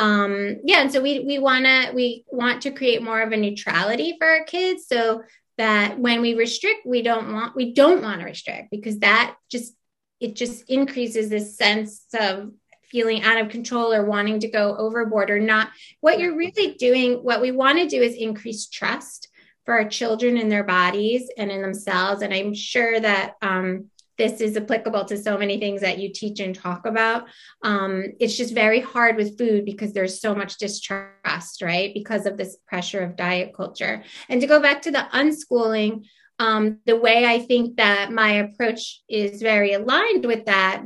um 0.01 0.57
yeah 0.65 0.81
and 0.81 0.93
so 0.93 1.01
we 1.01 1.21
we 1.21 1.39
want 1.39 1.65
to 1.65 1.93
we 1.95 2.25
want 2.31 2.63
to 2.63 2.71
create 2.71 3.03
more 3.03 3.21
of 3.21 3.33
a 3.33 3.37
neutrality 3.37 4.17
for 4.19 4.27
our 4.27 4.45
kids 4.45 4.87
so 4.89 5.23
that 5.59 5.99
when 5.99 6.21
we 6.21 6.35
restrict 6.35 6.87
we 6.87 7.03
don't 7.03 7.33
want 7.33 7.55
we 7.55 7.73
don't 7.75 8.03
want 8.03 8.21
to 8.21 8.27
restrict 8.27 8.69
because 8.71 8.99
that 9.01 9.37
just 9.51 9.75
it 10.21 10.35
just 10.35 10.69
increases 10.69 11.29
this 11.29 11.57
sense 11.57 12.05
of 12.19 12.51
feeling 12.91 13.23
out 13.23 13.41
of 13.41 13.49
control 13.49 13.93
or 13.93 14.05
wanting 14.05 14.41
to 14.41 14.49
go 14.49 14.77
overboard 14.77 15.31
or 15.31 15.39
not. 15.39 15.71
What 16.01 16.19
you're 16.19 16.37
really 16.37 16.75
doing 16.75 17.15
what 17.15 17.41
we 17.41 17.53
want 17.53 17.79
to 17.79 17.87
do 17.87 18.03
is 18.03 18.15
increase 18.15 18.67
trust 18.67 19.29
for 19.65 19.75
our 19.75 19.89
children 19.89 20.37
in 20.37 20.49
their 20.49 20.65
bodies 20.65 21.31
and 21.37 21.51
in 21.51 21.63
themselves. 21.63 22.23
And 22.23 22.35
i'm 22.35 22.55
sure 22.55 22.99
that 22.99 23.35
um, 23.43 23.91
this 24.21 24.43
is 24.43 24.55
applicable 24.55 25.07
to 25.07 25.17
so 25.17 25.39
many 25.39 25.59
things 25.59 25.81
that 25.81 25.99
you 25.99 26.13
teach 26.13 26.41
and 26.41 26.55
talk 26.55 26.85
about. 26.85 27.25
Um, 27.63 28.05
it's 28.21 28.37
just 28.37 28.53
very 28.53 28.79
hard 28.79 29.17
with 29.17 29.39
food 29.39 29.65
because 29.65 29.95
there's 29.95 30.21
so 30.21 30.35
much 30.35 30.59
distrust, 30.59 31.63
right? 31.63 31.91
Because 31.95 32.27
of 32.27 32.37
this 32.37 32.59
pressure 32.69 33.01
of 33.01 33.17
diet 33.17 33.55
culture. 33.57 34.05
And 34.29 34.43
to 34.43 34.47
go 34.47 34.61
back 34.61 34.83
to 34.83 34.91
the 34.91 35.07
unschooling, 35.15 36.05
um, 36.39 36.81
the 36.85 36.99
way 36.99 37.25
I 37.25 37.39
think 37.39 37.79
that 37.79 38.13
my 38.13 38.33
approach 38.33 39.01
is 39.09 39.41
very 39.41 39.73
aligned 39.73 40.27
with 40.27 40.45
that 40.45 40.83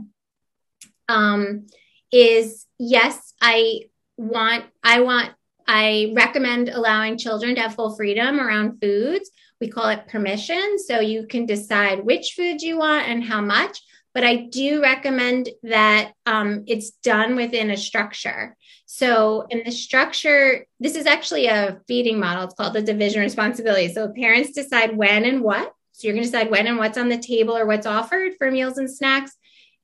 um, 1.09 1.67
is 2.13 2.67
yes, 2.79 3.35
I 3.41 3.87
want, 4.17 4.65
I 4.85 5.01
want, 5.01 5.33
I 5.67 6.13
recommend 6.15 6.69
allowing 6.69 7.19
children 7.19 7.57
to 7.57 7.63
have 7.63 7.75
full 7.75 7.97
freedom 7.97 8.39
around 8.39 8.79
foods 8.81 9.29
we 9.65 9.71
call 9.71 9.89
it 9.89 10.09
permission. 10.09 10.79
So 10.79 11.01
you 11.01 11.27
can 11.27 11.47
decide 11.47 12.05
which 12.05 12.35
food 12.37 12.61
you 12.61 12.79
want 12.79 13.09
and 13.09 13.25
how 13.25 13.41
much. 13.41 13.81
But 14.13 14.23
I 14.23 14.37
do 14.37 14.83
recommend 14.83 15.49
that 15.63 16.13
um, 16.27 16.65
it's 16.67 16.91
done 16.91 17.35
within 17.35 17.71
a 17.71 17.77
structure. 17.77 18.57
So, 18.87 19.47
in 19.51 19.63
the 19.65 19.73
structure, 19.73 20.67
this 20.79 20.95
is 20.95 21.07
actually 21.07 21.47
a 21.47 21.81
feeding 21.89 22.21
model. 22.21 22.45
It's 22.45 22.55
called 22.55 22.75
the 22.75 22.83
division 22.83 23.23
responsibility. 23.23 23.93
So, 23.93 24.13
parents 24.13 24.53
decide 24.53 24.97
when 24.97 25.25
and 25.25 25.41
what. 25.43 25.73
So, 25.93 26.07
you're 26.07 26.15
going 26.15 26.25
to 26.25 26.31
decide 26.31 26.51
when 26.51 26.69
and 26.69 26.79
what's 26.79 26.99
on 26.99 27.09
the 27.09 27.19
table 27.19 27.57
or 27.57 27.67
what's 27.67 27.87
offered 27.87 28.35
for 28.39 28.53
meals 28.53 28.79
and 28.79 28.89
snacks 28.89 29.33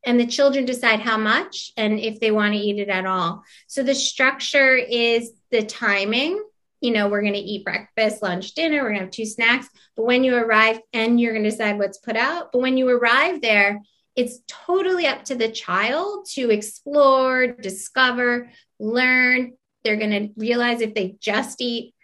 and 0.05 0.19
the 0.19 0.27
children 0.27 0.65
decide 0.65 1.01
how 1.01 1.17
much 1.17 1.73
and 1.77 1.99
if 1.99 2.21
they 2.21 2.31
want 2.31 2.55
to 2.55 2.59
eat 2.59 2.79
it 2.79 2.89
at 2.89 3.07
all. 3.07 3.43
So 3.67 3.83
the 3.83 3.95
structure 3.95 4.77
is 4.77 5.33
the 5.51 5.63
timing 5.63 6.43
you 6.81 6.93
know, 6.93 7.09
we're 7.09 7.21
going 7.21 7.35
to 7.35 7.39
eat 7.39 7.65
breakfast, 7.65 8.23
lunch, 8.23 8.55
dinner, 8.55 8.83
we're 8.83 8.89
going 8.89 9.01
to 9.01 9.05
have 9.05 9.11
two 9.11 9.27
snacks. 9.27 9.69
But 9.97 10.07
when 10.07 10.25
you 10.25 10.35
arrive 10.37 10.81
and 10.93 11.21
you're 11.21 11.33
going 11.33 11.45
to 11.45 11.51
decide 11.51 11.79
what's 11.79 11.99
put 11.99 12.17
out, 12.17 12.53
but 12.53 12.61
when 12.61 12.77
you 12.77 12.89
arrive 12.89 13.43
there, 13.43 13.81
it's 14.17 14.41
totally 14.49 15.07
up 15.07 15.25
to 15.25 15.35
the 15.35 15.51
child 15.51 16.27
to 16.33 16.51
explore, 16.51 17.47
discover, 17.49 18.51
learn. 18.79 19.53
They're 19.85 19.97
going 19.97 20.11
to 20.11 20.29
realize 20.37 20.81
if 20.81 20.95
they 20.95 21.17
just 21.21 21.61
eat 21.61 21.95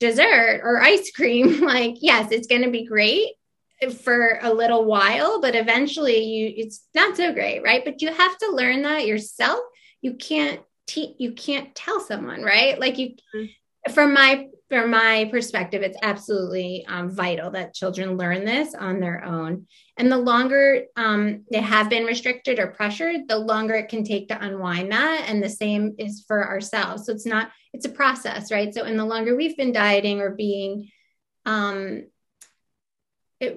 dessert 0.00 0.60
or 0.64 0.82
ice 0.82 1.10
cream, 1.12 1.60
like, 1.64 1.96
yes, 2.00 2.32
it's 2.32 2.48
going 2.48 2.62
to 2.62 2.70
be 2.70 2.86
great 2.86 3.32
for 4.02 4.38
a 4.40 4.52
little 4.52 4.84
while, 4.84 5.40
but 5.40 5.54
eventually 5.54 6.24
you 6.24 6.54
it's 6.56 6.86
not 6.94 7.16
so 7.16 7.34
great, 7.34 7.62
right? 7.62 7.84
But 7.84 8.00
you 8.00 8.10
have 8.12 8.38
to 8.38 8.52
learn 8.52 8.82
that 8.82 9.06
yourself. 9.06 9.60
You 10.00 10.14
can't 10.14 10.60
te- 10.86 11.16
you 11.18 11.32
can't 11.32 11.74
tell 11.74 12.00
someone, 12.00 12.42
right? 12.42 12.78
Like 12.80 12.98
you 12.98 13.10
mm-hmm 13.34 13.44
from 13.92 14.14
my 14.14 14.48
from 14.70 14.90
my 14.90 15.28
perspective, 15.30 15.82
it's 15.82 15.98
absolutely 16.02 16.84
um, 16.88 17.10
vital 17.10 17.50
that 17.50 17.74
children 17.74 18.16
learn 18.16 18.44
this 18.44 18.74
on 18.74 18.98
their 18.98 19.22
own. 19.24 19.66
And 19.98 20.10
the 20.10 20.18
longer 20.18 20.84
um, 20.96 21.44
they 21.50 21.60
have 21.60 21.90
been 21.90 22.04
restricted 22.04 22.58
or 22.58 22.68
pressured, 22.68 23.28
the 23.28 23.38
longer 23.38 23.74
it 23.74 23.88
can 23.88 24.04
take 24.04 24.28
to 24.28 24.42
unwind 24.42 24.90
that. 24.90 25.26
And 25.28 25.42
the 25.42 25.50
same 25.50 25.94
is 25.98 26.24
for 26.26 26.48
ourselves. 26.48 27.06
So 27.06 27.12
it's 27.12 27.26
not, 27.26 27.50
it's 27.72 27.84
a 27.84 27.90
process, 27.90 28.50
right? 28.50 28.72
So, 28.74 28.84
in 28.84 28.96
the 28.96 29.04
longer 29.04 29.36
we've 29.36 29.56
been 29.56 29.72
dieting 29.72 30.20
or 30.20 30.30
being, 30.30 30.90
um, 31.44 32.04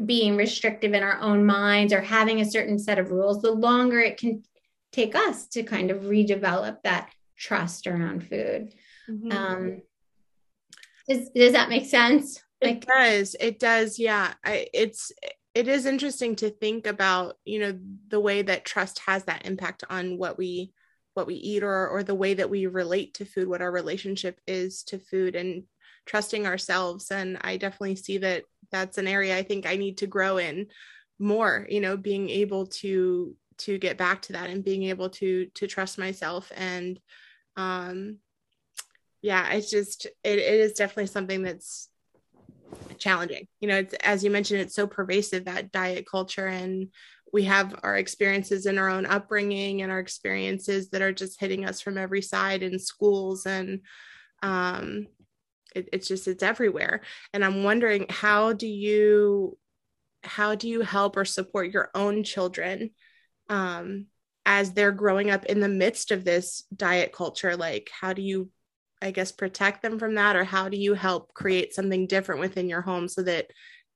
being 0.05 0.36
restrictive 0.36 0.93
in 0.93 1.03
our 1.03 1.19
own 1.21 1.45
minds 1.45 1.93
or 1.93 2.01
having 2.01 2.41
a 2.41 2.51
certain 2.51 2.78
set 2.78 2.99
of 2.99 3.11
rules, 3.11 3.41
the 3.41 3.51
longer 3.51 3.99
it 3.99 4.17
can 4.17 4.43
take 4.91 5.15
us 5.15 5.47
to 5.47 5.63
kind 5.63 5.89
of 5.89 6.03
redevelop 6.03 6.82
that 6.84 7.09
trust 7.38 7.88
around 7.88 8.28
food. 8.28 8.73
Mm-hmm. 9.09 9.32
Um, 9.32 9.82
does, 11.10 11.30
does 11.30 11.53
that 11.53 11.70
make 11.70 11.86
sense? 11.86 12.41
Like- 12.62 12.84
it 12.84 12.88
does. 12.88 13.36
It 13.39 13.60
does. 13.60 13.99
Yeah. 13.99 14.34
I, 14.43 14.68
it's, 14.74 15.12
it 15.53 15.68
is 15.68 15.86
interesting 15.86 16.36
to 16.38 16.49
think 16.49 16.88
about, 16.88 17.38
you 17.45 17.60
know, 17.60 17.80
the 18.10 18.20
way 18.20 18.41
that 18.41 18.66
trust 18.66 18.99
has 19.05 19.24
that 19.24 19.45
impact 19.45 19.84
on 19.89 20.18
what 20.18 20.38
we, 20.38 20.72
what 21.14 21.28
we 21.28 21.36
eat 21.36 21.64
or, 21.64 21.88
or 21.88 22.03
the 22.03 22.16
way 22.16 22.36
that 22.36 22.49
we 22.49 22.68
relate 22.68 23.16
to 23.16 23.26
food, 23.26 23.47
what 23.47 23.62
our 23.62 23.72
relationship 23.72 24.39
is 24.45 24.84
to 24.84 24.99
food 24.99 25.36
and 25.36 25.64
trusting 26.05 26.45
ourselves. 26.45 27.10
And 27.10 27.38
I 27.41 27.58
definitely 27.58 27.95
see 27.95 28.20
that 28.20 28.43
that's 28.72 28.99
an 28.99 29.08
area 29.08 29.36
I 29.38 29.43
think 29.43 29.66
I 29.66 29.78
need 29.78 29.97
to 29.99 30.08
grow 30.08 30.38
in 30.38 30.68
more, 31.18 31.66
you 31.70 31.82
know, 31.82 31.97
being 31.97 32.30
able 32.30 32.68
to, 32.68 33.36
to 33.60 33.80
get 33.80 33.97
back 33.97 34.22
to 34.24 34.34
that 34.34 34.51
and 34.51 34.64
being 34.64 34.84
able 34.84 35.10
to, 35.10 35.47
to 35.55 35.66
trust 35.66 35.97
myself 35.97 36.51
and, 36.55 36.99
um, 37.55 38.18
yeah, 39.22 39.51
it's 39.53 39.70
just 39.70 40.05
it, 40.05 40.39
it 40.39 40.59
is 40.59 40.74
definitely 40.74 41.07
something 41.07 41.41
that's 41.41 41.89
challenging. 42.97 43.47
You 43.59 43.68
know, 43.68 43.78
it's, 43.78 43.93
as 43.95 44.24
you 44.24 44.32
mentioned, 44.32 44.61
it's 44.61 44.76
so 44.76 44.88
pervasive 44.88 45.45
that 45.45 45.72
diet 45.72 46.05
culture, 46.09 46.47
and 46.47 46.89
we 47.34 47.43
have 47.43 47.76
our 47.84 47.97
experiences 47.97 48.65
in 48.65 48.78
our 48.78 48.89
own 48.89 49.05
upbringing 49.05 49.82
and 49.82 49.91
our 49.91 49.99
experiences 49.99 50.89
that 50.89 51.01
are 51.01 51.11
just 51.11 51.39
hitting 51.39 51.65
us 51.65 51.82
from 51.82 51.97
every 51.97 52.22
side 52.22 52.63
in 52.63 52.80
schools 52.80 53.45
and 53.45 53.82
um, 54.43 55.07
it, 55.76 55.89
it's 55.93 56.07
just 56.07 56.28
it's 56.28 56.43
everywhere. 56.43 57.01
And 57.34 57.43
I'm 57.43 57.63
wondering 57.63 58.05
how 58.09 58.53
do 58.53 58.68
you 58.68 59.57
how 60.24 60.55
do 60.55 60.68
you 60.68 60.82
help 60.82 61.15
or 61.15 61.26
support 61.26 61.72
your 61.72 61.89
own 61.93 62.24
children 62.24 62.91
um, 63.49 64.07
as 64.45 64.72
they're 64.72 64.91
growing 64.91 65.30
up 65.30 65.45
in 65.45 65.59
the 65.59 65.70
midst 65.70 66.11
of 66.11 66.24
this 66.24 66.63
diet 66.76 67.13
culture? 67.13 67.55
Like, 67.55 67.89
how 67.93 68.13
do 68.13 68.22
you 68.22 68.49
I 69.02 69.12
guess, 69.12 69.32
protect 69.32 69.82
them 69.82 70.00
from 70.00 70.16
that? 70.16 70.36
Or 70.36 70.43
how 70.43 70.70
do 70.70 70.78
you 70.78 70.93
help 70.93 71.34
create 71.34 71.74
something 71.74 72.08
different 72.08 72.41
within 72.41 72.70
your 72.70 72.82
home 72.82 73.08
so 73.08 73.22
that 73.24 73.48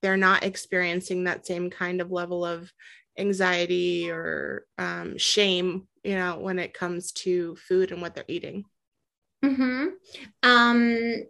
they're 0.02 0.18
not 0.18 0.44
experiencing 0.44 1.24
that 1.24 1.46
same 1.46 1.70
kind 1.70 2.02
of 2.02 2.12
level 2.12 2.46
of 2.46 2.72
anxiety 3.18 4.10
or 4.10 4.66
um, 4.78 5.18
shame, 5.18 5.88
you 6.04 6.16
know, 6.16 6.40
when 6.40 6.60
it 6.60 6.74
comes 6.74 7.12
to 7.12 7.56
food 7.56 7.92
and 7.92 8.02
what 8.02 8.16
they're 8.16 8.26
eating? 8.28 8.66
Hmm. 9.44 9.88
Um, 10.44 11.24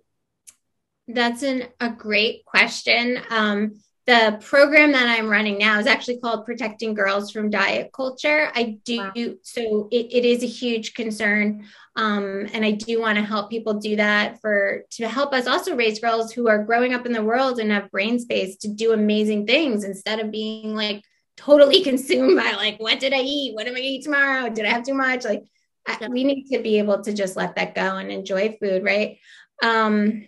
that's 1.07 1.43
an, 1.43 1.67
a 1.79 1.89
great 1.89 2.45
question. 2.45 3.19
Um, 3.29 3.81
the 4.11 4.37
program 4.41 4.91
that 4.91 5.07
I'm 5.07 5.29
running 5.29 5.57
now 5.57 5.79
is 5.79 5.87
actually 5.87 6.19
called 6.19 6.45
Protecting 6.45 6.93
Girls 6.93 7.31
from 7.31 7.49
Diet 7.49 7.91
Culture. 7.93 8.51
I 8.53 8.77
do, 8.83 8.97
wow. 8.97 9.35
so 9.41 9.87
it, 9.89 10.07
it 10.11 10.25
is 10.25 10.43
a 10.43 10.47
huge 10.47 10.95
concern. 10.95 11.65
Um, 11.95 12.45
and 12.51 12.65
I 12.65 12.71
do 12.71 12.99
want 12.99 13.17
to 13.17 13.23
help 13.23 13.49
people 13.49 13.75
do 13.75 13.95
that 13.95 14.41
for 14.41 14.83
to 14.91 15.07
help 15.07 15.33
us 15.33 15.47
also 15.47 15.77
raise 15.77 16.01
girls 16.01 16.33
who 16.33 16.49
are 16.49 16.65
growing 16.65 16.93
up 16.93 17.05
in 17.05 17.13
the 17.13 17.23
world 17.23 17.59
and 17.59 17.71
have 17.71 17.89
brain 17.89 18.19
space 18.19 18.57
to 18.57 18.67
do 18.67 18.91
amazing 18.91 19.47
things 19.47 19.85
instead 19.85 20.19
of 20.19 20.29
being 20.29 20.75
like 20.75 21.05
totally 21.37 21.81
consumed 21.89 22.35
by 22.35 22.51
like, 22.51 22.81
what 22.81 22.99
did 22.99 23.13
I 23.13 23.21
eat? 23.21 23.55
What 23.55 23.67
am 23.67 23.75
I 23.75 23.79
gonna 23.79 23.87
eat 23.91 24.03
tomorrow? 24.03 24.49
Did 24.49 24.65
I 24.65 24.69
have 24.69 24.85
too 24.85 24.93
much? 24.93 25.23
Like. 25.23 25.45
I, 25.87 26.07
we 26.09 26.23
need 26.23 26.45
to 26.51 26.61
be 26.61 26.77
able 26.77 27.01
to 27.01 27.11
just 27.11 27.35
let 27.35 27.55
that 27.55 27.73
go 27.73 27.97
and 27.97 28.11
enjoy 28.11 28.55
food, 28.61 28.83
right? 28.83 29.17
Um, 29.63 30.27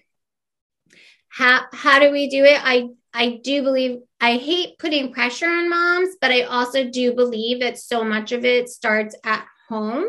how 1.30 1.66
how 1.72 2.00
do 2.00 2.12
we 2.12 2.28
do 2.28 2.44
it? 2.44 2.60
I 2.60 2.90
I 3.14 3.39
do 3.43 3.61
believe 3.61 3.99
I 4.20 4.38
hate 4.38 4.80
putting 4.80 5.14
pressure 5.14 5.47
on 5.47 5.70
moms, 5.70 6.16
but 6.20 6.32
I 6.32 6.43
also 6.43 6.89
do 6.89 7.14
believe 7.14 7.59
that 7.59 7.78
so 7.78 8.03
much 8.03 8.32
of 8.32 8.43
it 8.45 8.70
starts 8.70 9.16
at 9.24 9.45
home. 9.70 10.05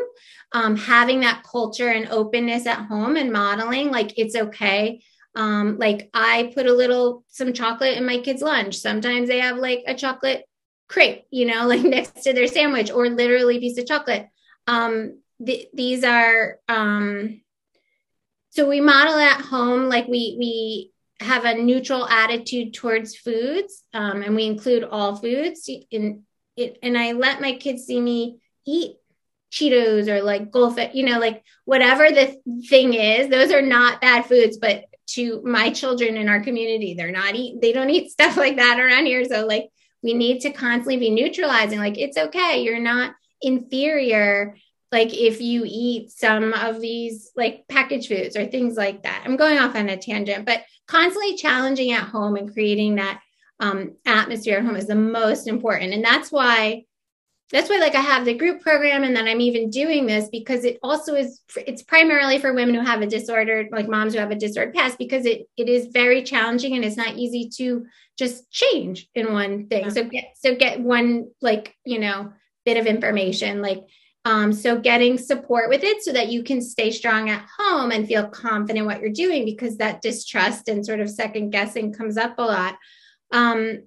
Um, 0.51 0.77
having 0.77 1.19
that 1.19 1.43
culture 1.43 1.89
and 1.89 2.07
openness 2.09 2.65
at 2.65 2.85
home 2.85 3.17
and 3.17 3.31
modeling, 3.31 3.91
like 3.91 4.17
it's 4.17 4.35
okay. 4.35 5.01
Um, 5.35 5.77
like 5.77 6.09
I 6.13 6.51
put 6.55 6.65
a 6.65 6.73
little 6.73 7.25
some 7.27 7.51
chocolate 7.51 7.97
in 7.97 8.05
my 8.05 8.19
kids' 8.19 8.41
lunch. 8.41 8.77
Sometimes 8.77 9.27
they 9.27 9.39
have 9.39 9.57
like 9.57 9.83
a 9.85 9.93
chocolate 9.93 10.45
crepe, 10.87 11.25
you 11.29 11.45
know, 11.45 11.67
like 11.67 11.81
next 11.81 12.23
to 12.23 12.33
their 12.33 12.47
sandwich 12.47 12.89
or 12.89 13.09
literally 13.09 13.59
piece 13.59 13.77
of 13.77 13.85
chocolate. 13.85 14.27
Um, 14.67 15.19
th- 15.45 15.67
these 15.73 16.03
are 16.03 16.57
um, 16.69 17.41
so 18.51 18.67
we 18.69 18.79
model 18.79 19.15
at 19.15 19.41
home 19.41 19.89
like 19.89 20.07
we 20.07 20.37
we 20.39 20.91
have 21.19 21.45
a 21.45 21.55
neutral 21.55 22.07
attitude 22.07 22.73
towards 22.73 23.15
foods 23.15 23.83
um, 23.93 24.21
and 24.21 24.35
we 24.35 24.45
include 24.45 24.83
all 24.83 25.15
foods. 25.15 25.69
In 25.91 26.23
it 26.57 26.77
and 26.81 26.97
i 26.97 27.11
let 27.11 27.41
my 27.41 27.53
kids 27.53 27.83
see 27.83 27.99
me 27.99 28.37
eat 28.65 28.95
cheetos 29.51 30.07
or 30.07 30.21
like 30.21 30.51
golf 30.51 30.77
you 30.93 31.05
know 31.05 31.19
like 31.19 31.43
whatever 31.65 32.09
the 32.09 32.35
thing 32.67 32.93
is 32.93 33.29
those 33.29 33.51
are 33.51 33.61
not 33.61 34.01
bad 34.01 34.25
foods 34.25 34.57
but 34.57 34.85
to 35.07 35.41
my 35.45 35.69
children 35.69 36.17
in 36.17 36.27
our 36.27 36.41
community 36.41 36.93
they're 36.93 37.11
not 37.11 37.35
eat 37.35 37.61
they 37.61 37.71
don't 37.71 37.89
eat 37.89 38.11
stuff 38.15 38.37
like 38.37 38.57
that 38.57 38.79
around 38.79 39.05
here. 39.05 39.23
So 39.25 39.45
like 39.45 39.69
we 40.03 40.13
need 40.13 40.41
to 40.41 40.51
constantly 40.51 40.97
be 40.97 41.09
neutralizing 41.09 41.79
like 41.79 41.97
it's 41.97 42.17
okay 42.17 42.63
you're 42.63 42.79
not 42.79 43.13
inferior 43.41 44.55
like 44.91 45.13
if 45.13 45.41
you 45.41 45.63
eat 45.65 46.11
some 46.11 46.53
of 46.53 46.79
these 46.79 47.31
like 47.35 47.65
packaged 47.67 48.07
foods 48.07 48.37
or 48.37 48.45
things 48.45 48.77
like 48.77 49.03
that. 49.03 49.23
I'm 49.25 49.35
going 49.35 49.57
off 49.57 49.75
on 49.75 49.89
a 49.89 49.97
tangent 49.97 50.45
but 50.45 50.63
constantly 50.87 51.35
challenging 51.35 51.91
at 51.91 52.03
home 52.03 52.35
and 52.35 52.51
creating 52.51 52.95
that 52.95 53.21
um, 53.59 53.95
atmosphere 54.05 54.57
at 54.57 54.65
home 54.65 54.75
is 54.75 54.87
the 54.87 54.95
most 54.95 55.47
important. 55.47 55.93
And 55.93 56.03
that's 56.03 56.31
why 56.31 56.85
that's 57.51 57.69
why 57.69 57.77
like 57.77 57.95
i 57.95 58.01
have 58.01 58.25
the 58.25 58.33
group 58.33 58.61
program 58.61 59.03
and 59.03 59.15
then 59.15 59.27
i'm 59.27 59.41
even 59.41 59.69
doing 59.69 60.05
this 60.05 60.29
because 60.29 60.65
it 60.65 60.79
also 60.81 61.13
is 61.13 61.41
it's 61.55 61.83
primarily 61.83 62.39
for 62.39 62.53
women 62.53 62.73
who 62.73 62.81
have 62.81 63.01
a 63.01 63.07
disordered 63.07 63.67
like 63.71 63.87
moms 63.87 64.13
who 64.13 64.19
have 64.19 64.31
a 64.31 64.35
disordered 64.35 64.73
past 64.73 64.97
because 64.97 65.25
it 65.25 65.47
it 65.57 65.69
is 65.69 65.87
very 65.87 66.23
challenging 66.23 66.75
and 66.75 66.83
it's 66.83 66.97
not 66.97 67.15
easy 67.15 67.49
to 67.49 67.85
just 68.17 68.49
change 68.51 69.07
in 69.13 69.31
one 69.31 69.67
thing 69.67 69.89
so 69.91 70.03
get 70.03 70.25
so 70.35 70.55
get 70.55 70.79
one 70.79 71.29
like 71.41 71.75
you 71.85 71.99
know 71.99 72.31
bit 72.65 72.77
of 72.77 72.87
information 72.87 73.61
like 73.61 73.83
um, 74.25 74.51
so 74.51 74.79
getting 74.79 75.19
support 75.19 75.69
with 75.69 75.83
it 75.83 76.03
so 76.03 76.11
that 76.11 76.29
you 76.29 76.43
can 76.43 76.59
stay 76.59 76.89
strong 76.89 77.29
at 77.29 77.45
home 77.59 77.91
and 77.91 78.07
feel 78.07 78.27
confident 78.27 78.87
what 78.87 78.99
you're 78.99 79.11
doing 79.11 79.45
because 79.45 79.77
that 79.77 80.01
distrust 80.01 80.67
and 80.67 80.83
sort 80.83 80.99
of 80.99 81.11
second 81.11 81.51
guessing 81.51 81.93
comes 81.93 82.17
up 82.17 82.39
a 82.39 82.41
lot. 82.41 82.75
Um, 83.31 83.83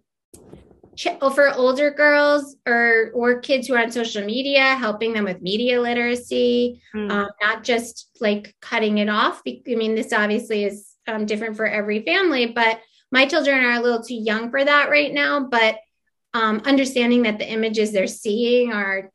oh, 1.20 1.30
for 1.30 1.52
older 1.52 1.90
girls 1.90 2.54
or 2.66 3.10
or 3.14 3.40
kids 3.40 3.66
who 3.66 3.74
are 3.74 3.82
on 3.82 3.90
social 3.90 4.24
media, 4.24 4.76
helping 4.76 5.12
them 5.12 5.24
with 5.24 5.42
media 5.42 5.80
literacy, 5.80 6.80
mm. 6.94 7.10
um, 7.10 7.28
not 7.42 7.64
just 7.64 8.08
like 8.20 8.54
cutting 8.60 8.98
it 8.98 9.08
off. 9.08 9.42
I 9.44 9.60
mean, 9.66 9.96
this 9.96 10.12
obviously 10.12 10.64
is 10.64 10.94
um, 11.08 11.26
different 11.26 11.56
for 11.56 11.66
every 11.66 12.02
family, 12.02 12.46
but 12.46 12.80
my 13.10 13.26
children 13.26 13.64
are 13.64 13.72
a 13.72 13.80
little 13.80 14.04
too 14.04 14.14
young 14.14 14.50
for 14.50 14.64
that 14.64 14.88
right 14.88 15.12
now. 15.12 15.40
But 15.40 15.78
um, 16.32 16.62
understanding 16.64 17.22
that 17.22 17.38
the 17.38 17.50
images 17.50 17.90
they're 17.90 18.06
seeing 18.06 18.72
are 18.72 19.10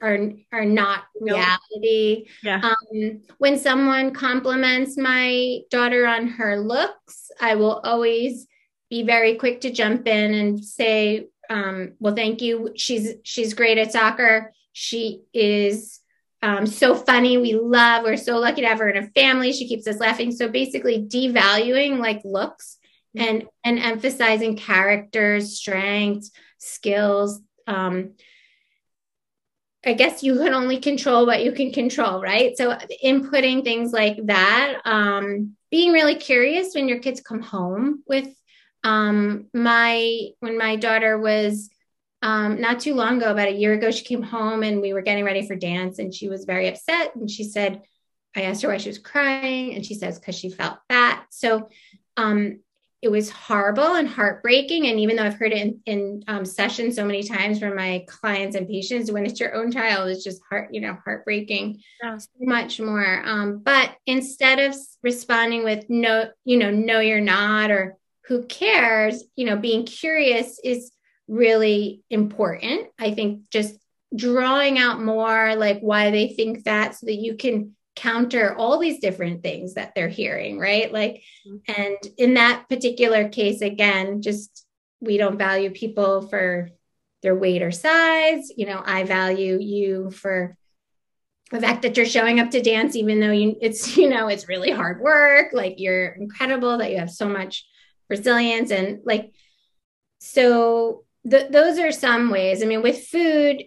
are 0.00 0.30
are 0.52 0.64
not 0.64 1.04
reality. 1.20 2.26
Yeah. 2.42 2.60
Um, 2.62 3.22
when 3.38 3.58
someone 3.58 4.12
compliments 4.12 4.96
my 4.96 5.60
daughter 5.70 6.06
on 6.06 6.28
her 6.28 6.58
looks, 6.58 7.30
I 7.40 7.54
will 7.56 7.80
always 7.84 8.46
be 8.90 9.02
very 9.02 9.36
quick 9.36 9.62
to 9.62 9.70
jump 9.70 10.06
in 10.06 10.34
and 10.34 10.64
say, 10.64 11.28
um, 11.50 11.94
"Well, 11.98 12.14
thank 12.14 12.42
you. 12.42 12.72
She's 12.76 13.14
she's 13.24 13.54
great 13.54 13.78
at 13.78 13.92
soccer. 13.92 14.52
She 14.72 15.22
is." 15.32 15.98
Um, 16.44 16.66
so 16.66 16.96
funny. 16.96 17.38
We 17.38 17.54
love, 17.54 18.02
we're 18.02 18.16
so 18.16 18.36
lucky 18.36 18.62
to 18.62 18.66
have 18.66 18.80
her 18.80 18.90
in 18.90 18.96
a 18.96 19.06
family. 19.10 19.52
She 19.52 19.68
keeps 19.68 19.86
us 19.86 20.00
laughing. 20.00 20.32
So 20.32 20.48
basically 20.48 21.06
devaluing 21.06 22.00
like 22.00 22.20
looks 22.24 22.78
mm-hmm. 23.16 23.28
and 23.28 23.44
and 23.62 23.78
emphasizing 23.78 24.56
characters, 24.56 25.56
strengths, 25.56 26.32
skills. 26.58 27.40
Um, 27.68 28.14
I 29.84 29.94
guess 29.94 30.22
you 30.22 30.36
can 30.36 30.54
only 30.54 30.78
control 30.78 31.26
what 31.26 31.42
you 31.42 31.52
can 31.52 31.72
control, 31.72 32.20
right? 32.20 32.56
So 32.56 32.78
inputting 33.04 33.64
things 33.64 33.92
like 33.92 34.26
that, 34.26 34.80
um, 34.84 35.56
being 35.70 35.92
really 35.92 36.14
curious 36.14 36.74
when 36.74 36.88
your 36.88 37.00
kids 37.00 37.20
come 37.20 37.42
home 37.42 38.02
with 38.06 38.28
um, 38.84 39.46
my 39.52 40.28
when 40.40 40.58
my 40.58 40.76
daughter 40.76 41.18
was 41.18 41.70
um, 42.20 42.60
not 42.60 42.78
too 42.78 42.94
long 42.94 43.16
ago, 43.16 43.32
about 43.32 43.48
a 43.48 43.52
year 43.52 43.72
ago, 43.72 43.90
she 43.90 44.04
came 44.04 44.22
home 44.22 44.62
and 44.62 44.80
we 44.80 44.92
were 44.92 45.02
getting 45.02 45.24
ready 45.24 45.46
for 45.46 45.56
dance, 45.56 45.98
and 45.98 46.14
she 46.14 46.28
was 46.28 46.44
very 46.44 46.68
upset. 46.68 47.16
And 47.16 47.28
she 47.28 47.42
said, 47.42 47.82
I 48.36 48.42
asked 48.42 48.62
her 48.62 48.68
why 48.68 48.76
she 48.76 48.88
was 48.88 48.98
crying, 48.98 49.74
and 49.74 49.84
she 49.84 49.94
says 49.94 50.18
because 50.18 50.36
she 50.36 50.50
felt 50.50 50.78
fat. 50.88 51.26
So 51.30 51.68
um, 52.16 52.60
it 53.02 53.10
was 53.10 53.28
horrible 53.30 53.96
and 53.96 54.08
heartbreaking. 54.08 54.86
And 54.86 55.00
even 55.00 55.16
though 55.16 55.24
I've 55.24 55.34
heard 55.34 55.52
it 55.52 55.58
in, 55.58 55.80
in 55.86 56.24
um, 56.28 56.44
sessions 56.44 56.94
so 56.94 57.04
many 57.04 57.24
times 57.24 57.58
from 57.58 57.74
my 57.74 58.04
clients 58.06 58.54
and 58.54 58.68
patients, 58.68 59.10
when 59.10 59.26
it's 59.26 59.40
your 59.40 59.54
own 59.56 59.72
child, 59.72 60.08
it's 60.08 60.22
just 60.22 60.40
heart, 60.48 60.72
you 60.72 60.80
know, 60.80 60.96
heartbreaking 61.04 61.82
yeah. 62.00 62.16
so 62.16 62.28
much 62.38 62.80
more. 62.80 63.22
Um, 63.26 63.58
but 63.58 63.90
instead 64.06 64.60
of 64.60 64.76
responding 65.02 65.64
with 65.64 65.84
no, 65.90 66.28
you 66.44 66.56
know, 66.56 66.70
no, 66.70 67.00
you're 67.00 67.20
not, 67.20 67.72
or 67.72 67.96
who 68.26 68.44
cares, 68.44 69.24
you 69.34 69.46
know, 69.46 69.56
being 69.56 69.84
curious 69.84 70.60
is 70.62 70.92
really 71.26 72.04
important. 72.08 72.86
I 73.00 73.14
think 73.14 73.50
just 73.50 73.74
drawing 74.14 74.78
out 74.78 75.02
more 75.02 75.56
like 75.56 75.80
why 75.80 76.12
they 76.12 76.28
think 76.28 76.64
that 76.64 76.94
so 76.94 77.06
that 77.06 77.16
you 77.16 77.34
can 77.34 77.74
counter 77.94 78.54
all 78.56 78.78
these 78.78 79.00
different 79.00 79.42
things 79.42 79.74
that 79.74 79.94
they're 79.94 80.08
hearing, 80.08 80.58
right? 80.58 80.92
Like, 80.92 81.22
mm-hmm. 81.46 81.80
and 81.80 81.96
in 82.18 82.34
that 82.34 82.68
particular 82.68 83.28
case, 83.28 83.60
again, 83.60 84.22
just 84.22 84.66
we 85.00 85.18
don't 85.18 85.38
value 85.38 85.70
people 85.70 86.22
for 86.28 86.70
their 87.22 87.34
weight 87.34 87.62
or 87.62 87.70
size. 87.70 88.50
You 88.56 88.66
know, 88.66 88.82
I 88.84 89.04
value 89.04 89.58
you 89.60 90.10
for 90.10 90.56
the 91.50 91.60
fact 91.60 91.82
that 91.82 91.96
you're 91.96 92.06
showing 92.06 92.40
up 92.40 92.50
to 92.50 92.62
dance, 92.62 92.96
even 92.96 93.20
though 93.20 93.30
you 93.30 93.56
it's, 93.60 93.96
you 93.96 94.08
know, 94.08 94.28
it's 94.28 94.48
really 94.48 94.70
hard 94.70 95.00
work. 95.00 95.52
Like 95.52 95.74
you're 95.78 96.08
incredible 96.08 96.78
that 96.78 96.90
you 96.90 96.98
have 96.98 97.10
so 97.10 97.28
much 97.28 97.66
resilience 98.08 98.70
and 98.70 99.00
like, 99.04 99.32
so 100.18 101.04
th- 101.28 101.50
those 101.50 101.78
are 101.78 101.92
some 101.92 102.30
ways. 102.30 102.62
I 102.62 102.66
mean, 102.66 102.82
with 102.82 103.06
food, 103.06 103.64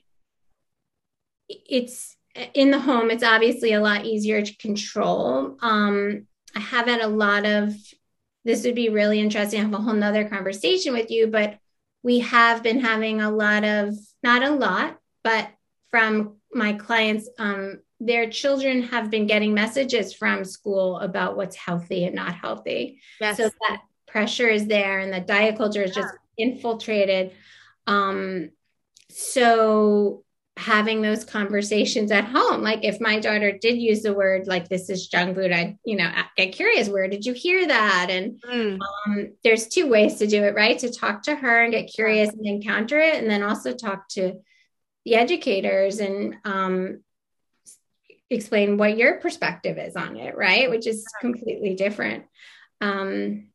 it's 1.48 2.15
in 2.54 2.72
the 2.72 2.80
home, 2.80 3.12
it's 3.12 3.24
obviously 3.24 3.74
a 3.74 3.82
lot 3.82 4.06
easier 4.06 4.42
to 4.42 4.58
control. 4.58 5.58
Um, 5.62 6.28
I 6.56 6.60
have 6.60 6.88
had 6.88 7.02
a 7.02 7.08
lot 7.08 7.46
of 7.46 7.76
this 8.46 8.64
would 8.64 8.76
be 8.76 8.90
really 8.90 9.20
interesting. 9.20 9.60
I 9.60 9.64
have 9.64 9.74
a 9.74 9.78
whole 9.78 9.94
nother 9.94 10.30
conversation 10.30 10.94
with 10.94 11.10
you, 11.10 11.28
but 11.28 11.58
we 12.04 12.20
have 12.20 12.62
been 12.62 12.80
having 12.80 13.20
a 13.20 13.32
lot 13.32 13.64
of, 13.64 13.96
not 14.22 14.44
a 14.44 14.52
lot, 14.52 15.00
but 15.24 15.50
from 15.90 16.36
my 16.54 16.74
clients, 16.74 17.28
um, 17.40 17.80
their 18.00 18.30
children 18.30 18.84
have 18.84 19.10
been 19.10 19.26
getting 19.26 19.56
messages 19.56 20.14
from 20.14 20.46
school 20.46 21.00
about 21.00 21.36
what's 21.36 21.56
healthy 21.56 22.06
and 22.06 22.14
not 22.14 22.36
healthy. 22.36 23.00
Yes. 23.20 23.38
So 23.38 23.50
that 23.68 23.82
pressure 24.08 24.48
is 24.48 24.68
there 24.68 25.00
and 25.00 25.12
the 25.12 25.22
diet 25.22 25.58
culture 25.58 25.82
is 25.82 25.96
just 25.96 26.14
infiltrated. 26.38 27.32
Um, 27.88 28.52
so 29.10 30.25
having 30.58 31.02
those 31.02 31.26
conversations 31.26 32.12
at 32.12 32.26
home. 32.26 32.62
Like 32.62 32.84
if 32.84 33.02
my 33.02 33.20
daughter 33.20 33.58
did 33.58 33.78
use 33.78 34.02
the 34.02 34.14
word 34.14 34.48
like 34.48 34.70
this 34.70 34.90
is 34.90 35.08
junk 35.08 35.36
food 35.36 35.52
i 35.52 35.78
you 35.86 35.98
know 35.98 36.10
get 36.38 36.54
curious 36.54 36.88
where 36.88 37.10
did 37.10 37.26
you 37.26 37.34
hear 37.34 37.68
that? 37.68 38.08
And 38.10 38.42
mm. 38.42 38.80
um, 39.08 39.34
there's 39.44 39.68
two 39.68 39.90
ways 39.90 40.16
to 40.16 40.28
do 40.28 40.44
it 40.44 40.56
right? 40.56 40.80
To 40.80 40.92
talk 40.92 41.24
to 41.24 41.36
her 41.36 41.64
and 41.64 41.74
get 41.74 41.92
curious 41.94 42.30
and 42.30 42.46
encounter 42.46 43.00
it 43.00 43.16
and 43.16 43.30
then 43.30 43.44
also 43.44 43.74
talk 43.74 44.08
to 44.10 44.36
the 45.04 45.16
educators 45.16 46.00
and 46.00 46.36
um, 46.46 47.02
explain 48.30 48.78
what 48.78 48.98
your 48.98 49.20
perspective 49.20 49.78
is 49.78 49.96
on 49.96 50.16
it 50.16 50.38
right? 50.38 50.70
Which 50.70 50.88
is 50.88 51.06
completely 51.20 51.76
different. 51.76 52.26
Um, 52.80 53.50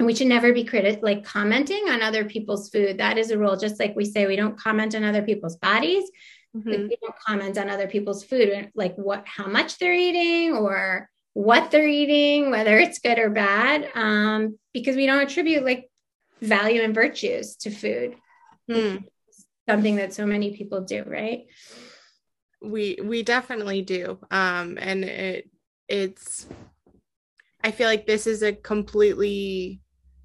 we 0.00 0.14
should 0.14 0.26
never 0.26 0.52
be 0.52 0.64
critic 0.64 1.00
like 1.02 1.24
commenting 1.24 1.88
on 1.88 2.02
other 2.02 2.24
people's 2.24 2.70
food. 2.70 2.98
That 2.98 3.18
is 3.18 3.30
a 3.30 3.38
rule. 3.38 3.56
Just 3.56 3.78
like 3.78 3.94
we 3.94 4.04
say 4.04 4.26
we 4.26 4.36
don't 4.36 4.58
comment 4.58 4.94
on 4.94 5.04
other 5.04 5.22
people's 5.22 5.56
bodies. 5.56 6.10
Mm-hmm. 6.56 6.88
we 6.88 6.98
don't 7.00 7.18
comment 7.26 7.56
on 7.56 7.70
other 7.70 7.86
people's 7.86 8.24
food. 8.24 8.70
Like 8.74 8.94
what 8.96 9.26
how 9.26 9.46
much 9.46 9.78
they're 9.78 9.94
eating 9.94 10.54
or 10.54 11.08
what 11.34 11.70
they're 11.70 11.88
eating 11.88 12.50
whether 12.50 12.78
it's 12.78 12.98
good 12.98 13.18
or 13.18 13.30
bad 13.30 13.88
um, 13.94 14.58
because 14.74 14.96
we 14.96 15.06
don't 15.06 15.22
attribute 15.22 15.64
like 15.64 15.90
value 16.42 16.82
and 16.82 16.94
virtues 16.94 17.56
to 17.56 17.70
food. 17.70 18.16
Mm. 18.70 19.04
something 19.68 19.96
that 19.96 20.14
so 20.14 20.24
many 20.24 20.56
people 20.56 20.82
do 20.82 21.04
right? 21.06 21.46
We 22.60 22.98
we 23.02 23.22
definitely 23.22 23.82
do. 23.82 24.18
Um 24.30 24.78
and 24.80 25.04
it 25.04 25.50
it's 25.88 26.46
I 27.64 27.70
feel 27.70 27.88
like 27.88 28.06
this 28.06 28.26
is 28.26 28.42
a 28.42 28.52
completely 28.52 29.81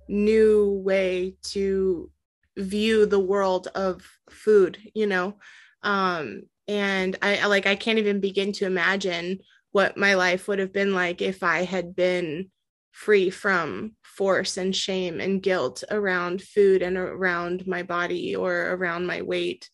new 0.08 0.82
way 0.84 1.36
to 1.43 2.10
view 2.58 3.05
the 3.05 3.20
world 3.20 3.68
of 3.76 4.08
food, 4.30 4.78
you 4.93 5.08
know. 5.08 5.36
Um, 5.84 6.43
and 6.68 7.18
I 7.22 7.45
like 7.47 7.66
I 7.66 7.76
can't 7.76 7.99
even 7.99 8.20
begin 8.20 8.51
to 8.53 8.66
imagine 8.66 9.39
what 9.72 9.97
my 9.97 10.16
life 10.16 10.47
would 10.47 10.60
have 10.60 10.74
been 10.74 10.93
like 10.93 11.22
if 11.22 11.43
I 11.43 11.64
had 11.64 11.95
been 11.95 12.49
free 12.91 13.30
from 13.30 13.91
force 14.01 14.58
and 14.58 14.76
shame 14.76 15.22
and 15.22 15.43
guilt 15.43 15.84
around 15.91 16.41
food 16.41 16.82
and 16.82 16.97
around 16.97 17.68
my 17.68 17.84
body 17.84 18.36
or 18.36 18.72
around 18.72 19.05
my 19.05 19.22
weight 19.22 19.70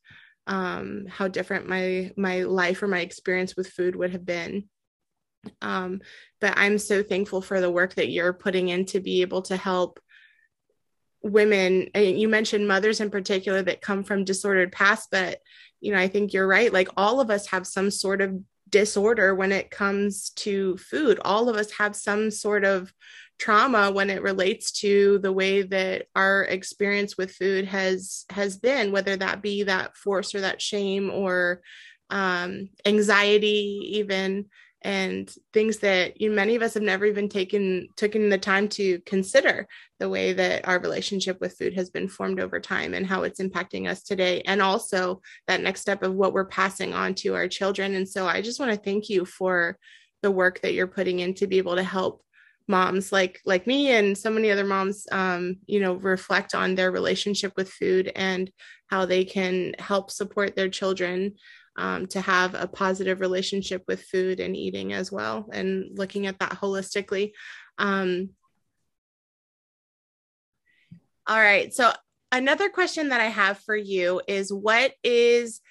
um, 0.45 1.05
how 1.07 1.29
different 1.29 1.69
my 1.69 2.11
my 2.17 2.43
life 2.43 2.83
or 2.83 2.87
my 2.87 2.99
experience 2.99 3.55
with 3.55 3.69
food 3.69 3.95
would 3.95 4.11
have 4.11 4.25
been 4.25 4.65
um, 5.61 6.01
but 6.41 6.53
i'm 6.57 6.77
so 6.77 7.01
thankful 7.01 7.41
for 7.41 7.61
the 7.61 7.71
work 7.71 7.93
that 7.95 8.09
you're 8.09 8.33
putting 8.33 8.67
in 8.67 8.85
to 8.85 8.99
be 8.99 9.21
able 9.21 9.41
to 9.41 9.55
help 9.55 10.01
women 11.23 11.89
and 11.93 12.19
you 12.19 12.27
mentioned 12.27 12.67
mothers 12.67 12.99
in 12.99 13.09
particular 13.09 13.61
that 13.61 13.81
come 13.81 14.03
from 14.03 14.25
disordered 14.25 14.71
past 14.71 15.07
but 15.09 15.39
you 15.79 15.91
know 15.91 15.97
i 15.97 16.07
think 16.07 16.33
you're 16.33 16.47
right. 16.47 16.73
Like 16.73 16.89
all 16.97 17.19
of 17.19 17.29
us 17.29 17.47
have 17.47 17.65
some 17.65 17.89
sort 17.89 18.21
of 18.21 18.37
disorder 18.73 19.35
when 19.35 19.51
it 19.51 19.69
comes 19.69 20.31
to 20.31 20.75
food. 20.77 21.19
All 21.23 21.47
of 21.47 21.55
us 21.55 21.71
have 21.73 21.95
some 21.95 22.31
sort 22.31 22.65
of 22.65 22.91
trauma 23.37 23.91
when 23.91 24.09
it 24.09 24.23
relates 24.23 24.71
to 24.71 25.19
the 25.19 25.31
way 25.31 25.61
that 25.61 26.07
our 26.15 26.43
experience 26.43 27.15
with 27.15 27.31
food 27.31 27.65
has 27.65 28.25
has 28.31 28.57
been 28.57 28.91
whether 28.91 29.15
that 29.15 29.41
be 29.41 29.63
that 29.63 29.95
force 29.95 30.33
or 30.33 30.41
that 30.41 30.61
shame 30.61 31.11
or 31.11 31.61
um, 32.09 32.69
anxiety 32.85 33.97
even 33.99 34.45
and 34.83 35.33
things 35.53 35.79
that 35.79 36.19
you 36.19 36.29
know, 36.29 36.35
many 36.35 36.55
of 36.55 36.61
us 36.61 36.73
have 36.73 36.83
never 36.83 37.05
even 37.05 37.29
taken 37.29 37.87
taken 37.95 38.29
the 38.29 38.37
time 38.37 38.67
to 38.69 38.99
consider 39.01 39.67
the 39.99 40.09
way 40.09 40.33
that 40.33 40.67
our 40.67 40.79
relationship 40.79 41.39
with 41.39 41.57
food 41.57 41.73
has 41.73 41.89
been 41.89 42.07
formed 42.07 42.39
over 42.39 42.59
time 42.59 42.93
and 42.93 43.05
how 43.05 43.23
it's 43.23 43.39
impacting 43.39 43.89
us 43.89 44.03
today 44.03 44.41
and 44.45 44.61
also 44.61 45.21
that 45.47 45.61
next 45.61 45.81
step 45.81 46.03
of 46.03 46.13
what 46.13 46.33
we're 46.33 46.45
passing 46.45 46.93
on 46.93 47.13
to 47.15 47.35
our 47.35 47.47
children. 47.47 47.95
And 47.95 48.07
so 48.07 48.27
i 48.27 48.41
just 48.41 48.59
want 48.59 48.71
to 48.71 48.77
thank 48.77 49.09
you 49.09 49.25
for 49.25 49.77
the 50.21 50.31
work 50.31 50.61
that 50.61 50.73
you're 50.73 50.87
putting 50.87 51.19
in 51.19 51.33
to 51.35 51.47
be 51.47 51.57
able 51.57 51.75
to 51.75 51.83
help 51.83 52.23
moms 52.67 53.11
like 53.11 53.41
like 53.45 53.67
me 53.67 53.91
and 53.91 54.17
so 54.17 54.29
many 54.29 54.49
other 54.49 54.63
moms 54.63 55.05
um, 55.11 55.57
you 55.65 55.79
know 55.79 55.95
reflect 55.95 56.55
on 56.55 56.75
their 56.75 56.91
relationship 56.91 57.53
with 57.57 57.69
food 57.69 58.11
and 58.15 58.51
how 58.87 59.05
they 59.05 59.25
can 59.25 59.73
help 59.79 60.09
support 60.09 60.55
their 60.55 60.69
children 60.69 61.33
um, 61.77 62.07
to 62.07 62.21
have 62.21 62.53
a 62.55 62.67
positive 62.67 63.19
relationship 63.19 63.83
with 63.87 64.03
food 64.03 64.39
and 64.39 64.55
eating 64.55 64.93
as 64.93 65.11
well, 65.11 65.49
and 65.51 65.97
looking 65.97 66.27
at 66.27 66.39
that 66.39 66.59
holistically. 66.61 67.31
Um, 67.77 68.29
all 71.25 71.39
right. 71.39 71.73
So, 71.73 71.91
another 72.31 72.69
question 72.69 73.09
that 73.09 73.21
I 73.21 73.29
have 73.29 73.59
for 73.59 73.75
you 73.75 74.21
is 74.27 74.51
what 74.51 74.93
is 75.03 75.61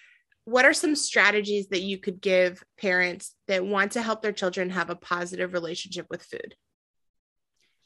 what 0.44 0.64
are 0.64 0.72
some 0.72 0.96
strategies 0.96 1.68
that 1.68 1.82
you 1.82 1.98
could 1.98 2.20
give 2.20 2.64
parents 2.76 3.34
that 3.46 3.64
want 3.64 3.92
to 3.92 4.02
help 4.02 4.22
their 4.22 4.32
children 4.32 4.70
have 4.70 4.90
a 4.90 4.96
positive 4.96 5.52
relationship 5.52 6.06
with 6.10 6.22
food? 6.22 6.56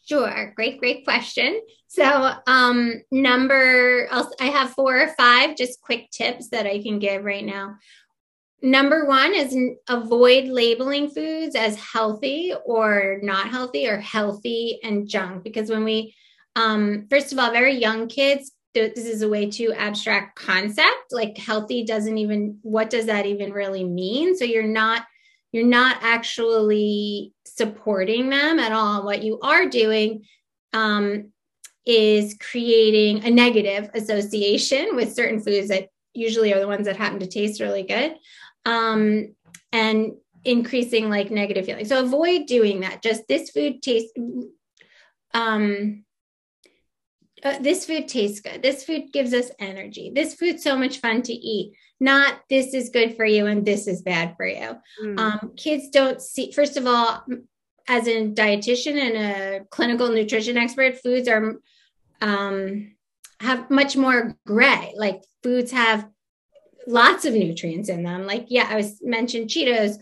Sure. 0.06 0.52
Great, 0.54 0.78
great 0.78 1.04
question. 1.04 1.60
So, 1.88 2.32
um, 2.46 3.02
number, 3.10 4.06
I'll, 4.10 4.32
I 4.40 4.46
have 4.46 4.70
four 4.70 5.00
or 5.00 5.08
five 5.18 5.56
just 5.56 5.80
quick 5.80 6.10
tips 6.12 6.50
that 6.50 6.64
I 6.64 6.80
can 6.80 7.00
give 7.00 7.24
right 7.24 7.44
now. 7.44 7.76
Number 8.66 9.06
one 9.06 9.32
is 9.32 9.56
avoid 9.88 10.48
labeling 10.48 11.08
foods 11.08 11.54
as 11.54 11.76
healthy 11.76 12.52
or 12.64 13.20
not 13.22 13.48
healthy 13.48 13.86
or 13.86 13.98
healthy 13.98 14.80
and 14.82 15.08
junk. 15.08 15.44
Because 15.44 15.70
when 15.70 15.84
we, 15.84 16.16
um, 16.56 17.06
first 17.08 17.32
of 17.32 17.38
all, 17.38 17.52
very 17.52 17.76
young 17.76 18.08
kids, 18.08 18.50
this 18.74 18.96
is 18.96 19.22
a 19.22 19.28
way 19.28 19.48
too 19.48 19.72
abstract 19.72 20.36
concept. 20.36 21.12
Like 21.12 21.38
healthy 21.38 21.84
doesn't 21.84 22.18
even, 22.18 22.58
what 22.62 22.90
does 22.90 23.06
that 23.06 23.24
even 23.24 23.52
really 23.52 23.84
mean? 23.84 24.36
So 24.36 24.44
you're 24.44 24.64
not, 24.64 25.06
you're 25.52 25.64
not 25.64 25.98
actually 26.02 27.34
supporting 27.44 28.30
them 28.30 28.58
at 28.58 28.72
all. 28.72 29.04
What 29.04 29.22
you 29.22 29.38
are 29.42 29.68
doing 29.68 30.24
um, 30.72 31.30
is 31.86 32.36
creating 32.40 33.24
a 33.24 33.30
negative 33.30 33.90
association 33.94 34.96
with 34.96 35.14
certain 35.14 35.38
foods 35.38 35.68
that 35.68 35.86
usually 36.14 36.52
are 36.52 36.58
the 36.58 36.66
ones 36.66 36.86
that 36.86 36.96
happen 36.96 37.20
to 37.20 37.28
taste 37.28 37.60
really 37.60 37.84
good 37.84 38.16
um, 38.66 39.34
and 39.72 40.12
increasing 40.44 41.08
like 41.08 41.30
negative 41.30 41.64
feelings. 41.64 41.88
So 41.88 42.04
avoid 42.04 42.46
doing 42.46 42.80
that. 42.80 43.02
Just 43.02 43.26
this 43.28 43.50
food 43.50 43.80
tastes. 43.80 44.12
Um, 45.32 46.04
uh, 47.42 47.58
this 47.60 47.86
food 47.86 48.08
tastes 48.08 48.40
good. 48.40 48.62
This 48.62 48.84
food 48.84 49.12
gives 49.12 49.32
us 49.32 49.50
energy. 49.58 50.10
This 50.14 50.34
food's 50.34 50.62
so 50.62 50.76
much 50.76 50.98
fun 50.98 51.22
to 51.22 51.32
eat. 51.32 51.76
Not 52.00 52.40
this 52.50 52.74
is 52.74 52.90
good 52.90 53.16
for 53.16 53.24
you 53.24 53.46
and 53.46 53.64
this 53.64 53.86
is 53.86 54.02
bad 54.02 54.34
for 54.36 54.46
you. 54.46 54.76
Mm. 55.02 55.18
Um, 55.18 55.52
kids 55.56 55.88
don't 55.90 56.20
see. 56.20 56.52
First 56.52 56.76
of 56.76 56.86
all, 56.86 57.24
as 57.88 58.08
a 58.08 58.28
dietitian 58.28 58.96
and 58.96 59.16
a 59.16 59.64
clinical 59.70 60.08
nutrition 60.08 60.58
expert, 60.58 61.00
foods 61.02 61.28
are 61.28 61.56
um, 62.20 62.96
have 63.40 63.70
much 63.70 63.96
more 63.96 64.36
gray. 64.46 64.92
Like 64.96 65.22
foods 65.42 65.70
have 65.72 66.08
lots 66.86 67.24
of 67.24 67.34
nutrients 67.34 67.88
in 67.88 68.02
them. 68.02 68.26
Like, 68.26 68.46
yeah, 68.48 68.66
I 68.68 68.76
was 68.76 69.00
mentioned 69.02 69.48
Cheetos. 69.48 69.96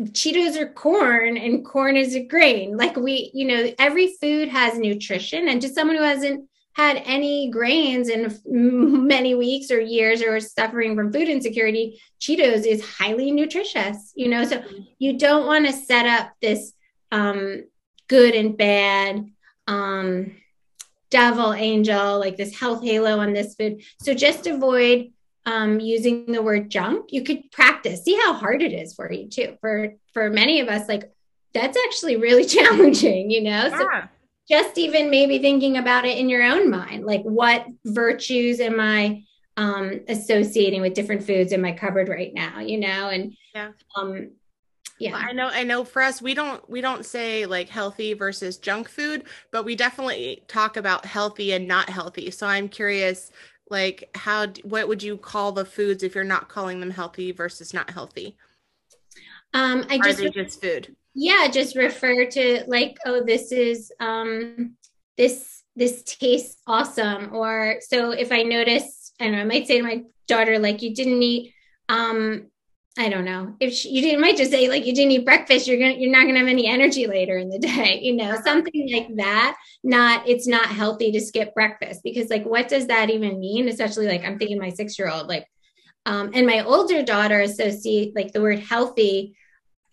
Cheetos 0.00 0.58
are 0.58 0.72
corn 0.72 1.36
and 1.36 1.64
corn 1.64 1.96
is 1.96 2.14
a 2.14 2.24
grain. 2.24 2.76
Like 2.76 2.96
we, 2.96 3.30
you 3.34 3.46
know, 3.46 3.72
every 3.78 4.14
food 4.20 4.48
has 4.48 4.78
nutrition. 4.78 5.48
And 5.48 5.60
to 5.60 5.68
someone 5.68 5.96
who 5.96 6.02
hasn't 6.02 6.48
had 6.74 7.02
any 7.04 7.50
grains 7.50 8.08
in 8.08 8.34
many 8.46 9.34
weeks 9.34 9.70
or 9.70 9.80
years 9.80 10.22
or 10.22 10.40
suffering 10.40 10.96
from 10.96 11.12
food 11.12 11.28
insecurity, 11.28 12.00
Cheetos 12.20 12.64
is 12.66 12.82
highly 12.82 13.30
nutritious, 13.30 14.12
you 14.16 14.28
know. 14.28 14.44
So 14.44 14.62
you 14.98 15.18
don't 15.18 15.46
want 15.46 15.66
to 15.66 15.72
set 15.72 16.06
up 16.06 16.32
this 16.40 16.72
um, 17.10 17.64
good 18.08 18.34
and 18.34 18.56
bad 18.56 19.26
um, 19.66 20.36
devil 21.10 21.52
angel, 21.52 22.18
like 22.18 22.38
this 22.38 22.58
health 22.58 22.82
halo 22.82 23.18
on 23.18 23.34
this 23.34 23.54
food. 23.54 23.82
So 24.00 24.14
just 24.14 24.46
avoid 24.46 25.12
um, 25.44 25.80
using 25.80 26.26
the 26.30 26.42
word 26.42 26.70
junk, 26.70 27.12
you 27.12 27.22
could 27.22 27.50
practice. 27.50 28.04
See 28.04 28.16
how 28.16 28.34
hard 28.34 28.62
it 28.62 28.72
is 28.72 28.94
for 28.94 29.12
you 29.12 29.28
too. 29.28 29.56
For 29.60 29.94
for 30.12 30.30
many 30.30 30.60
of 30.60 30.68
us, 30.68 30.88
like 30.88 31.12
that's 31.52 31.78
actually 31.86 32.16
really 32.16 32.44
challenging, 32.56 33.30
you 33.30 33.42
know. 33.42 33.66
Yeah. 33.66 33.78
So 33.78 33.88
just 34.48 34.78
even 34.78 35.10
maybe 35.10 35.38
thinking 35.38 35.78
about 35.78 36.04
it 36.04 36.18
in 36.18 36.28
your 36.28 36.42
own 36.42 36.70
mind, 36.70 37.06
like 37.06 37.22
what 37.22 37.66
virtues 37.84 38.60
am 38.60 38.80
I 38.80 39.24
um, 39.56 40.00
associating 40.08 40.80
with 40.80 40.94
different 40.94 41.24
foods 41.24 41.52
in 41.52 41.60
my 41.60 41.72
cupboard 41.72 42.08
right 42.08 42.32
now, 42.34 42.60
you 42.60 42.78
know, 42.78 43.08
and 43.08 43.34
yeah. 43.54 43.70
um, 43.96 44.30
yeah. 44.98 45.16
I 45.16 45.32
know 45.32 45.48
I 45.48 45.64
know 45.64 45.84
for 45.84 46.00
us 46.00 46.22
we 46.22 46.32
don't 46.32 46.68
we 46.70 46.80
don't 46.80 47.04
say 47.04 47.44
like 47.44 47.68
healthy 47.68 48.14
versus 48.14 48.56
junk 48.56 48.88
food, 48.88 49.24
but 49.50 49.64
we 49.64 49.74
definitely 49.74 50.44
talk 50.46 50.76
about 50.76 51.04
healthy 51.04 51.52
and 51.52 51.66
not 51.66 51.88
healthy. 51.88 52.30
So 52.30 52.46
I'm 52.46 52.68
curious 52.68 53.32
like 53.72 54.08
how 54.14 54.46
what 54.62 54.86
would 54.86 55.02
you 55.02 55.16
call 55.16 55.50
the 55.50 55.64
foods 55.64 56.04
if 56.04 56.14
you're 56.14 56.22
not 56.22 56.48
calling 56.48 56.78
them 56.78 56.90
healthy 56.90 57.32
versus 57.32 57.74
not 57.74 57.90
healthy? 57.90 58.36
Um 59.52 59.84
I 59.88 59.98
just 59.98 60.22
just 60.34 60.60
food. 60.60 60.94
Yeah, 61.14 61.48
just 61.48 61.74
refer 61.74 62.26
to 62.26 62.64
like 62.68 62.96
oh 63.04 63.24
this 63.24 63.50
is 63.50 63.90
um 63.98 64.76
this 65.16 65.62
this 65.74 66.02
tastes 66.04 66.60
awesome 66.66 67.34
or 67.34 67.78
so 67.80 68.12
if 68.12 68.30
I 68.30 68.42
notice 68.42 69.12
I 69.18 69.24
don't 69.24 69.32
know 69.32 69.40
I 69.40 69.44
might 69.44 69.66
say 69.66 69.78
to 69.78 69.82
my 69.82 70.02
daughter 70.28 70.58
like 70.58 70.82
you 70.82 70.94
didn't 70.94 71.22
eat 71.22 71.52
um 71.88 72.46
I 72.98 73.08
don't 73.08 73.24
know 73.24 73.56
if 73.58 73.72
she, 73.72 73.88
you 73.88 74.02
didn't 74.02 74.20
might 74.20 74.36
just 74.36 74.50
say 74.50 74.68
like 74.68 74.84
you 74.84 74.94
didn't 74.94 75.12
eat 75.12 75.24
breakfast 75.24 75.66
you're 75.66 75.78
gonna 75.78 75.94
you're 75.94 76.10
not 76.10 76.26
gonna 76.26 76.38
have 76.38 76.48
any 76.48 76.66
energy 76.66 77.06
later 77.06 77.38
in 77.38 77.48
the 77.48 77.58
day 77.58 77.98
you 78.02 78.14
know 78.14 78.38
something 78.44 78.90
like 78.92 79.08
that 79.16 79.56
not 79.82 80.28
it's 80.28 80.46
not 80.46 80.66
healthy 80.66 81.10
to 81.12 81.20
skip 81.20 81.54
breakfast 81.54 82.02
because 82.04 82.28
like 82.28 82.44
what 82.44 82.68
does 82.68 82.88
that 82.88 83.08
even 83.08 83.40
mean 83.40 83.68
especially 83.68 84.06
like 84.06 84.24
I'm 84.24 84.38
thinking 84.38 84.58
my 84.58 84.68
six 84.68 84.98
year 84.98 85.10
old 85.10 85.26
like 85.26 85.46
um 86.04 86.32
and 86.34 86.46
my 86.46 86.64
older 86.64 87.02
daughter 87.02 87.40
associate 87.40 88.14
like 88.14 88.32
the 88.32 88.42
word 88.42 88.58
healthy 88.58 89.34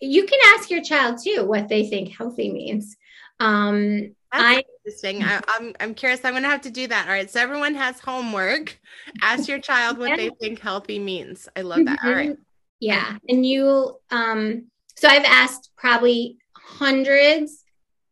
you 0.02 0.26
can 0.26 0.40
ask 0.56 0.70
your 0.70 0.84
child 0.84 1.20
too 1.24 1.46
what 1.46 1.70
they 1.70 1.88
think 1.88 2.10
healthy 2.10 2.52
means 2.52 2.98
um 3.40 4.14
That's 4.34 4.44
I 4.44 4.64
interesting. 4.86 5.24
I, 5.24 5.36
am 5.36 5.42
I'm, 5.48 5.76
I'm 5.80 5.94
curious. 5.94 6.26
I'm 6.26 6.34
gonna 6.34 6.50
have 6.50 6.62
to 6.62 6.72
do 6.72 6.88
that. 6.88 7.08
All 7.08 7.14
right. 7.14 7.30
So 7.30 7.40
everyone 7.40 7.76
has 7.76 8.00
homework. 8.00 8.78
Ask 9.22 9.48
your 9.48 9.60
child 9.60 9.98
what 9.98 10.18
they 10.18 10.30
think 10.42 10.60
healthy 10.60 11.00
means. 11.00 11.48
I 11.56 11.62
love 11.62 11.86
that. 11.86 12.00
All 12.04 12.12
right. 12.12 12.36
Yeah. 12.80 13.18
And 13.28 13.46
you, 13.46 13.98
um, 14.10 14.66
so 14.96 15.08
I've 15.08 15.26
asked 15.26 15.72
probably 15.78 16.38
hundreds 16.56 17.64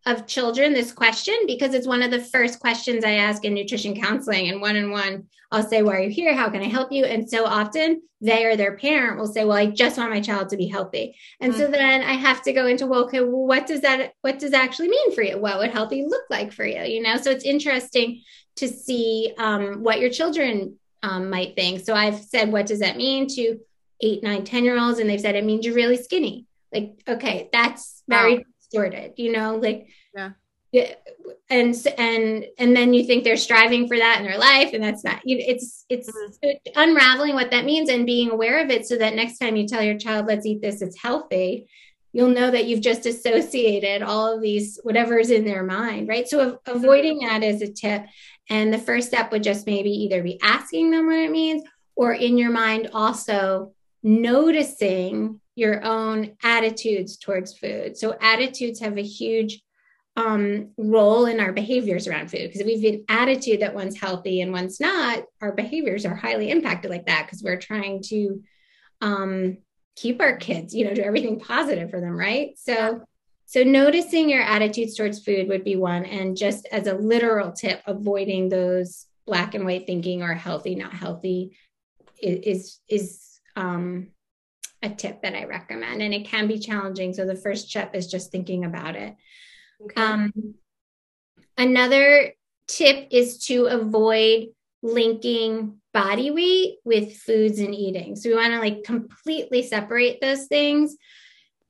of 0.05 0.25
children 0.25 0.73
this 0.73 0.91
question 0.91 1.35
because 1.45 1.73
it's 1.73 1.87
one 1.87 2.01
of 2.01 2.11
the 2.11 2.23
first 2.23 2.59
questions 2.59 3.03
I 3.03 3.15
ask 3.15 3.43
in 3.43 3.53
nutrition 3.53 3.99
counseling. 3.99 4.47
And 4.49 4.61
one 4.61 4.77
on 4.77 4.91
one, 4.91 5.27
I'll 5.51 5.67
say, 5.67 5.81
Why 5.81 5.95
are 5.95 6.01
you 6.01 6.09
here? 6.09 6.33
How 6.33 6.49
can 6.49 6.61
I 6.61 6.67
help 6.67 6.91
you? 6.91 7.05
And 7.05 7.29
so 7.29 7.45
often 7.45 8.01
they 8.21 8.45
or 8.45 8.55
their 8.55 8.77
parent 8.77 9.19
will 9.19 9.27
say, 9.27 9.43
Well, 9.43 9.57
I 9.57 9.67
just 9.67 9.97
want 9.97 10.11
my 10.11 10.21
child 10.21 10.49
to 10.49 10.57
be 10.57 10.67
healthy. 10.67 11.15
And 11.41 11.51
mm-hmm. 11.53 11.61
so 11.61 11.67
then 11.67 12.03
I 12.03 12.13
have 12.13 12.41
to 12.43 12.53
go 12.53 12.67
into, 12.67 12.87
well, 12.87 13.03
okay, 13.05 13.19
well, 13.21 13.45
what 13.45 13.67
does 13.67 13.81
that 13.81 14.13
what 14.21 14.39
does 14.39 14.51
that 14.51 14.63
actually 14.63 14.89
mean 14.89 15.13
for 15.13 15.21
you? 15.21 15.37
What 15.37 15.59
would 15.59 15.71
healthy 15.71 16.05
look 16.07 16.23
like 16.29 16.53
for 16.53 16.65
you? 16.65 16.83
You 16.83 17.01
know, 17.01 17.17
so 17.17 17.29
it's 17.29 17.45
interesting 17.45 18.21
to 18.57 18.67
see 18.67 19.33
um, 19.37 19.83
what 19.83 19.99
your 19.99 20.09
children 20.09 20.77
um, 21.03 21.29
might 21.29 21.55
think. 21.55 21.81
So 21.81 21.93
I've 21.93 22.19
said, 22.19 22.51
what 22.51 22.65
does 22.65 22.79
that 22.79 22.97
mean 22.97 23.27
to 23.35 23.59
eight, 24.01 24.23
nine, 24.23 24.43
10 24.43 24.63
year 24.63 24.79
olds, 24.79 24.99
and 24.99 25.09
they've 25.09 25.21
said 25.21 25.35
it 25.35 25.45
means 25.45 25.65
you're 25.65 25.75
really 25.75 25.97
skinny. 25.97 26.45
Like, 26.73 27.01
okay, 27.07 27.49
that's 27.51 28.03
very 28.07 28.37
wow. 28.37 28.43
distorted, 28.59 29.13
you 29.17 29.31
know, 29.31 29.55
like, 29.55 29.87
yeah. 30.71 30.93
And 31.49 31.75
and 31.97 32.45
and 32.57 32.75
then 32.75 32.93
you 32.93 33.05
think 33.05 33.23
they're 33.23 33.37
striving 33.37 33.87
for 33.87 33.97
that 33.97 34.19
in 34.19 34.25
their 34.25 34.37
life, 34.37 34.73
and 34.73 34.83
that's 34.83 35.03
not. 35.03 35.21
You 35.23 35.37
know, 35.37 35.45
it's 35.47 35.85
it's 35.89 36.11
mm-hmm. 36.11 36.49
unraveling 36.75 37.35
what 37.35 37.51
that 37.51 37.65
means 37.65 37.89
and 37.89 38.05
being 38.05 38.29
aware 38.29 38.63
of 38.63 38.69
it, 38.69 38.85
so 38.85 38.97
that 38.97 39.15
next 39.15 39.39
time 39.39 39.55
you 39.55 39.65
tell 39.65 39.81
your 39.81 39.97
child, 39.97 40.27
"Let's 40.27 40.45
eat 40.45 40.61
this," 40.61 40.81
it's 40.81 41.01
healthy. 41.01 41.67
You'll 42.11 42.29
know 42.29 42.51
that 42.51 42.65
you've 42.65 42.81
just 42.81 43.05
associated 43.05 44.01
all 44.01 44.35
of 44.35 44.41
these 44.41 44.79
whatever's 44.83 45.29
in 45.29 45.45
their 45.45 45.63
mind, 45.63 46.09
right? 46.09 46.27
So 46.27 46.51
mm-hmm. 46.51 46.77
avoiding 46.77 47.19
that 47.19 47.43
is 47.43 47.61
a 47.61 47.71
tip. 47.71 48.05
And 48.49 48.73
the 48.73 48.77
first 48.77 49.07
step 49.07 49.31
would 49.31 49.43
just 49.43 49.65
maybe 49.65 49.89
either 49.89 50.21
be 50.21 50.39
asking 50.41 50.91
them 50.91 51.07
what 51.07 51.17
it 51.17 51.31
means, 51.31 51.63
or 51.95 52.13
in 52.13 52.37
your 52.37 52.51
mind 52.51 52.89
also 52.93 53.73
noticing 54.03 55.39
your 55.55 55.83
own 55.83 56.37
attitudes 56.43 57.17
towards 57.17 57.57
food. 57.57 57.97
So, 57.97 58.15
attitudes 58.21 58.79
have 58.79 58.97
a 58.97 59.03
huge 59.03 59.61
um, 60.17 60.71
role 60.77 61.27
in 61.27 61.39
our 61.39 61.53
behaviors 61.53 62.07
around 62.07 62.31
food 62.31 62.47
because 62.47 62.59
if 62.59 62.65
we've 62.65 62.93
an 62.93 63.05
attitude 63.07 63.61
that 63.61 63.75
one's 63.75 63.99
healthy 63.99 64.41
and 64.41 64.51
one's 64.51 64.79
not, 64.79 65.23
our 65.41 65.51
behaviors 65.51 66.05
are 66.05 66.15
highly 66.15 66.49
impacted 66.49 66.89
like 66.89 67.05
that 67.05 67.25
because 67.25 67.43
we're 67.43 67.59
trying 67.59 68.01
to 68.03 68.41
um, 69.01 69.57
keep 69.95 70.19
our 70.19 70.37
kids, 70.37 70.73
you 70.73 70.85
know, 70.85 70.93
do 70.93 71.03
everything 71.03 71.39
positive 71.39 71.91
for 71.91 72.01
them, 72.01 72.17
right? 72.17 72.57
So, 72.57 73.03
so 73.45 73.63
noticing 73.63 74.29
your 74.29 74.41
attitudes 74.41 74.95
towards 74.95 75.23
food 75.23 75.47
would 75.47 75.63
be 75.63 75.75
one, 75.75 76.03
and 76.05 76.35
just 76.35 76.67
as 76.71 76.87
a 76.87 76.95
literal 76.95 77.51
tip, 77.51 77.81
avoiding 77.85 78.49
those 78.49 79.05
black 79.25 79.53
and 79.53 79.65
white 79.65 79.85
thinking 79.85 80.21
or 80.21 80.33
healthy, 80.33 80.75
not 80.75 80.93
healthy 80.93 81.55
is 82.19 82.79
is 82.89 83.19
um, 83.57 84.09
a 84.83 84.89
tip 84.89 85.23
that 85.23 85.35
I 85.35 85.45
recommend, 85.45 86.01
and 86.01 86.13
it 86.13 86.27
can 86.27 86.47
be 86.47 86.59
challenging. 86.59 87.13
So 87.13 87.25
the 87.25 87.35
first 87.35 87.69
step 87.69 87.95
is 87.95 88.07
just 88.07 88.31
thinking 88.31 88.63
about 88.63 88.95
it. 88.95 89.15
Okay. 89.83 90.01
Um, 90.01 90.31
another 91.57 92.33
tip 92.67 93.07
is 93.11 93.39
to 93.47 93.65
avoid 93.65 94.49
linking 94.83 95.81
body 95.93 96.29
weight 96.29 96.75
with 96.85 97.17
foods 97.17 97.59
and 97.59 97.73
eating. 97.73 98.15
So 98.15 98.29
we 98.29 98.35
want 98.35 98.53
to 98.53 98.59
like 98.59 98.83
completely 98.83 99.63
separate 99.63 100.21
those 100.21 100.45
things. 100.45 100.95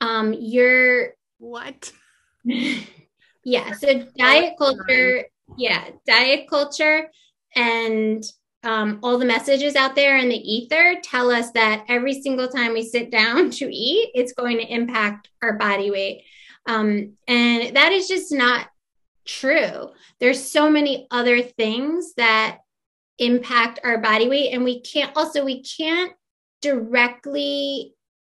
Um, 0.01 0.35
you're 0.37 1.13
what? 1.37 1.91
yeah. 2.43 3.71
So 3.71 4.05
diet 4.17 4.55
culture, 4.57 5.25
yeah, 5.57 5.89
diet 6.05 6.49
culture 6.49 7.09
and 7.55 8.23
um, 8.67 8.99
all 9.01 9.17
the 9.17 9.25
messages 9.25 9.77
out 9.77 9.95
there 9.95 10.17
in 10.17 10.27
the 10.27 10.35
ether 10.35 10.97
tell 11.01 11.31
us 11.31 11.51
that 11.51 11.85
every 11.87 12.21
single 12.21 12.49
time 12.49 12.73
we 12.73 12.83
sit 12.83 13.09
down 13.09 13.49
to 13.51 13.73
eat, 13.73 14.11
it's 14.13 14.33
going 14.33 14.57
to 14.57 14.67
impact 14.67 15.29
our 15.41 15.53
body 15.53 15.89
weight. 15.89 16.23
Um, 16.65 17.13
and 17.29 17.77
that 17.77 17.93
is 17.93 18.09
just 18.09 18.33
not 18.33 18.67
true. 19.25 19.91
There's 20.19 20.51
so 20.51 20.69
many 20.69 21.07
other 21.11 21.41
things 21.41 22.13
that 22.17 22.59
impact 23.19 23.79
our 23.85 23.99
body 23.99 24.27
weight. 24.27 24.53
And 24.53 24.65
we 24.65 24.81
can't 24.81 25.15
also, 25.15 25.45
we 25.45 25.63
can't 25.63 26.11
directly 26.61 27.93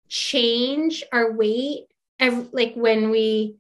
change 0.10 1.04
our 1.14 1.32
weight 1.32 1.86
every, 2.20 2.48
like 2.52 2.74
when 2.74 3.12
we 3.12 3.58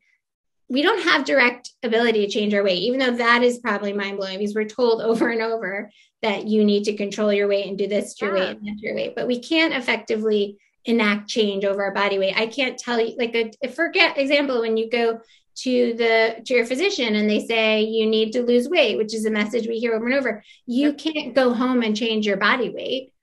we 0.73 0.81
don't 0.81 1.03
have 1.03 1.23
direct 1.23 1.69
ability 1.83 2.25
to 2.25 2.31
change 2.31 2.51
our 2.55 2.63
weight, 2.63 2.81
even 2.81 2.99
though 2.99 3.15
that 3.15 3.43
is 3.43 3.59
probably 3.59 3.93
mind 3.93 4.17
blowing 4.17 4.39
because 4.39 4.55
we're 4.55 4.65
told 4.65 5.03
over 5.03 5.29
and 5.29 5.39
over 5.39 5.91
that 6.23 6.47
you 6.47 6.65
need 6.65 6.85
to 6.85 6.97
control 6.97 7.31
your 7.31 7.47
weight 7.47 7.67
and 7.67 7.77
do 7.77 7.85
this 7.87 8.15
to 8.15 8.25
your 8.25 8.33
weight 8.33 8.57
and 8.57 8.65
that 8.65 8.79
to 8.79 8.87
your 8.87 8.95
weight. 8.95 9.13
But 9.15 9.27
we 9.27 9.37
can't 9.37 9.75
effectively 9.75 10.57
enact 10.85 11.29
change 11.29 11.63
over 11.63 11.83
our 11.83 11.93
body 11.93 12.17
weight. 12.17 12.35
I 12.35 12.47
can't 12.47 12.75
tell 12.75 12.99
you, 12.99 13.15
like 13.19 13.35
a 13.35 13.67
forget 13.67 14.17
example, 14.17 14.61
when 14.61 14.75
you 14.75 14.89
go 14.89 15.19
to 15.57 15.93
the 15.93 16.41
to 16.43 16.55
your 16.55 16.65
physician 16.65 17.13
and 17.13 17.29
they 17.29 17.45
say 17.45 17.83
you 17.83 18.07
need 18.07 18.31
to 18.31 18.41
lose 18.41 18.67
weight, 18.67 18.97
which 18.97 19.13
is 19.13 19.25
a 19.25 19.31
message 19.31 19.67
we 19.67 19.77
hear 19.77 19.93
over 19.93 20.07
and 20.07 20.15
over. 20.15 20.43
You 20.65 20.93
can't 20.93 21.35
go 21.35 21.53
home 21.53 21.83
and 21.83 21.95
change 21.95 22.25
your 22.25 22.37
body 22.37 22.71
weight. 22.71 23.13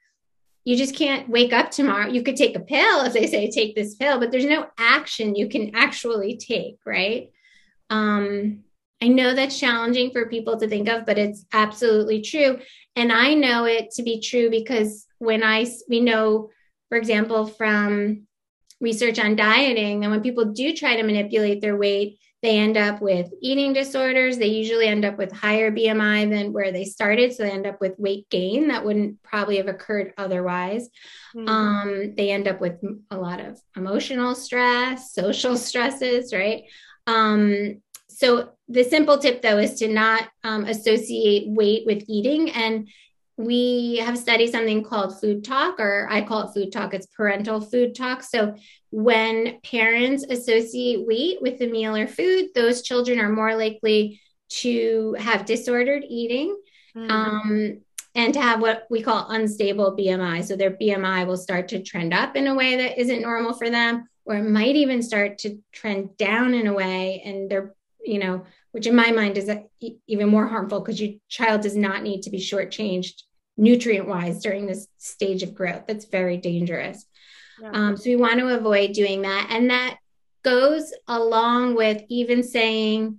You 0.64 0.76
just 0.76 0.94
can't 0.94 1.28
wake 1.28 1.52
up 1.52 1.72
tomorrow. 1.72 2.06
You 2.06 2.22
could 2.22 2.36
take 2.36 2.54
a 2.54 2.60
pill 2.60 3.00
if 3.00 3.12
they 3.12 3.26
say 3.26 3.50
take 3.50 3.74
this 3.74 3.96
pill, 3.96 4.20
but 4.20 4.30
there's 4.30 4.44
no 4.44 4.68
action 4.78 5.34
you 5.34 5.48
can 5.48 5.74
actually 5.74 6.36
take, 6.36 6.76
right? 6.86 7.32
Um, 7.90 8.64
I 9.02 9.08
know 9.08 9.34
that's 9.34 9.58
challenging 9.58 10.10
for 10.10 10.28
people 10.28 10.58
to 10.58 10.68
think 10.68 10.88
of, 10.88 11.06
but 11.06 11.18
it's 11.18 11.44
absolutely 11.52 12.22
true. 12.22 12.58
And 12.96 13.12
I 13.12 13.34
know 13.34 13.64
it 13.64 13.92
to 13.92 14.02
be 14.02 14.20
true 14.20 14.50
because 14.50 15.06
when 15.18 15.42
I, 15.42 15.66
we 15.88 16.00
know, 16.00 16.50
for 16.88 16.98
example, 16.98 17.46
from 17.46 18.26
research 18.80 19.18
on 19.18 19.36
dieting, 19.36 20.00
that 20.00 20.10
when 20.10 20.22
people 20.22 20.46
do 20.46 20.74
try 20.74 20.96
to 20.96 21.02
manipulate 21.02 21.60
their 21.60 21.76
weight, 21.76 22.18
they 22.42 22.58
end 22.58 22.78
up 22.78 23.02
with 23.02 23.30
eating 23.42 23.74
disorders. 23.74 24.38
They 24.38 24.46
usually 24.46 24.86
end 24.86 25.04
up 25.04 25.18
with 25.18 25.30
higher 25.30 25.70
BMI 25.70 26.30
than 26.30 26.54
where 26.54 26.72
they 26.72 26.84
started. 26.84 27.34
So 27.34 27.42
they 27.42 27.50
end 27.50 27.66
up 27.66 27.80
with 27.82 27.98
weight 27.98 28.30
gain 28.30 28.68
that 28.68 28.84
wouldn't 28.84 29.22
probably 29.22 29.58
have 29.58 29.68
occurred 29.68 30.14
otherwise. 30.16 30.88
Mm-hmm. 31.36 31.48
Um, 31.48 32.14
they 32.16 32.30
end 32.30 32.48
up 32.48 32.60
with 32.60 32.80
a 33.10 33.16
lot 33.16 33.40
of 33.40 33.60
emotional 33.76 34.34
stress, 34.34 35.12
social 35.12 35.56
stresses, 35.58 36.32
right? 36.32 36.64
Um, 37.06 37.82
so 38.08 38.50
the 38.68 38.84
simple 38.84 39.18
tip 39.18 39.42
though 39.42 39.58
is 39.58 39.74
to 39.80 39.88
not 39.88 40.28
um, 40.44 40.64
associate 40.64 41.48
weight 41.48 41.84
with 41.86 42.04
eating. 42.08 42.50
And 42.50 42.88
we 43.36 43.96
have 44.04 44.18
studied 44.18 44.50
something 44.50 44.84
called 44.84 45.18
food 45.18 45.42
talk 45.42 45.80
or 45.80 46.06
i 46.10 46.20
call 46.20 46.48
it 46.48 46.52
food 46.52 46.72
talk. 46.72 46.92
It's 46.92 47.06
parental 47.06 47.60
food 47.60 47.94
talk. 47.94 48.22
So 48.22 48.54
when 48.90 49.60
parents 49.62 50.24
associate 50.28 51.06
weight 51.06 51.40
with 51.40 51.58
the 51.58 51.70
meal 51.70 51.94
or 51.96 52.06
food 52.06 52.48
those 52.54 52.82
children 52.82 53.18
are 53.20 53.30
more 53.30 53.54
likely 53.54 54.20
to 54.48 55.14
have 55.18 55.46
disordered 55.46 56.04
eating 56.08 56.56
mm-hmm. 56.96 57.10
um, 57.10 57.80
and 58.16 58.34
to 58.34 58.40
have 58.40 58.60
what 58.60 58.86
we 58.90 59.00
call 59.00 59.30
unstable 59.30 59.96
bmi 59.96 60.44
so 60.44 60.56
their 60.56 60.72
bmi 60.72 61.24
will 61.26 61.36
start 61.36 61.68
to 61.68 61.82
trend 61.82 62.12
up 62.12 62.34
in 62.34 62.48
a 62.48 62.54
way 62.54 62.76
that 62.76 62.98
isn't 62.98 63.22
normal 63.22 63.54
for 63.54 63.70
them 63.70 64.08
or 64.24 64.36
it 64.36 64.48
might 64.48 64.76
even 64.76 65.02
start 65.02 65.38
to 65.38 65.58
trend 65.72 66.16
down 66.16 66.54
in 66.54 66.66
a 66.66 66.72
way 66.72 67.22
and 67.24 67.50
they're 67.50 67.74
you 68.04 68.18
know, 68.18 68.44
which 68.72 68.86
in 68.86 68.94
my 68.94 69.10
mind 69.10 69.36
is 69.36 69.50
even 70.06 70.28
more 70.28 70.46
harmful 70.46 70.80
because 70.80 71.00
your 71.00 71.12
child 71.28 71.62
does 71.62 71.76
not 71.76 72.02
need 72.02 72.22
to 72.22 72.30
be 72.30 72.38
shortchanged 72.38 73.22
nutrient 73.56 74.08
wise 74.08 74.42
during 74.42 74.66
this 74.66 74.88
stage 74.98 75.42
of 75.42 75.54
growth. 75.54 75.82
That's 75.86 76.06
very 76.06 76.36
dangerous. 76.36 77.04
Yeah. 77.60 77.70
Um, 77.72 77.96
so 77.96 78.08
we 78.08 78.16
want 78.16 78.40
to 78.40 78.48
avoid 78.48 78.92
doing 78.92 79.22
that. 79.22 79.48
And 79.50 79.70
that 79.70 79.98
goes 80.42 80.92
along 81.06 81.74
with 81.74 82.02
even 82.08 82.42
saying, 82.42 83.18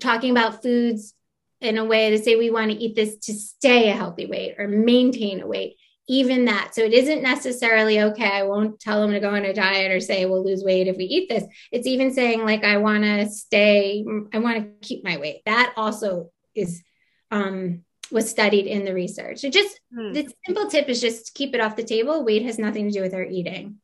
talking 0.00 0.30
about 0.32 0.62
foods 0.62 1.14
in 1.60 1.78
a 1.78 1.84
way 1.84 2.10
to 2.10 2.18
say 2.18 2.34
we 2.34 2.50
want 2.50 2.72
to 2.72 2.76
eat 2.76 2.96
this 2.96 3.16
to 3.18 3.34
stay 3.34 3.90
a 3.90 3.94
healthy 3.94 4.26
weight 4.26 4.56
or 4.58 4.66
maintain 4.66 5.40
a 5.40 5.46
weight 5.46 5.76
even 6.08 6.46
that. 6.46 6.74
So 6.74 6.82
it 6.82 6.92
isn't 6.92 7.22
necessarily 7.22 8.00
okay. 8.00 8.30
I 8.30 8.42
won't 8.42 8.80
tell 8.80 9.00
them 9.00 9.12
to 9.12 9.20
go 9.20 9.30
on 9.30 9.44
a 9.44 9.54
diet 9.54 9.92
or 9.92 10.00
say 10.00 10.26
we'll 10.26 10.44
lose 10.44 10.64
weight 10.64 10.88
if 10.88 10.96
we 10.96 11.04
eat 11.04 11.28
this. 11.28 11.44
It's 11.70 11.86
even 11.86 12.12
saying 12.12 12.44
like 12.44 12.64
I 12.64 12.78
want 12.78 13.04
to 13.04 13.28
stay, 13.28 14.04
I 14.32 14.38
want 14.38 14.58
to 14.58 14.86
keep 14.86 15.04
my 15.04 15.16
weight. 15.18 15.42
That 15.46 15.72
also 15.76 16.30
is 16.54 16.82
um 17.30 17.84
was 18.10 18.28
studied 18.28 18.66
in 18.66 18.84
the 18.84 18.92
research. 18.92 19.38
So 19.38 19.48
just 19.48 19.80
hmm. 19.94 20.12
the 20.12 20.28
simple 20.44 20.68
tip 20.68 20.88
is 20.88 21.00
just 21.00 21.34
keep 21.34 21.54
it 21.54 21.60
off 21.60 21.76
the 21.76 21.84
table. 21.84 22.24
Weight 22.24 22.42
has 22.44 22.58
nothing 22.58 22.86
to 22.86 22.92
do 22.92 23.00
with 23.00 23.14
our 23.14 23.24
eating. 23.24 23.78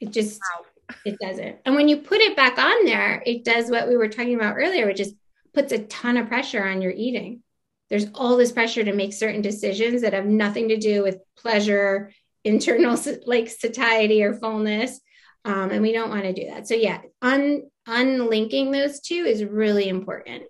It 0.00 0.12
just 0.12 0.40
wow. 0.40 0.94
it 1.04 1.18
doesn't. 1.20 1.58
And 1.66 1.74
when 1.74 1.88
you 1.88 1.98
put 1.98 2.20
it 2.20 2.36
back 2.36 2.58
on 2.58 2.84
there, 2.84 3.22
it 3.26 3.44
does 3.44 3.70
what 3.70 3.88
we 3.88 3.96
were 3.96 4.08
talking 4.08 4.34
about 4.34 4.56
earlier, 4.56 4.86
which 4.86 5.00
is 5.00 5.14
puts 5.52 5.72
a 5.72 5.78
ton 5.78 6.16
of 6.16 6.28
pressure 6.28 6.64
on 6.64 6.82
your 6.82 6.90
eating 6.90 7.43
there's 7.90 8.06
all 8.14 8.36
this 8.36 8.52
pressure 8.52 8.84
to 8.84 8.92
make 8.92 9.12
certain 9.12 9.42
decisions 9.42 10.02
that 10.02 10.12
have 10.12 10.26
nothing 10.26 10.68
to 10.68 10.76
do 10.76 11.02
with 11.02 11.18
pleasure 11.36 12.10
internal 12.44 12.98
like 13.26 13.48
satiety 13.48 14.22
or 14.22 14.34
fullness 14.34 15.00
um, 15.44 15.70
and 15.70 15.82
we 15.82 15.92
don't 15.92 16.10
want 16.10 16.24
to 16.24 16.32
do 16.32 16.46
that. 16.46 16.66
So 16.66 16.74
yeah 16.74 17.00
un, 17.22 17.64
unlinking 17.86 18.70
those 18.70 19.00
two 19.00 19.24
is 19.26 19.44
really 19.44 19.88
important 19.88 20.44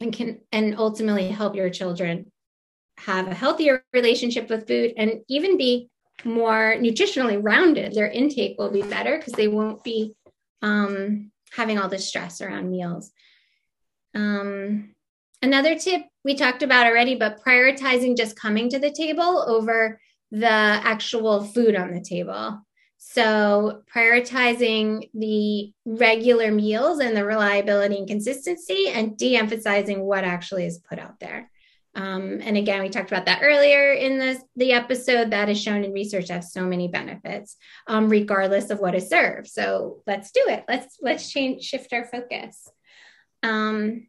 and 0.00 0.12
can 0.12 0.40
and 0.50 0.76
ultimately 0.78 1.28
help 1.28 1.54
your 1.54 1.70
children 1.70 2.30
have 2.98 3.26
a 3.26 3.34
healthier 3.34 3.84
relationship 3.92 4.48
with 4.48 4.66
food 4.66 4.92
and 4.96 5.22
even 5.28 5.56
be 5.56 5.88
more 6.24 6.76
nutritionally 6.78 7.40
rounded. 7.42 7.94
Their 7.94 8.08
intake 8.08 8.56
will 8.58 8.70
be 8.70 8.82
better 8.82 9.16
because 9.16 9.32
they 9.32 9.48
won't 9.48 9.82
be 9.82 10.14
um, 10.60 11.32
having 11.52 11.78
all 11.78 11.88
this 11.88 12.06
stress 12.06 12.40
around 12.40 12.70
meals. 12.70 13.10
Um, 14.14 14.94
Another 15.42 15.76
tip 15.76 16.02
we 16.24 16.34
talked 16.34 16.62
about 16.62 16.86
already, 16.86 17.14
but 17.14 17.42
prioritizing 17.44 18.16
just 18.16 18.36
coming 18.36 18.68
to 18.70 18.78
the 18.78 18.90
table 18.90 19.44
over 19.46 20.00
the 20.30 20.46
actual 20.48 21.44
food 21.44 21.76
on 21.76 21.92
the 21.92 22.00
table. 22.00 22.60
So, 22.98 23.82
prioritizing 23.94 25.10
the 25.12 25.72
regular 25.84 26.52
meals 26.52 27.00
and 27.00 27.16
the 27.16 27.24
reliability 27.24 27.98
and 27.98 28.06
consistency, 28.06 28.88
and 28.88 29.16
de 29.18 29.36
emphasizing 29.36 30.02
what 30.02 30.24
actually 30.24 30.66
is 30.66 30.78
put 30.78 30.98
out 30.98 31.18
there. 31.18 31.50
Um, 31.94 32.40
and 32.40 32.56
again, 32.56 32.80
we 32.80 32.88
talked 32.88 33.10
about 33.10 33.26
that 33.26 33.40
earlier 33.42 33.92
in 33.92 34.18
this, 34.18 34.42
the 34.56 34.72
episode 34.72 35.30
that 35.30 35.50
is 35.50 35.60
shown 35.60 35.84
in 35.84 35.92
research 35.92 36.28
has 36.28 36.52
so 36.52 36.64
many 36.64 36.88
benefits, 36.88 37.56
um, 37.86 38.08
regardless 38.08 38.70
of 38.70 38.78
what 38.78 38.94
is 38.94 39.10
served. 39.10 39.48
So 39.48 40.02
let's 40.06 40.30
do 40.30 40.42
it. 40.46 40.64
Let's 40.68 40.96
let's 41.02 41.30
change 41.30 41.62
shift 41.62 41.92
our 41.92 42.06
focus. 42.06 42.68
Um, 43.42 44.06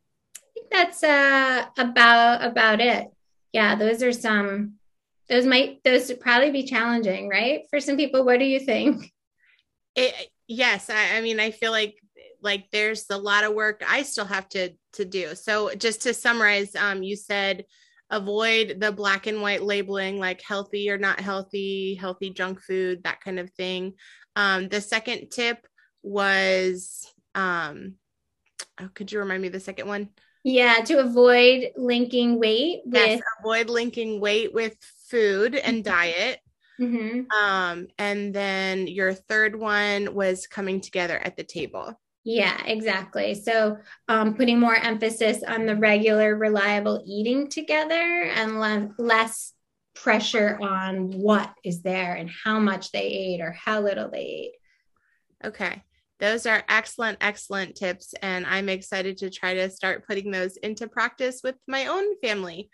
think 0.64 0.72
that's 0.72 1.04
uh, 1.04 1.66
about 1.78 2.44
about 2.44 2.80
it. 2.80 3.08
Yeah, 3.52 3.76
those 3.76 4.02
are 4.04 4.12
some. 4.12 4.76
Those 5.30 5.46
might 5.46 5.84
those 5.84 6.10
would 6.10 6.20
probably 6.20 6.52
be 6.52 6.64
challenging, 6.64 7.30
right? 7.30 7.64
For 7.70 7.80
some 7.80 7.98
people, 7.98 8.26
what 8.26 8.40
do 8.40 8.46
you 8.46 8.60
think? 8.60 9.12
It, 9.96 10.14
yes, 10.48 10.90
I, 10.90 11.18
I 11.18 11.22
mean, 11.22 11.40
I 11.40 11.52
feel 11.52 11.72
like 11.72 11.96
like 12.42 12.66
there's 12.72 13.06
a 13.10 13.18
lot 13.18 13.44
of 13.44 13.54
work 13.54 13.84
I 13.88 14.04
still 14.04 14.26
have 14.26 14.50
to 14.50 14.72
to 14.94 15.06
do. 15.06 15.36
So 15.36 15.74
just 15.76 16.02
to 16.04 16.14
summarize, 16.14 16.76
um, 16.76 17.04
you 17.04 17.16
said 17.16 17.66
avoid 18.10 18.80
the 18.80 18.92
black 18.92 19.26
and 19.28 19.42
white 19.42 19.64
labeling 19.64 20.20
like 20.20 20.42
healthy 20.42 20.92
or 20.92 20.98
not 20.98 21.20
healthy, 21.20 21.96
healthy 21.96 22.30
junk 22.30 22.62
food, 22.62 23.04
that 23.04 23.22
kind 23.22 23.40
of 23.40 23.50
thing. 23.52 23.94
Um, 24.36 24.68
the 24.68 24.82
second 24.82 25.30
tip 25.32 25.66
was 26.04 27.12
um, 27.34 27.96
oh, 28.80 28.90
could 28.94 29.12
you 29.12 29.20
remind 29.20 29.42
me 29.42 29.50
the 29.50 29.60
second 29.60 29.88
one? 29.88 30.10
Yeah, 30.44 30.76
to 30.86 31.00
avoid 31.00 31.72
linking 31.78 32.40
weight 32.40 32.82
with 32.86 32.96
yes, 32.96 33.22
avoid 33.40 33.70
linking 33.70 34.20
weight 34.20 34.54
with 34.54 34.76
food 35.08 35.56
and 35.56 35.78
mm-hmm. 35.78 35.94
diet. 35.94 36.40
Mm-hmm. 36.80 37.32
Um, 37.32 37.88
and 37.98 38.34
then 38.34 38.88
your 38.88 39.14
third 39.14 39.56
one 39.56 40.14
was 40.14 40.48
coming 40.48 40.82
together 40.82 41.18
at 41.18 41.38
the 41.38 41.44
table. 41.44 41.98
Yeah, 42.26 42.58
exactly. 42.66 43.36
So, 43.36 43.78
um, 44.08 44.36
putting 44.36 44.60
more 44.60 44.76
emphasis 44.76 45.44
on 45.44 45.66
the 45.66 45.76
regular, 45.76 46.36
reliable 46.36 47.04
eating 47.06 47.50
together 47.50 48.24
and 48.24 48.60
le- 48.60 48.92
less 48.98 49.54
pressure 49.94 50.58
on 50.62 51.12
what 51.12 51.54
is 51.64 51.82
there 51.82 52.16
and 52.16 52.30
how 52.30 52.60
much 52.60 52.92
they 52.92 53.04
ate 53.04 53.42
or 53.42 53.52
how 53.52 53.82
little 53.82 54.10
they 54.10 54.20
ate. 54.20 54.52
Okay. 55.46 55.84
Those 56.20 56.46
are 56.46 56.64
excellent, 56.70 57.18
excellent 57.22 57.76
tips. 57.76 58.14
And 58.22 58.46
I'm 58.46 58.70
excited 58.70 59.18
to 59.18 59.30
try 59.30 59.56
to 59.56 59.70
start 59.70 60.08
putting 60.08 60.32
those 60.32 60.58
into 60.58 60.88
practice 60.88 61.42
with 61.44 61.56
my 61.68 61.88
own 61.88 62.20
family. 62.22 62.70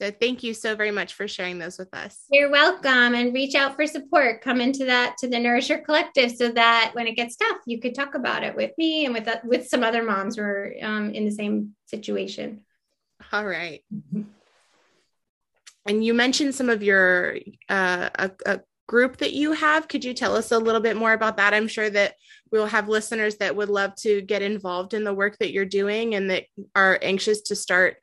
So 0.00 0.10
thank 0.10 0.42
you 0.42 0.54
so 0.54 0.74
very 0.74 0.90
much 0.90 1.14
for 1.14 1.28
sharing 1.28 1.58
those 1.58 1.78
with 1.78 1.94
us. 1.94 2.24
You're 2.28 2.50
welcome 2.50 3.14
and 3.14 3.32
reach 3.32 3.54
out 3.54 3.76
for 3.76 3.86
support. 3.86 4.42
Come 4.42 4.60
into 4.60 4.86
that 4.86 5.16
to 5.18 5.28
the 5.28 5.38
Nourisher 5.38 5.78
Collective 5.78 6.32
so 6.32 6.50
that 6.50 6.90
when 6.94 7.06
it 7.06 7.14
gets 7.14 7.36
tough, 7.36 7.58
you 7.66 7.80
could 7.80 7.94
talk 7.94 8.16
about 8.16 8.42
it 8.42 8.56
with 8.56 8.72
me 8.76 9.04
and 9.04 9.14
with 9.14 9.28
with 9.44 9.68
some 9.68 9.84
other 9.84 10.02
moms 10.02 10.34
who 10.34 10.42
are 10.42 10.74
um, 10.82 11.10
in 11.12 11.24
the 11.24 11.30
same 11.30 11.76
situation. 11.86 12.64
All 13.32 13.46
right. 13.46 13.84
And 15.86 16.04
you 16.04 16.12
mentioned 16.12 16.56
some 16.56 16.70
of 16.70 16.82
your 16.82 17.36
uh, 17.68 18.08
a, 18.16 18.30
a 18.46 18.60
group 18.86 19.18
that 19.18 19.32
you 19.32 19.52
have. 19.52 19.88
Could 19.88 20.04
you 20.04 20.14
tell 20.14 20.36
us 20.36 20.52
a 20.52 20.58
little 20.58 20.80
bit 20.80 20.96
more 20.96 21.12
about 21.12 21.36
that? 21.38 21.54
I'm 21.54 21.68
sure 21.68 21.90
that 21.90 22.14
we'll 22.50 22.66
have 22.66 22.88
listeners 22.88 23.36
that 23.36 23.56
would 23.56 23.68
love 23.68 23.94
to 23.96 24.20
get 24.22 24.42
involved 24.42 24.94
in 24.94 25.04
the 25.04 25.14
work 25.14 25.38
that 25.38 25.52
you're 25.52 25.64
doing 25.64 26.14
and 26.14 26.30
that 26.30 26.44
are 26.74 26.98
anxious 27.02 27.40
to 27.42 27.56
start 27.56 27.96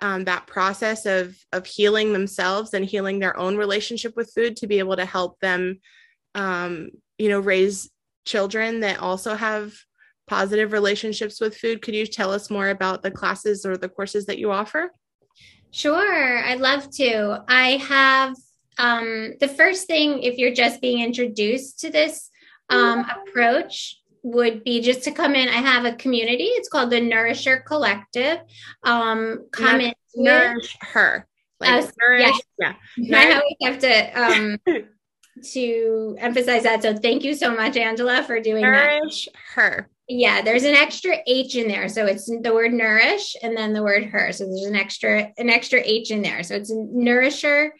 um, 0.00 0.24
that 0.24 0.48
process 0.48 1.06
of 1.06 1.36
of 1.52 1.64
healing 1.64 2.12
themselves 2.12 2.74
and 2.74 2.84
healing 2.84 3.20
their 3.20 3.36
own 3.36 3.56
relationship 3.56 4.14
with 4.16 4.32
food 4.34 4.56
to 4.56 4.66
be 4.66 4.80
able 4.80 4.96
to 4.96 5.04
help 5.04 5.38
them 5.38 5.78
um, 6.34 6.90
you 7.18 7.28
know 7.28 7.38
raise 7.38 7.88
children 8.24 8.80
that 8.80 8.98
also 8.98 9.36
have 9.36 9.72
positive 10.26 10.72
relationships 10.72 11.40
with 11.40 11.56
food 11.56 11.82
could 11.82 11.94
you 11.94 12.06
tell 12.06 12.32
us 12.32 12.50
more 12.50 12.68
about 12.68 13.02
the 13.02 13.10
classes 13.10 13.64
or 13.64 13.76
the 13.76 13.88
courses 13.88 14.26
that 14.26 14.38
you 14.38 14.50
offer 14.50 14.90
sure 15.70 16.38
i'd 16.44 16.60
love 16.60 16.88
to 16.90 17.42
i 17.48 17.76
have 17.76 18.34
um, 18.82 19.34
the 19.38 19.48
first 19.48 19.86
thing, 19.86 20.22
if 20.22 20.38
you're 20.38 20.52
just 20.52 20.80
being 20.80 21.02
introduced 21.02 21.80
to 21.80 21.90
this 21.90 22.28
um, 22.68 23.06
approach, 23.08 23.96
would 24.24 24.62
be 24.64 24.80
just 24.80 25.02
to 25.04 25.12
come 25.12 25.34
in. 25.34 25.48
I 25.48 25.52
have 25.52 25.84
a 25.84 25.96
community. 25.96 26.44
It's 26.44 26.68
called 26.68 26.90
the 26.90 27.00
Nourisher 27.00 27.60
Collective. 27.60 28.38
Um, 28.82 29.46
come 29.52 29.80
in. 29.80 29.94
Nourish 30.14 30.76
her. 30.80 31.26
Like 31.60 31.84
uh, 31.84 31.90
nourish, 32.00 32.40
yeah. 32.58 32.74
yeah. 32.96 33.18
I 33.18 33.32
always 33.34 33.56
have 33.62 33.78
to 33.78 34.20
um, 34.20 34.58
to 35.52 36.16
emphasize 36.18 36.64
that. 36.64 36.82
So 36.82 36.96
thank 36.96 37.24
you 37.24 37.34
so 37.34 37.54
much, 37.54 37.76
Angela, 37.76 38.22
for 38.24 38.40
doing 38.40 38.62
nourish 38.62 39.26
that. 39.26 39.34
her. 39.54 39.88
Yeah, 40.08 40.42
there's 40.42 40.64
an 40.64 40.74
extra 40.74 41.16
H 41.26 41.54
in 41.54 41.68
there. 41.68 41.88
So 41.88 42.06
it's 42.06 42.26
the 42.26 42.52
word 42.52 42.72
nourish 42.72 43.36
and 43.42 43.56
then 43.56 43.72
the 43.72 43.82
word 43.82 44.04
her. 44.06 44.32
So 44.32 44.44
there's 44.44 44.66
an 44.66 44.76
extra 44.76 45.32
an 45.38 45.48
extra 45.48 45.80
H 45.82 46.10
in 46.10 46.22
there. 46.22 46.42
So 46.42 46.56
it's 46.56 46.70
nourisher 46.70 47.72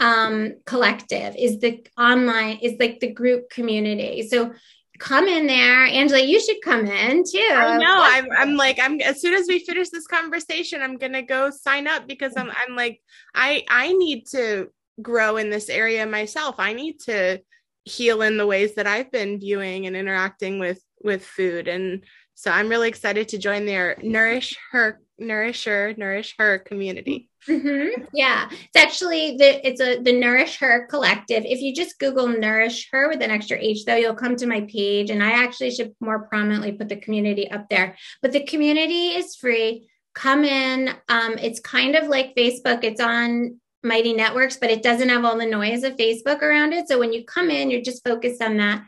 um, 0.00 0.54
collective 0.66 1.34
is 1.36 1.58
the 1.60 1.86
online 1.98 2.58
is 2.62 2.74
like 2.78 3.00
the 3.00 3.12
group 3.12 3.50
community. 3.50 4.28
So 4.28 4.52
come 4.98 5.28
in 5.28 5.46
there. 5.46 5.84
Angela 5.86 6.20
you 6.20 6.40
should 6.40 6.60
come 6.62 6.86
in 6.86 7.24
too. 7.24 7.48
I 7.52 7.78
know. 7.78 8.00
I'm, 8.02 8.26
I'm 8.36 8.56
like 8.56 8.78
i'm 8.80 9.00
as 9.00 9.20
soon 9.20 9.34
as 9.34 9.46
we 9.48 9.60
finish 9.60 9.90
this 9.90 10.06
conversation 10.06 10.82
i'm 10.82 10.96
gonna 10.96 11.22
go 11.22 11.50
sign 11.50 11.86
up 11.86 12.08
because 12.08 12.32
i'm 12.36 12.50
i'm 12.50 12.74
like 12.74 13.00
i 13.34 13.64
i 13.68 13.92
need 13.92 14.26
to 14.28 14.70
grow 15.00 15.36
in 15.36 15.50
this 15.50 15.68
area 15.68 16.04
myself. 16.06 16.56
I 16.58 16.72
need 16.72 16.98
to 17.00 17.40
heal 17.84 18.22
in 18.22 18.36
the 18.36 18.46
ways 18.46 18.74
that 18.74 18.86
i've 18.86 19.10
been 19.10 19.38
viewing 19.38 19.86
and 19.86 19.96
interacting 19.96 20.58
with 20.58 20.82
with 21.02 21.24
food. 21.24 21.68
And 21.68 22.04
so 22.34 22.50
i'm 22.50 22.68
really 22.68 22.88
excited 22.88 23.28
to 23.28 23.38
join 23.38 23.66
their 23.66 23.96
nourish 24.02 24.56
her 24.72 25.00
nourisher 25.18 25.94
nourish 25.96 26.34
her 26.38 26.58
community 26.58 27.27
Mm-hmm. 27.46 28.04
Yeah, 28.12 28.48
it's 28.50 28.76
actually 28.76 29.36
the 29.36 29.66
it's 29.66 29.80
a 29.80 30.00
the 30.00 30.12
Nourish 30.12 30.58
Her 30.58 30.86
collective. 30.86 31.44
If 31.44 31.60
you 31.60 31.74
just 31.74 31.98
Google 31.98 32.26
Nourish 32.26 32.88
Her 32.90 33.08
with 33.08 33.22
an 33.22 33.30
extra 33.30 33.58
H, 33.58 33.84
though, 33.84 33.96
you'll 33.96 34.14
come 34.14 34.36
to 34.36 34.46
my 34.46 34.62
page, 34.62 35.10
and 35.10 35.22
I 35.22 35.30
actually 35.30 35.70
should 35.70 35.94
more 36.00 36.20
prominently 36.26 36.72
put 36.72 36.88
the 36.88 36.96
community 36.96 37.50
up 37.50 37.68
there. 37.68 37.96
But 38.22 38.32
the 38.32 38.44
community 38.44 39.08
is 39.08 39.36
free. 39.36 39.88
Come 40.14 40.44
in. 40.44 40.88
Um, 41.08 41.38
it's 41.38 41.60
kind 41.60 41.94
of 41.94 42.08
like 42.08 42.34
Facebook. 42.34 42.82
It's 42.82 43.00
on 43.00 43.60
Mighty 43.82 44.12
Networks, 44.12 44.56
but 44.56 44.70
it 44.70 44.82
doesn't 44.82 45.08
have 45.08 45.24
all 45.24 45.38
the 45.38 45.46
noise 45.46 45.84
of 45.84 45.96
Facebook 45.96 46.42
around 46.42 46.72
it. 46.72 46.88
So 46.88 46.98
when 46.98 47.12
you 47.12 47.24
come 47.24 47.50
in, 47.50 47.70
you're 47.70 47.82
just 47.82 48.04
focused 48.04 48.42
on 48.42 48.56
that. 48.56 48.82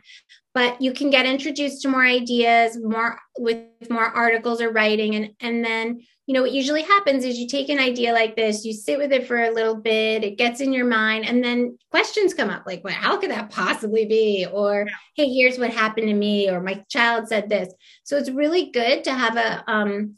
But 0.53 0.81
you 0.81 0.91
can 0.91 1.09
get 1.09 1.25
introduced 1.25 1.81
to 1.83 1.87
more 1.87 2.03
ideas, 2.03 2.77
more 2.77 3.17
with 3.39 3.89
more 3.89 4.03
articles 4.05 4.61
or 4.61 4.69
writing, 4.71 5.15
and 5.15 5.29
and 5.39 5.63
then 5.63 6.01
you 6.31 6.37
know, 6.37 6.43
what 6.43 6.53
usually 6.53 6.83
happens 6.83 7.25
is 7.25 7.37
you 7.37 7.45
take 7.45 7.67
an 7.67 7.77
idea 7.77 8.13
like 8.13 8.37
this, 8.37 8.63
you 8.63 8.71
sit 8.71 8.97
with 8.97 9.11
it 9.11 9.27
for 9.27 9.43
a 9.43 9.51
little 9.51 9.75
bit, 9.75 10.23
it 10.23 10.37
gets 10.37 10.61
in 10.61 10.71
your 10.71 10.85
mind, 10.85 11.25
and 11.25 11.43
then 11.43 11.77
questions 11.89 12.33
come 12.33 12.49
up 12.49 12.63
like, 12.65 12.81
well, 12.85 12.93
how 12.93 13.17
could 13.17 13.31
that 13.31 13.49
possibly 13.49 14.05
be? 14.05 14.47
Or, 14.49 14.87
hey, 15.17 15.27
here's 15.27 15.59
what 15.59 15.71
happened 15.71 16.07
to 16.07 16.13
me, 16.13 16.49
or 16.49 16.61
my 16.61 16.85
child 16.87 17.27
said 17.27 17.49
this. 17.49 17.73
So 18.05 18.15
it's 18.15 18.29
really 18.29 18.71
good 18.71 19.03
to 19.03 19.13
have 19.13 19.35
a, 19.35 19.69
um, 19.69 20.15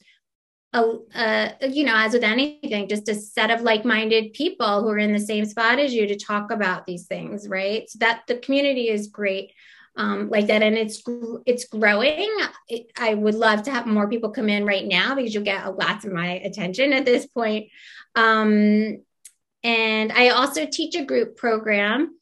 a, 0.71 0.83
a, 1.15 1.67
you 1.67 1.83
know, 1.83 1.95
as 1.95 2.13
with 2.13 2.23
anything, 2.23 2.87
just 2.87 3.09
a 3.09 3.15
set 3.15 3.49
of 3.49 3.61
like-minded 3.61 4.33
people 4.33 4.83
who 4.83 4.89
are 4.89 4.99
in 4.99 5.13
the 5.13 5.19
same 5.19 5.45
spot 5.45 5.79
as 5.79 5.95
you 5.95 6.05
to 6.05 6.15
talk 6.15 6.51
about 6.51 6.85
these 6.85 7.07
things, 7.07 7.49
right? 7.49 7.89
So 7.89 7.97
that 8.01 8.21
the 8.27 8.37
community 8.37 8.89
is 8.89 9.07
great 9.07 9.51
um, 9.95 10.29
like 10.29 10.47
that, 10.47 10.63
and 10.63 10.75
it's 10.75 11.03
it's 11.45 11.65
growing. 11.65 12.29
It, 12.67 12.91
I 12.97 13.13
would 13.13 13.35
love 13.35 13.63
to 13.63 13.71
have 13.71 13.85
more 13.85 14.09
people 14.09 14.31
come 14.31 14.49
in 14.49 14.65
right 14.65 14.85
now 14.85 15.15
because 15.15 15.33
you'll 15.33 15.43
get 15.43 15.77
lots 15.77 16.05
of 16.05 16.11
my 16.11 16.31
attention 16.39 16.93
at 16.93 17.05
this 17.05 17.25
point. 17.27 17.69
Um, 18.15 19.03
and 19.63 20.11
I 20.11 20.29
also 20.29 20.65
teach 20.65 20.95
a 20.95 21.05
group 21.05 21.37
program 21.37 22.17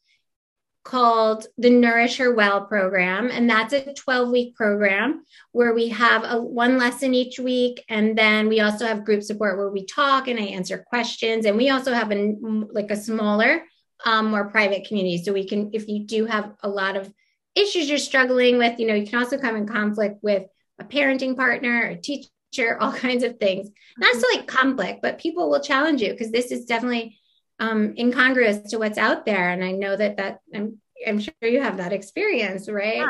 called 0.84 1.46
the 1.58 1.70
Nourish 1.70 2.16
Her 2.18 2.34
Well 2.34 2.66
program. 2.66 3.30
And 3.30 3.48
that's 3.48 3.72
a 3.72 3.94
12 3.94 4.30
week 4.30 4.56
program 4.56 5.24
where 5.52 5.74
we 5.74 5.88
have 5.88 6.24
a, 6.24 6.40
one 6.40 6.78
lesson 6.78 7.14
each 7.14 7.38
week. 7.38 7.84
And 7.88 8.18
then 8.18 8.48
we 8.48 8.60
also 8.60 8.86
have 8.86 9.04
group 9.04 9.22
support 9.22 9.58
where 9.58 9.70
we 9.70 9.86
talk 9.86 10.28
and 10.28 10.38
I 10.38 10.44
answer 10.44 10.78
questions. 10.78 11.46
And 11.46 11.56
we 11.56 11.70
also 11.70 11.92
have 11.92 12.10
a, 12.10 12.34
like 12.70 12.90
a 12.90 12.96
smaller, 12.96 13.64
um, 14.04 14.30
more 14.30 14.48
private 14.48 14.86
community. 14.86 15.22
So 15.22 15.32
we 15.32 15.46
can, 15.46 15.70
if 15.72 15.88
you 15.88 16.04
do 16.04 16.26
have 16.26 16.52
a 16.62 16.68
lot 16.68 16.96
of 16.96 17.12
issues 17.54 17.88
you're 17.88 17.98
struggling 17.98 18.58
with, 18.58 18.78
you 18.78 18.86
know, 18.86 18.94
you 18.94 19.06
can 19.06 19.18
also 19.18 19.38
come 19.38 19.56
in 19.56 19.66
conflict 19.66 20.22
with 20.22 20.44
a 20.78 20.84
parenting 20.84 21.36
partner, 21.36 21.82
a 21.82 21.96
teacher, 21.96 22.76
all 22.80 22.92
kinds 22.92 23.24
of 23.24 23.38
things. 23.38 23.70
Not 23.98 24.14
so 24.16 24.26
like 24.34 24.46
conflict, 24.46 25.00
but 25.02 25.18
people 25.18 25.50
will 25.50 25.60
challenge 25.60 26.02
you 26.02 26.10
because 26.10 26.30
this 26.30 26.50
is 26.50 26.64
definitely 26.64 27.18
um, 27.58 27.94
incongruous 27.96 28.70
to 28.70 28.78
what's 28.78 28.98
out 28.98 29.24
there. 29.24 29.50
And 29.50 29.62
I 29.62 29.72
know 29.72 29.96
that 29.96 30.16
that 30.16 30.40
I'm, 30.54 30.80
I'm 31.06 31.20
sure 31.20 31.34
you 31.42 31.60
have 31.60 31.76
that 31.78 31.92
experience, 31.92 32.68
right? 32.68 32.96
Yeah. 32.96 33.08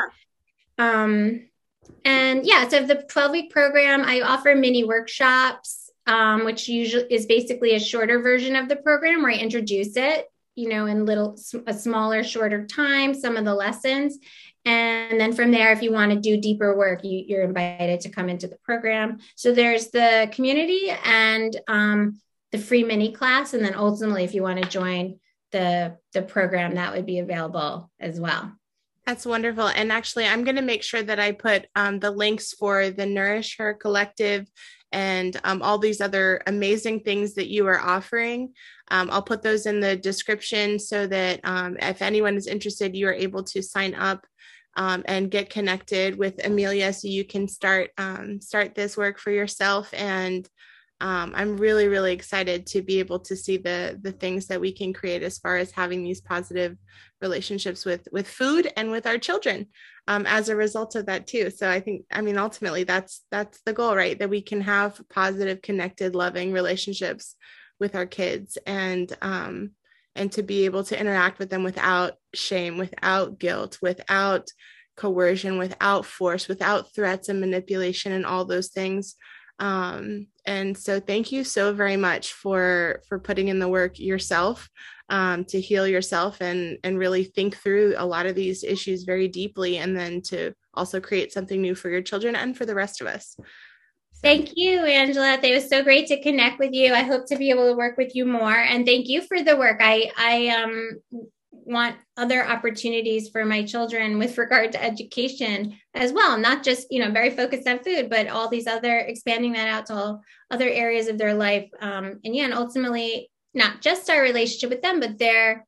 Um, 0.77 1.49
and 2.05 2.45
yeah, 2.45 2.67
so 2.67 2.85
the 2.85 3.03
12 3.09 3.31
week 3.31 3.51
program, 3.51 4.03
I 4.03 4.21
offer 4.21 4.55
mini 4.55 4.83
workshops, 4.83 5.89
um, 6.05 6.45
which 6.45 6.67
usually 6.67 7.05
is 7.13 7.25
basically 7.25 7.75
a 7.75 7.79
shorter 7.79 8.21
version 8.21 8.55
of 8.55 8.67
the 8.67 8.75
program 8.75 9.21
where 9.21 9.31
I 9.31 9.37
introduce 9.37 9.95
it, 9.95 10.27
you 10.55 10.69
know, 10.69 10.85
in 10.85 11.05
little, 11.05 11.37
a 11.67 11.73
smaller, 11.73 12.23
shorter 12.23 12.65
time, 12.65 13.13
some 13.13 13.37
of 13.37 13.45
the 13.45 13.53
lessons. 13.55 14.17
And 14.65 15.19
then 15.19 15.33
from 15.33 15.51
there, 15.51 15.71
if 15.71 15.81
you 15.81 15.91
want 15.91 16.11
to 16.11 16.19
do 16.19 16.39
deeper 16.39 16.77
work, 16.77 17.03
you, 17.03 17.23
you're 17.27 17.43
invited 17.43 18.01
to 18.01 18.09
come 18.09 18.29
into 18.29 18.47
the 18.47 18.57
program. 18.63 19.19
So 19.35 19.51
there's 19.51 19.89
the 19.89 20.29
community 20.31 20.89
and 21.03 21.59
um, 21.67 22.21
the 22.51 22.57
free 22.57 22.83
mini 22.83 23.11
class. 23.11 23.53
And 23.53 23.63
then 23.63 23.75
ultimately, 23.75 24.23
if 24.23 24.33
you 24.33 24.41
want 24.41 24.63
to 24.63 24.69
join 24.69 25.19
the, 25.51 25.97
the 26.13 26.21
program, 26.21 26.75
that 26.75 26.93
would 26.93 27.05
be 27.05 27.19
available 27.19 27.91
as 27.99 28.19
well. 28.19 28.53
That's 29.05 29.25
wonderful. 29.25 29.67
And 29.67 29.91
actually, 29.91 30.27
I'm 30.27 30.45
going 30.45 30.55
to 30.55 30.61
make 30.61 30.81
sure 30.81 31.03
that 31.03 31.19
I 31.19 31.33
put 31.33 31.67
um, 31.75 31.99
the 31.99 32.11
links 32.11 32.53
for 32.53 32.89
the 32.89 33.05
Nourish 33.05 33.57
Her 33.57 33.73
Collective 33.73 34.49
and 34.93 35.37
um, 35.43 35.61
all 35.61 35.77
these 35.77 35.99
other 35.99 36.41
amazing 36.47 37.01
things 37.01 37.33
that 37.33 37.49
you 37.49 37.67
are 37.67 37.81
offering. 37.81 38.53
Um, 38.89 39.09
I'll 39.11 39.23
put 39.23 39.41
those 39.41 39.65
in 39.65 39.79
the 39.79 39.95
description 39.95 40.77
so 40.79 41.07
that 41.07 41.39
um, 41.43 41.77
if 41.81 42.01
anyone 42.01 42.35
is 42.35 42.47
interested, 42.47 42.95
you 42.95 43.07
are 43.07 43.13
able 43.13 43.43
to 43.45 43.63
sign 43.63 43.95
up 43.95 44.25
um, 44.75 45.03
and 45.05 45.31
get 45.31 45.49
connected 45.49 46.17
with 46.17 46.45
Amelia 46.45 46.91
so 46.93 47.07
you 47.07 47.23
can 47.23 47.47
start 47.47 47.91
um, 47.97 48.41
start 48.41 48.75
this 48.75 48.97
work 48.97 49.19
for 49.19 49.31
yourself 49.31 49.93
and 49.93 50.47
um, 51.03 51.33
I'm 51.35 51.57
really, 51.57 51.89
really 51.89 52.13
excited 52.13 52.65
to 52.67 52.81
be 52.81 52.99
able 52.99 53.19
to 53.21 53.35
see 53.35 53.57
the 53.57 53.99
the 54.01 54.13
things 54.13 54.47
that 54.47 54.61
we 54.61 54.71
can 54.71 54.93
create 54.93 55.21
as 55.21 55.37
far 55.37 55.57
as 55.57 55.69
having 55.69 56.01
these 56.01 56.21
positive 56.21 56.77
relationships 57.21 57.83
with 57.83 58.07
with 58.13 58.25
food 58.25 58.71
and 58.77 58.89
with 58.89 59.05
our 59.05 59.17
children 59.17 59.67
um, 60.07 60.25
as 60.25 60.47
a 60.47 60.55
result 60.55 60.95
of 60.95 61.07
that 61.07 61.27
too. 61.27 61.49
So 61.49 61.69
I 61.69 61.81
think, 61.81 62.05
I 62.09 62.21
mean, 62.21 62.37
ultimately 62.37 62.85
that's 62.85 63.25
that's 63.31 63.59
the 63.65 63.73
goal, 63.73 63.97
right? 63.97 64.17
That 64.17 64.29
we 64.29 64.41
can 64.41 64.61
have 64.61 65.01
positive, 65.09 65.61
connected, 65.61 66.15
loving 66.15 66.53
relationships 66.53 67.35
with 67.79 67.95
our 67.95 68.05
kids 68.05 68.57
and 68.65 69.15
um, 69.21 69.71
and 70.15 70.31
to 70.33 70.43
be 70.43 70.65
able 70.65 70.83
to 70.83 70.99
interact 70.99 71.39
with 71.39 71.49
them 71.49 71.63
without 71.63 72.13
shame, 72.33 72.77
without 72.77 73.39
guilt, 73.39 73.79
without 73.81 74.47
coercion, 74.95 75.57
without 75.57 76.05
force, 76.05 76.47
without 76.47 76.93
threats 76.93 77.29
and 77.29 77.39
manipulation 77.39 78.11
and 78.11 78.25
all 78.25 78.45
those 78.45 78.69
things. 78.69 79.15
Um, 79.59 80.27
and 80.45 80.77
so 80.77 80.99
thank 80.99 81.31
you 81.31 81.43
so 81.43 81.73
very 81.73 81.97
much 81.97 82.33
for 82.33 83.01
for 83.07 83.19
putting 83.19 83.47
in 83.47 83.59
the 83.59 83.67
work 83.67 83.99
yourself 83.99 84.69
um, 85.09 85.45
to 85.45 85.61
heal 85.61 85.87
yourself 85.87 86.41
and 86.41 86.77
and 86.83 86.97
really 86.97 87.23
think 87.23 87.55
through 87.55 87.93
a 87.97 88.05
lot 88.05 88.25
of 88.25 88.35
these 88.35 88.63
issues 88.63 89.03
very 89.03 89.27
deeply 89.27 89.77
and 89.77 89.95
then 89.95 90.21
to 90.23 90.53
also 90.73 90.99
create 90.99 91.31
something 91.31 91.61
new 91.61 91.75
for 91.75 91.89
your 91.89 92.01
children 92.01 92.35
and 92.35 92.57
for 92.57 92.65
the 92.65 92.75
rest 92.75 92.99
of 92.99 93.07
us 93.07 93.37
Thank 94.23 94.53
you, 94.55 94.85
Angela. 94.85 95.37
It 95.43 95.53
was 95.53 95.67
so 95.67 95.83
great 95.83 96.07
to 96.07 96.21
connect 96.21 96.57
with 96.57 96.73
you. 96.73 96.93
I 96.93 97.01
hope 97.03 97.25
to 97.27 97.35
be 97.35 97.49
able 97.49 97.69
to 97.69 97.77
work 97.77 97.97
with 97.97 98.15
you 98.15 98.25
more. 98.25 98.55
And 98.55 98.85
thank 98.85 99.09
you 99.09 99.21
for 99.21 99.43
the 99.43 99.57
work. 99.57 99.81
I 99.81 100.09
I 100.17 100.47
um 100.47 101.01
want 101.65 101.97
other 102.17 102.45
opportunities 102.45 103.29
for 103.29 103.45
my 103.45 103.63
children 103.63 104.17
with 104.17 104.37
regard 104.37 104.71
to 104.71 104.83
education 104.83 105.77
as 105.93 106.11
well 106.11 106.37
not 106.37 106.61
just 106.61 106.87
you 106.91 106.99
know 106.99 107.09
very 107.11 107.29
focused 107.29 107.67
on 107.67 107.79
food 107.79 108.09
but 108.09 108.27
all 108.27 108.49
these 108.49 108.67
other 108.67 108.97
expanding 108.97 109.53
that 109.53 109.69
out 109.69 109.85
to 109.85 109.93
all 109.93 110.21
other 110.51 110.67
areas 110.67 111.07
of 111.07 111.17
their 111.17 111.33
life 111.33 111.69
um, 111.79 112.19
and 112.25 112.35
yeah 112.35 112.43
and 112.43 112.53
ultimately 112.53 113.29
not 113.53 113.81
just 113.81 114.09
our 114.09 114.21
relationship 114.21 114.69
with 114.69 114.81
them 114.81 114.99
but 114.99 115.17
their 115.17 115.65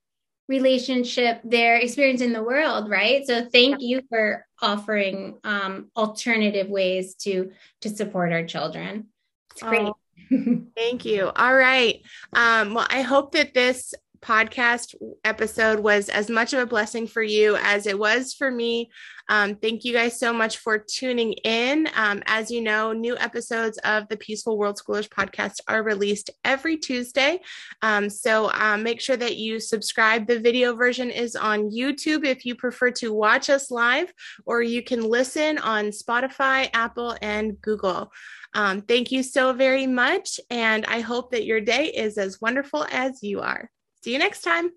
relationship 0.48 1.42
their 1.44 1.78
experience 1.78 2.22
in 2.22 2.34
the 2.34 2.44
world 2.44 2.90
right? 2.90 3.26
So 3.26 3.46
thank 3.46 3.82
you 3.82 4.02
for 4.10 4.46
offering 4.62 5.38
um, 5.44 5.90
alternative 5.96 6.70
ways 6.70 7.16
to 7.16 7.52
to 7.82 7.90
support 7.90 8.32
our 8.32 8.46
children. 8.46 9.08
It's 9.52 9.64
great. 9.64 9.82
oh, 9.82 9.96
thank 10.76 11.06
you. 11.06 11.30
All 11.36 11.56
right. 11.56 12.02
Um, 12.34 12.74
well 12.74 12.88
i 12.90 13.02
hope 13.02 13.32
that 13.34 13.54
this 13.54 13.94
podcast 14.26 14.96
episode 15.24 15.80
was 15.80 16.10
as 16.10 16.30
much 16.30 16.54
of 16.54 16.60
a 16.60 16.66
blessing 16.66 17.06
for 17.06 17.22
you 17.22 17.56
as 17.58 17.86
it 17.86 17.98
was 17.98 18.34
for 18.34 18.50
me. 18.50 18.90
Um, 19.30 19.56
thank 19.56 19.84
you 19.84 19.94
guys 19.94 20.20
so 20.20 20.32
much 20.32 20.58
for 20.58 20.78
tuning 20.78 21.34
in. 21.44 21.88
Um, 21.96 22.22
as 22.26 22.52
you 22.52 22.62
know, 22.62 22.94
new 22.94 23.18
episodes 23.18 23.78
of 23.80 24.08
the 24.08 24.18
Peaceful 24.18 24.58
World 24.58 24.80
Schoolers 24.80 25.10
podcast 25.10 25.60
are 25.68 25.84
released 25.84 26.30
every 26.44 26.78
Tuesday. 26.78 27.40
Um, 27.82 28.10
so 28.10 28.52
um, 28.52 28.84
make 28.84 29.02
sure 29.02 29.18
that 29.18 29.38
you 29.38 29.60
subscribe. 29.60 30.28
The 30.28 30.40
video 30.40 30.76
version 30.76 31.10
is 31.10 31.36
on 31.36 31.72
YouTube 31.72 32.26
if 32.26 32.46
you 32.46 32.56
prefer 32.56 32.92
to 32.92 33.14
watch 33.14 33.50
us 33.50 33.72
live, 33.72 34.14
or 34.46 34.62
you 34.62 34.84
can 34.84 35.02
listen 35.02 35.58
on 35.58 35.86
Spotify, 35.86 36.70
Apple, 36.74 37.18
and 37.22 37.60
Google. 37.62 38.12
Um, 38.54 38.82
thank 38.82 39.12
you 39.12 39.22
so 39.22 39.54
very 39.54 39.88
much. 39.88 40.40
And 40.50 40.86
I 40.86 41.02
hope 41.02 41.32
that 41.32 41.46
your 41.46 41.62
day 41.62 41.88
is 41.88 42.18
as 42.18 42.40
wonderful 42.40 42.86
as 42.90 43.22
you 43.22 43.42
are. 43.42 43.70
See 44.04 44.14
you 44.14 44.20
next 44.20 44.42
time. 44.42 44.72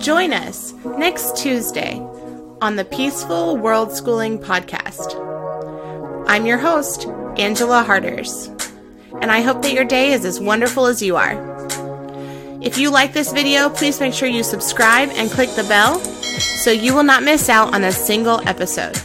Join 0.00 0.32
us 0.32 0.72
next 0.98 1.36
Tuesday 1.36 1.98
on 2.60 2.76
the 2.76 2.84
Peaceful 2.84 3.56
World 3.56 3.92
Schooling 3.92 4.38
Podcast. 4.38 5.14
I'm 6.26 6.46
your 6.46 6.58
host, 6.58 7.06
Angela 7.38 7.82
Harders, 7.82 8.48
and 9.20 9.30
I 9.30 9.40
hope 9.40 9.62
that 9.62 9.72
your 9.72 9.84
day 9.84 10.12
is 10.12 10.24
as 10.24 10.40
wonderful 10.40 10.86
as 10.86 11.02
you 11.02 11.16
are. 11.16 11.34
If 12.62 12.78
you 12.78 12.90
like 12.90 13.12
this 13.12 13.32
video, 13.32 13.70
please 13.70 14.00
make 14.00 14.14
sure 14.14 14.28
you 14.28 14.42
subscribe 14.42 15.08
and 15.10 15.30
click 15.30 15.50
the 15.50 15.64
bell 15.64 15.98
so 16.00 16.70
you 16.70 16.94
will 16.94 17.02
not 17.02 17.22
miss 17.22 17.48
out 17.48 17.74
on 17.74 17.84
a 17.84 17.92
single 17.92 18.46
episode. 18.48 19.00